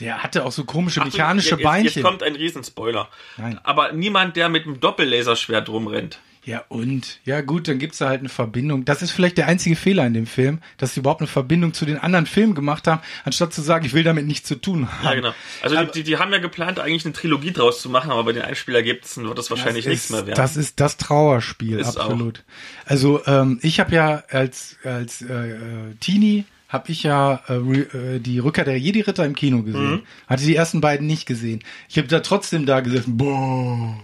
[0.00, 2.02] Der hatte auch so komische mechanische jetzt, Beinchen.
[2.02, 3.08] Jetzt kommt ein Riesenspoiler.
[3.36, 3.58] Nein.
[3.64, 6.18] Aber niemand, der mit einem Doppellaserschwert rumrennt.
[6.48, 7.20] Ja, und?
[7.26, 8.86] Ja, gut, dann gibt's da halt eine Verbindung.
[8.86, 11.84] Das ist vielleicht der einzige Fehler in dem Film, dass sie überhaupt eine Verbindung zu
[11.84, 15.04] den anderen Filmen gemacht haben, anstatt zu sagen, ich will damit nichts zu tun haben.
[15.04, 15.34] Ja, genau.
[15.60, 18.32] Also die, die, die haben ja geplant, eigentlich eine Trilogie draus zu machen, aber bei
[18.32, 20.36] den Einspielergebnissen wird das wahrscheinlich das nichts ist, mehr werden.
[20.38, 22.44] Das ist das Trauerspiel, Ist absolut.
[22.86, 28.20] Also ähm, ich habe ja als als äh, äh, Teenie habe ich ja äh, äh,
[28.20, 29.90] die Rückkehr der Jedi-Ritter im Kino gesehen.
[29.90, 30.02] Mhm.
[30.26, 31.62] Hatte die ersten beiden nicht gesehen.
[31.90, 33.18] Ich habe da trotzdem da gesessen.
[33.18, 33.98] Boah.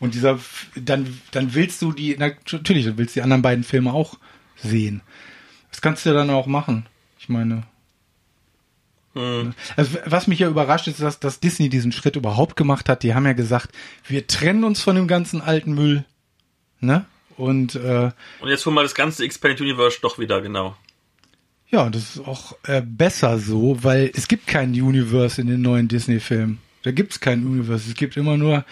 [0.00, 0.40] Und dieser,
[0.74, 4.18] dann, dann willst du die, na, natürlich, du willst die anderen beiden Filme auch
[4.56, 5.02] sehen.
[5.70, 6.86] Das kannst du ja dann auch machen.
[7.18, 7.64] Ich meine,
[9.14, 9.54] Hm.
[9.76, 13.02] also, was mich ja überrascht ist, dass, dass Disney diesen Schritt überhaupt gemacht hat.
[13.02, 13.70] Die haben ja gesagt,
[14.06, 16.04] wir trennen uns von dem ganzen alten Müll.
[16.78, 17.04] Ne?
[17.36, 20.76] Und äh, Und jetzt holen wir das ganze Expanded Universe doch wieder, genau.
[21.70, 25.88] ja, das ist auch äh, besser so, weil es gibt kein Universe in den neuen
[25.88, 26.58] Disney-Filmen.
[26.82, 27.88] Da gibt's kein Universe.
[27.88, 28.64] Es gibt immer nur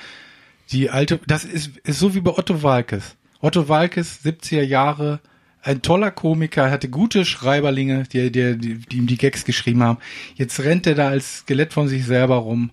[0.70, 1.20] die alte.
[1.26, 3.16] Das ist, ist so wie bei Otto Walkes.
[3.40, 5.20] Otto Walkes, 70er Jahre,
[5.62, 9.98] ein toller Komiker, hatte gute Schreiberlinge, die, die, die, die ihm die Gags geschrieben haben.
[10.34, 12.70] Jetzt rennt er da als Skelett von sich selber rum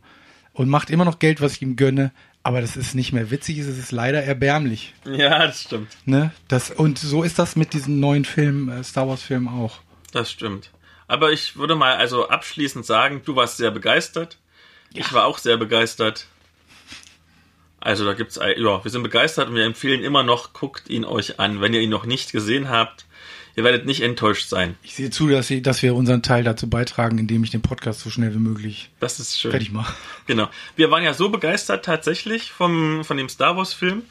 [0.54, 2.12] und macht immer noch Geld, was ich ihm gönne.
[2.44, 4.94] Aber das ist nicht mehr witzig, es ist leider erbärmlich.
[5.04, 5.98] Ja, das stimmt.
[6.06, 6.32] Ne?
[6.48, 9.80] Das, und so ist das mit diesen neuen Filmen, äh, Star Wars Filmen auch.
[10.12, 10.72] Das stimmt.
[11.08, 14.38] Aber ich würde mal also abschließend sagen, du warst sehr begeistert.
[14.94, 16.28] Ich war auch sehr begeistert.
[17.86, 21.40] Also da gibt's, ja, wir sind begeistert und wir empfehlen immer noch, guckt ihn euch
[21.40, 21.62] an.
[21.62, 23.06] Wenn ihr ihn noch nicht gesehen habt,
[23.56, 24.76] ihr werdet nicht enttäuscht sein.
[24.82, 28.00] Ich sehe zu, dass, sie, dass wir unseren Teil dazu beitragen, indem ich den Podcast
[28.00, 29.52] so schnell wie möglich Das ist schön.
[29.52, 29.94] fertig mache.
[30.26, 30.50] Genau.
[30.76, 34.02] Wir waren ja so begeistert tatsächlich vom, von dem Star Wars Film,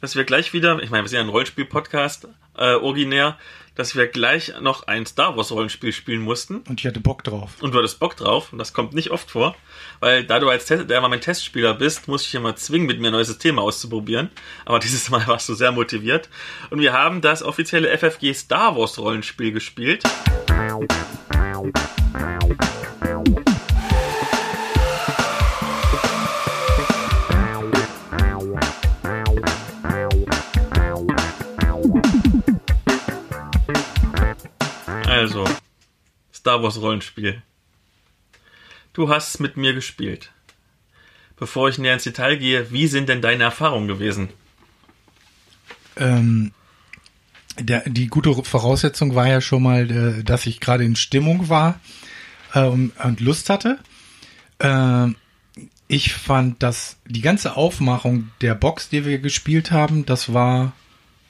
[0.00, 3.38] dass wir gleich wieder, ich meine, wir sind ja ein Rollenspiel-Podcast, äh, originär,
[3.74, 6.58] dass wir gleich noch ein Star Wars Rollenspiel spielen mussten.
[6.68, 7.50] Und ich hatte Bock drauf.
[7.60, 9.56] Und du hattest Bock drauf, und das kommt nicht oft vor,
[10.00, 13.00] weil da du als Test, der immer mein Testspieler bist, muss ich immer zwingen, mit
[13.00, 14.30] mir ein neues System auszuprobieren.
[14.64, 16.28] Aber dieses Mal warst du sehr motiviert.
[16.70, 20.04] Und wir haben das offizielle FFG Star Wars Rollenspiel gespielt.
[35.14, 35.44] Also,
[36.34, 37.40] Star Wars Rollenspiel.
[38.94, 40.32] Du hast mit mir gespielt.
[41.36, 44.28] Bevor ich näher ins Detail gehe, wie sind denn deine Erfahrungen gewesen?
[45.96, 46.50] Ähm,
[47.60, 51.78] der, die gute Voraussetzung war ja schon mal, äh, dass ich gerade in Stimmung war.
[52.52, 53.78] äh, und, Lust hatte.
[54.58, 55.10] Äh,
[55.86, 60.72] ich fand, dass die ganze Aufmachung der Box, die wir gespielt haben, das war,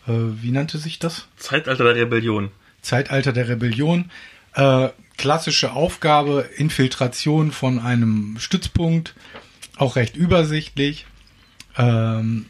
[0.06, 1.28] äh, wie nannte sich das?
[1.36, 2.50] Zeitalter der Rebellion.
[2.84, 4.10] Zeitalter der Rebellion.
[4.54, 9.14] Äh, klassische Aufgabe, Infiltration von einem Stützpunkt,
[9.76, 11.06] auch recht übersichtlich.
[11.76, 12.46] Ähm,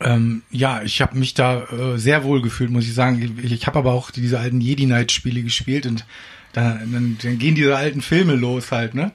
[0.00, 3.36] ähm, ja, ich habe mich da äh, sehr wohl gefühlt, muss ich sagen.
[3.42, 6.04] Ich, ich habe aber auch diese alten Jedi Knight Spiele gespielt und
[6.52, 9.12] da, dann, dann gehen diese alten Filme los halt, ne?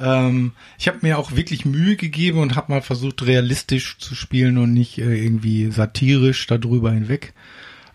[0.00, 4.58] Ähm, ich habe mir auch wirklich Mühe gegeben und habe mal versucht, realistisch zu spielen
[4.58, 7.32] und nicht äh, irgendwie satirisch darüber hinweg.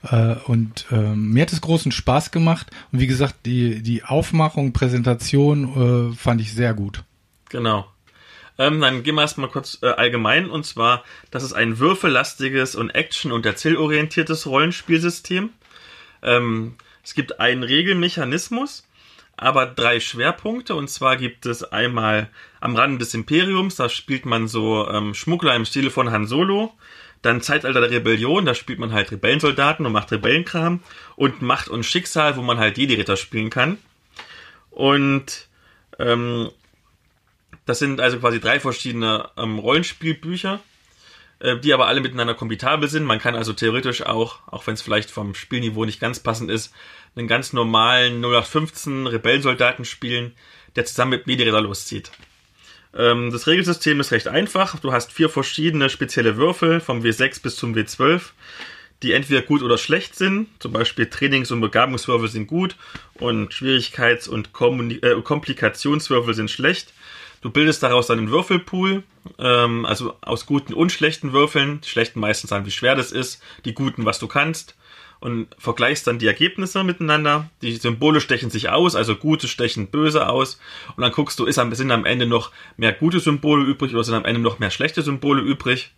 [0.03, 2.67] Äh, und ähm, mir hat es großen Spaß gemacht.
[2.91, 7.03] Und wie gesagt, die, die Aufmachung, Präsentation äh, fand ich sehr gut.
[7.49, 7.87] Genau.
[8.57, 10.49] Ähm, dann gehen wir erstmal kurz äh, allgemein.
[10.49, 15.49] Und zwar, das ist ein würfellastiges und action- und erzählorientiertes Rollenspielsystem.
[16.21, 18.85] Ähm, es gibt einen Regelmechanismus,
[19.37, 20.75] aber drei Schwerpunkte.
[20.75, 25.55] Und zwar gibt es einmal am Rande des Imperiums, da spielt man so ähm, Schmuggler
[25.55, 26.73] im Stile von Han Solo.
[27.21, 30.81] Dann Zeitalter der Rebellion, da spielt man halt Rebellensoldaten und macht Rebellenkram.
[31.15, 33.77] Und Macht und Schicksal, wo man halt Jedi-Ritter spielen kann.
[34.71, 35.47] Und
[35.97, 36.49] ähm,
[37.65, 40.59] das sind also quasi drei verschiedene ähm, Rollenspielbücher,
[41.39, 43.03] äh, die aber alle miteinander kompatibel sind.
[43.03, 46.73] Man kann also theoretisch auch, auch wenn es vielleicht vom Spielniveau nicht ganz passend ist,
[47.15, 50.33] einen ganz normalen 0815 Rebellensoldaten spielen,
[50.75, 52.11] der zusammen mit Jedi-Ritter loszieht.
[52.95, 54.79] Ähm, das Regelsystem ist recht einfach.
[54.79, 58.21] Du hast vier verschiedene spezielle Würfel, vom W6 bis zum W12,
[59.03, 60.47] die entweder gut oder schlecht sind.
[60.59, 62.75] Zum Beispiel Trainings- und Begabungswürfel sind gut
[63.15, 66.93] und Schwierigkeits- und Kommuni äh, Komplikationswürfel sind schlecht.
[67.41, 69.03] Du bildest daraus einen Würfelpool,
[69.37, 71.79] ähm, also aus guten und schlechten Würfeln.
[71.81, 74.75] Die schlechten meistens an, wie schwer das ist, die guten, was du kannst.
[75.19, 77.49] Und vergleichst dann die Ergebnisse miteinander.
[77.61, 80.59] Die Symbole stechen sich aus, also gute stechen böse aus.
[80.95, 84.03] Und dann guckst du, ist am, sind am Ende noch mehr gute Symbole übrig oder
[84.03, 85.91] sind am Ende noch mehr schlechte Symbole übrig.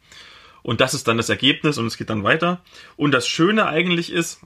[0.64, 2.62] Und das ist dann das Ergebnis und es geht dann weiter.
[2.98, 4.42] Und das Schöne eigentlich ist,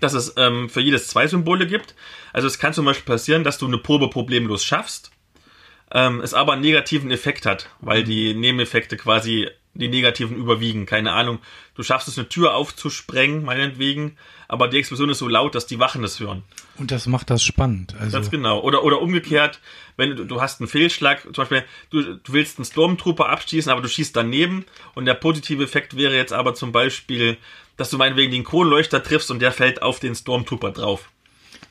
[0.00, 1.96] dass es ähm, für jedes zwei Symbole gibt.
[2.32, 5.10] Also es kann zum Beispiel passieren, dass du eine Probe problemlos schaffst
[5.92, 10.86] ähm, es aber einen negativen Effekt hat, weil die Nebeneffekte quasi die negativen überwiegen.
[10.86, 11.38] Keine Ahnung,
[11.74, 14.16] du schaffst es, eine Tür aufzusprengen, meinetwegen,
[14.48, 16.42] aber die Explosion ist so laut, dass die Wachen es hören.
[16.76, 17.94] Und das macht das spannend.
[17.98, 18.60] Also Ganz genau.
[18.60, 19.60] Oder, oder umgekehrt,
[19.96, 23.82] wenn du, du hast einen Fehlschlag, zum Beispiel, du, du willst einen Stormtrooper abschießen, aber
[23.82, 24.64] du schießt daneben
[24.94, 27.36] und der positive Effekt wäre jetzt aber zum Beispiel,
[27.76, 31.10] dass du meinetwegen den Kronleuchter triffst und der fällt auf den Stormtrooper drauf.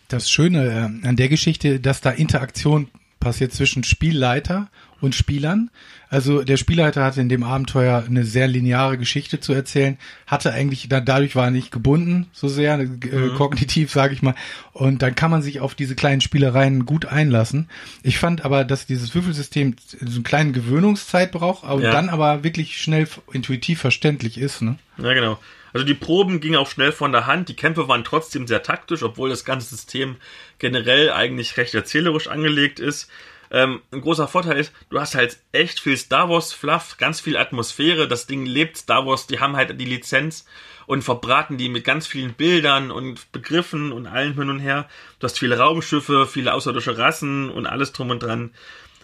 [0.08, 4.70] das Schöne äh, an der Geschichte, dass da Interaktion passiert zwischen Spielleiter
[5.02, 5.70] und Spielern.
[6.10, 10.88] Also der Spielleiter hatte in dem Abenteuer eine sehr lineare Geschichte zu erzählen, hatte eigentlich
[10.88, 12.88] da, dadurch war er nicht gebunden so sehr äh,
[13.36, 14.36] kognitiv sage ich mal
[14.74, 17.70] und dann kann man sich auf diese kleinen Spielereien gut einlassen.
[18.04, 21.92] Ich fand aber, dass dieses Würfelsystem so einen kleinen Gewöhnungszeit braucht, aber Ja.
[21.92, 24.78] dann aber wirklich schnell intuitiv verständlich ist, ne?
[24.98, 25.38] Ja, genau.
[25.74, 27.50] Also die Proben gingen auch schnell von der Hand.
[27.50, 30.16] Die Kämpfe waren trotzdem sehr taktisch, obwohl das ganze System
[30.58, 33.10] generell eigentlich recht erzählerisch angelegt ist.
[33.52, 37.38] Ähm, ein großer Vorteil ist, du hast halt echt viel Star Wars Fluff, ganz viel
[37.38, 38.08] Atmosphäre.
[38.08, 40.46] Das Ding lebt Star Wars, die haben halt die Lizenz
[40.86, 44.88] und verbraten die mit ganz vielen Bildern und Begriffen und allem hin und her.
[45.20, 48.52] Du hast viele Raumschiffe, viele außerirdische Rassen und alles drum und dran.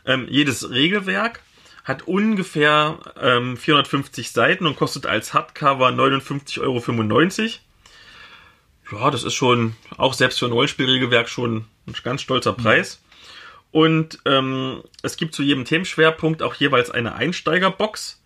[0.06, 1.42] Ähm, jedes Regelwerk
[1.84, 7.60] hat ungefähr ähm, 450 Seiten und kostet als Hardcover 59,95
[8.90, 9.02] Euro.
[9.02, 13.03] Ja, das ist schon auch selbst für ein Rollenspielregelwerk schon ein ganz stolzer Preis.
[13.74, 18.22] Und ähm, es gibt zu jedem Themenschwerpunkt auch jeweils eine Einsteigerbox.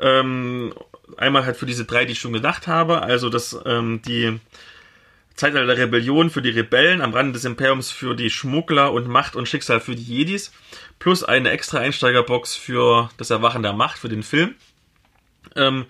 [0.00, 0.72] Ähm,
[1.16, 3.02] einmal halt für diese drei, die ich schon gedacht habe.
[3.02, 4.38] Also das ähm, die
[5.34, 9.34] Zeitalter der Rebellion für die Rebellen, am Rande des Imperiums für die Schmuggler und Macht
[9.34, 10.52] und Schicksal für die Jedis,
[11.00, 14.54] plus eine extra Einsteigerbox für das Erwachen der Macht für den Film.
[15.56, 15.86] Ähm,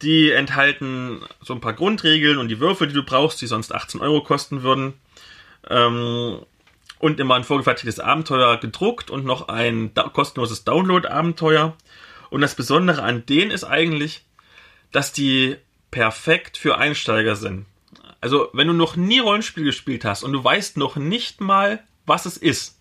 [0.00, 4.00] die enthalten so ein paar Grundregeln und die Würfel, die du brauchst, die sonst 18
[4.00, 4.94] Euro kosten würden.
[5.68, 6.40] Ähm,
[7.00, 11.74] und immer ein vorgefertigtes Abenteuer gedruckt und noch ein da kostenloses Download-Abenteuer.
[12.28, 14.24] Und das Besondere an denen ist eigentlich,
[14.92, 15.56] dass die
[15.90, 17.64] perfekt für Einsteiger sind.
[18.20, 22.26] Also, wenn du noch nie Rollenspiel gespielt hast und du weißt noch nicht mal, was
[22.26, 22.78] es ist,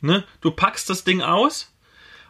[0.00, 1.74] ne, du packst das Ding aus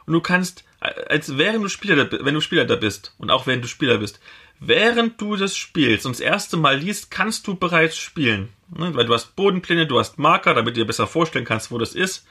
[0.07, 3.63] und du kannst, als während du Spieler, wenn du Spieler da bist und auch während
[3.63, 4.21] du Spieler bist,
[4.59, 8.49] während du das spielst und das erste Mal liest, kannst du bereits spielen.
[8.71, 11.79] Ne, weil du hast Bodenpläne, du hast Marker, damit du dir besser vorstellen kannst, wo
[11.79, 12.27] das ist.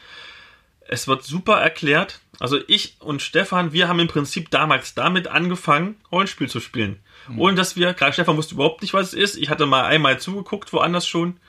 [0.87, 2.19] Es wird super erklärt.
[2.39, 6.99] Also ich und Stefan, wir haben im Prinzip damals damit angefangen, Rollenspiel zu spielen.
[7.37, 9.37] Ohne dass wir, gerade Stefan wusste überhaupt nicht, was es ist.
[9.37, 11.39] Ich hatte mal einmal zugeguckt, woanders schon.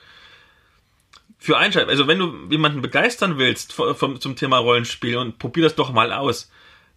[1.37, 5.75] für Einsteiger, also wenn du jemanden begeistern willst vom, zum Thema Rollenspiel und probier das
[5.75, 6.49] doch mal aus,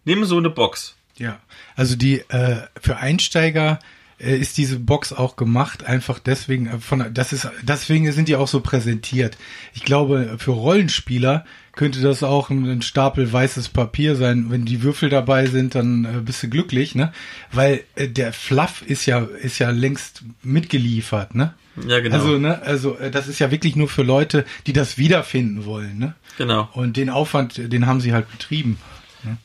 [0.05, 0.95] nimm so eine Box.
[1.17, 1.39] Ja,
[1.75, 3.79] also die äh, für Einsteiger
[4.19, 8.47] ist diese Box auch gemacht, einfach deswegen, äh, von, das ist, deswegen sind die auch
[8.47, 9.37] so präsentiert.
[9.73, 14.47] Ich glaube, für Rollenspieler könnte das auch ein, Stapel weißes Papier sein.
[14.49, 17.13] Wenn die Würfel dabei sind, dann äh, bist du glücklich, ne?
[17.53, 21.53] Weil äh, der Fluff ist ja, ist ja längst mitgeliefert, ne?
[21.87, 22.17] Ja, genau.
[22.17, 25.97] Also, ne, also äh, das ist ja wirklich nur für Leute, die das wiederfinden wollen,
[25.97, 26.15] ne?
[26.37, 26.67] Genau.
[26.73, 28.77] Und den Aufwand, den haben sie halt betrieben.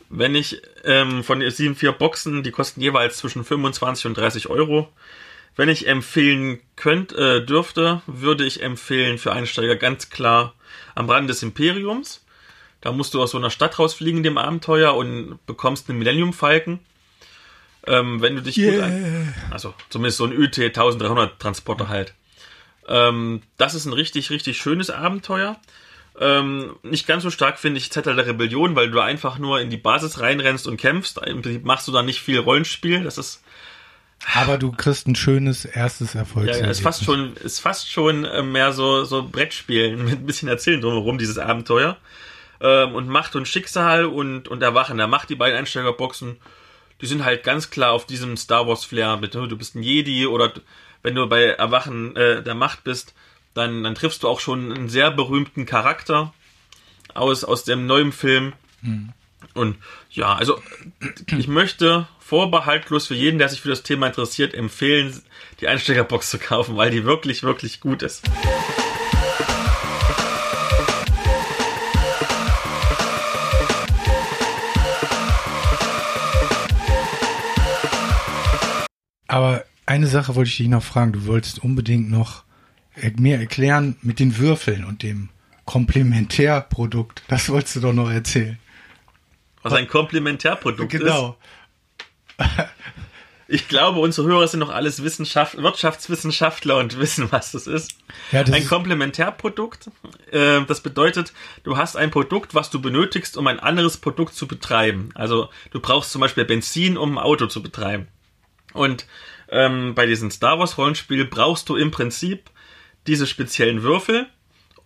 [0.08, 4.48] Wenn ich ähm, von den sieben vier Boxen, die kosten jeweils zwischen 25 und 30
[4.48, 4.88] Euro.
[5.56, 10.54] Wenn ich empfehlen könnte, äh, dürfte, würde ich empfehlen für Einsteiger ganz klar
[10.96, 12.24] am Rand des Imperiums.
[12.80, 16.80] Da musst du aus so einer Stadt rausfliegen, dem Abenteuer, und bekommst einen Millennium Falken.
[17.86, 22.14] Ähm, wenn du dich gut ein, also zumindest so ein UT 1300 Transporter halt.
[22.88, 25.58] Ähm, das ist ein richtig, richtig schönes Abenteuer.
[26.20, 29.70] Ähm, nicht ganz so stark finde ich Zettel der Rebellion, weil du einfach nur in
[29.70, 31.18] die Basis reinrennst und kämpfst.
[31.26, 33.02] Im Prinzip machst du da nicht viel Rollenspiel.
[33.02, 33.42] Das ist
[34.34, 36.66] Aber du kriegst ein schönes erstes Erfolgserlebnis.
[36.66, 40.48] ja, ist fast schon, ist fast schon äh, mehr so, so Brettspielen mit ein bisschen
[40.48, 41.96] Erzählen drumherum, dieses Abenteuer.
[42.60, 44.98] Ähm, und Macht und Schicksal und, und Erwachen.
[44.98, 46.36] Da macht die beiden Einsteigerboxen,
[47.00, 50.26] die sind halt ganz klar auf diesem Star Wars Flair mit, du bist ein Jedi
[50.26, 50.52] oder
[51.02, 53.14] wenn du bei Erwachen äh, der Macht bist,
[53.54, 56.34] dann, dann triffst du auch schon einen sehr berühmten Charakter
[57.14, 58.52] aus, aus dem neuen Film.
[59.54, 59.76] Und
[60.10, 60.60] ja, also
[61.38, 65.22] ich möchte vorbehaltlos für jeden, der sich für das Thema interessiert, empfehlen,
[65.60, 68.28] die Einsteigerbox zu kaufen, weil die wirklich, wirklich gut ist.
[79.28, 81.12] Aber eine Sache wollte ich dich noch fragen.
[81.12, 82.44] Du wolltest unbedingt noch
[83.16, 85.28] mir erklären mit den Würfeln und dem
[85.64, 87.22] Komplementärprodukt.
[87.28, 88.58] Das wolltest du doch noch erzählen.
[89.62, 91.00] Was ein Komplementärprodukt ist.
[91.00, 91.36] Genau.
[93.46, 97.96] Ich glaube, unsere Hörer sind noch alles Wissenschaft Wirtschaftswissenschaftler und wissen, was das ist.
[98.32, 99.90] Ja, das ein ist- Komplementärprodukt.
[100.32, 104.46] Äh, das bedeutet, du hast ein Produkt, was du benötigst, um ein anderes Produkt zu
[104.48, 105.10] betreiben.
[105.14, 108.08] Also du brauchst zum Beispiel Benzin, um ein Auto zu betreiben.
[108.72, 109.06] Und
[109.50, 112.50] ähm, bei diesem Star Wars Rollenspiel brauchst du im Prinzip
[113.06, 114.26] diese speziellen Würfel,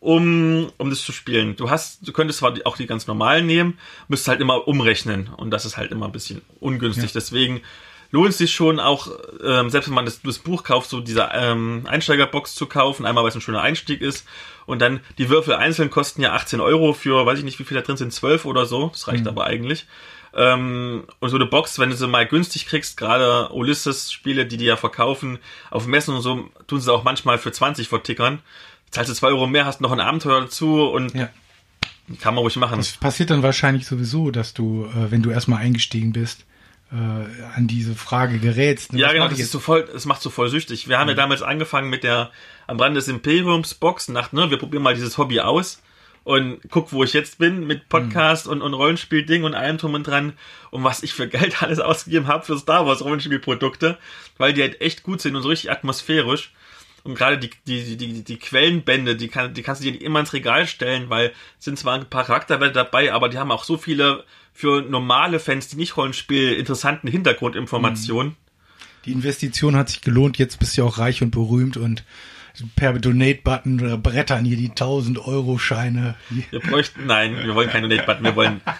[0.01, 1.57] um, um das zu spielen.
[1.57, 5.51] Du hast, du könntest zwar auch die ganz normalen nehmen, müsst halt immer umrechnen und
[5.51, 7.12] das ist halt immer ein bisschen ungünstig.
[7.12, 7.62] Deswegen
[8.11, 9.09] lohnt es sich schon auch,
[9.45, 13.24] ähm, selbst wenn man das, das Buch kauft, so diese ähm, Einsteigerbox zu kaufen, einmal
[13.24, 14.27] weil es ein schöner Einstieg ist
[14.66, 17.77] und dann die Würfel einzeln kosten ja 18 Euro für, weiß ich nicht, wie viel
[17.77, 19.86] da drin sind, 12 oder so, das reicht aber eigentlich.
[20.34, 24.66] Ähm, und so eine Box, wenn du sie mal günstig kriegst, gerade Ulysses-Spiele, die die
[24.66, 25.38] ja verkaufen,
[25.70, 28.40] auf Messen und so, tun sie auch manchmal für 20 vertickern.
[28.90, 31.28] Zahlst du 2 Euro mehr, hast noch ein Abenteuer dazu und Ja.
[32.20, 32.78] kann man ruhig machen.
[32.78, 36.44] Das passiert dann wahrscheinlich sowieso, dass du, äh, wenn du erstmal eingestiegen bist,
[36.90, 38.94] äh, an diese Frage gerätst.
[38.94, 39.00] ne?
[39.00, 40.88] Ja, Was genau, das ist so voll, das macht so voll süchtig.
[40.88, 42.30] Wir haben ja damals angefangen mit der
[42.66, 45.82] am Rand des Imperiums Box dachten, ne, wir probieren mal dieses Hobby aus
[46.28, 50.06] und guck, wo ich jetzt bin mit Podcast und, und Rollenspielding und allem drum und
[50.06, 50.34] dran
[50.70, 53.96] und was ich für Geld alles ausgegeben habe für Star Wars Rollenspielprodukte,
[54.36, 56.52] weil die halt echt gut sind und so richtig atmosphärisch.
[57.02, 60.34] Und gerade die, die, die, die Quellenbände, die, kann, die kannst du dir immer ins
[60.34, 63.78] Regal stellen, weil es sind zwar ein paar Charakterwerte dabei, aber die haben auch so
[63.78, 68.36] viele für normale Fans, die nicht Rollenspiel, interessanten Hintergrundinformationen.
[69.06, 72.05] Die Investition hat sich gelohnt, jetzt bist du ja auch reich und berühmt und
[72.76, 76.16] per Donate-Button äh, brettern hier die 1000-Euro-Scheine.
[76.51, 78.60] Wir bräuchten, nein, wir wollen keine Donate-Button, wir wollen,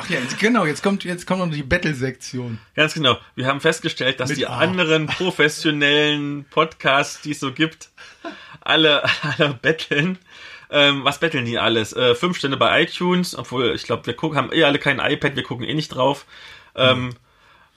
[0.00, 2.58] Ach ja, jetzt, genau, jetzt kommt, jetzt kommt noch die Battle-Sektion.
[2.76, 4.58] ganz genau, wir haben festgestellt, dass Mit die A.
[4.58, 7.90] anderen professionellen Podcasts, die es so gibt,
[8.60, 10.18] alle, alle betteln.
[10.70, 11.94] Ähm, was betteln die alles?
[11.94, 15.34] Äh, fünf Stände bei iTunes, obwohl ich glaube, wir gucken, haben eh alle kein iPad,
[15.34, 16.26] wir gucken eh nicht drauf.
[16.76, 17.14] Ähm,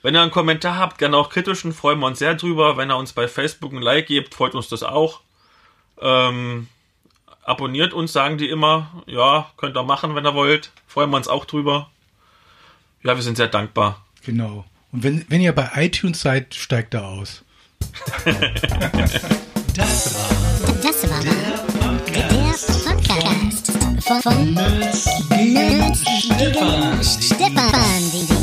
[0.02, 2.76] Wenn ihr einen Kommentar habt, gerne auch kritischen, freuen wir uns sehr drüber.
[2.76, 5.20] Wenn ihr uns bei Facebook ein Like gebt, freut uns das auch.
[6.00, 6.66] Ähm,
[7.44, 9.04] abonniert uns, sagen die immer.
[9.06, 10.72] Ja, könnt ihr machen, wenn ihr wollt.
[10.88, 11.88] Freuen wir uns auch drüber.
[13.04, 14.04] Ja, wir sind sehr dankbar.
[14.24, 14.64] Genau.
[14.90, 17.44] Und wenn, wenn ihr bei iTunes seid, steigt da aus.
[19.74, 21.32] Das war der
[22.84, 23.72] Podcast
[24.02, 27.02] von, von Nerds gegen Stefan.
[27.02, 28.41] Stefan,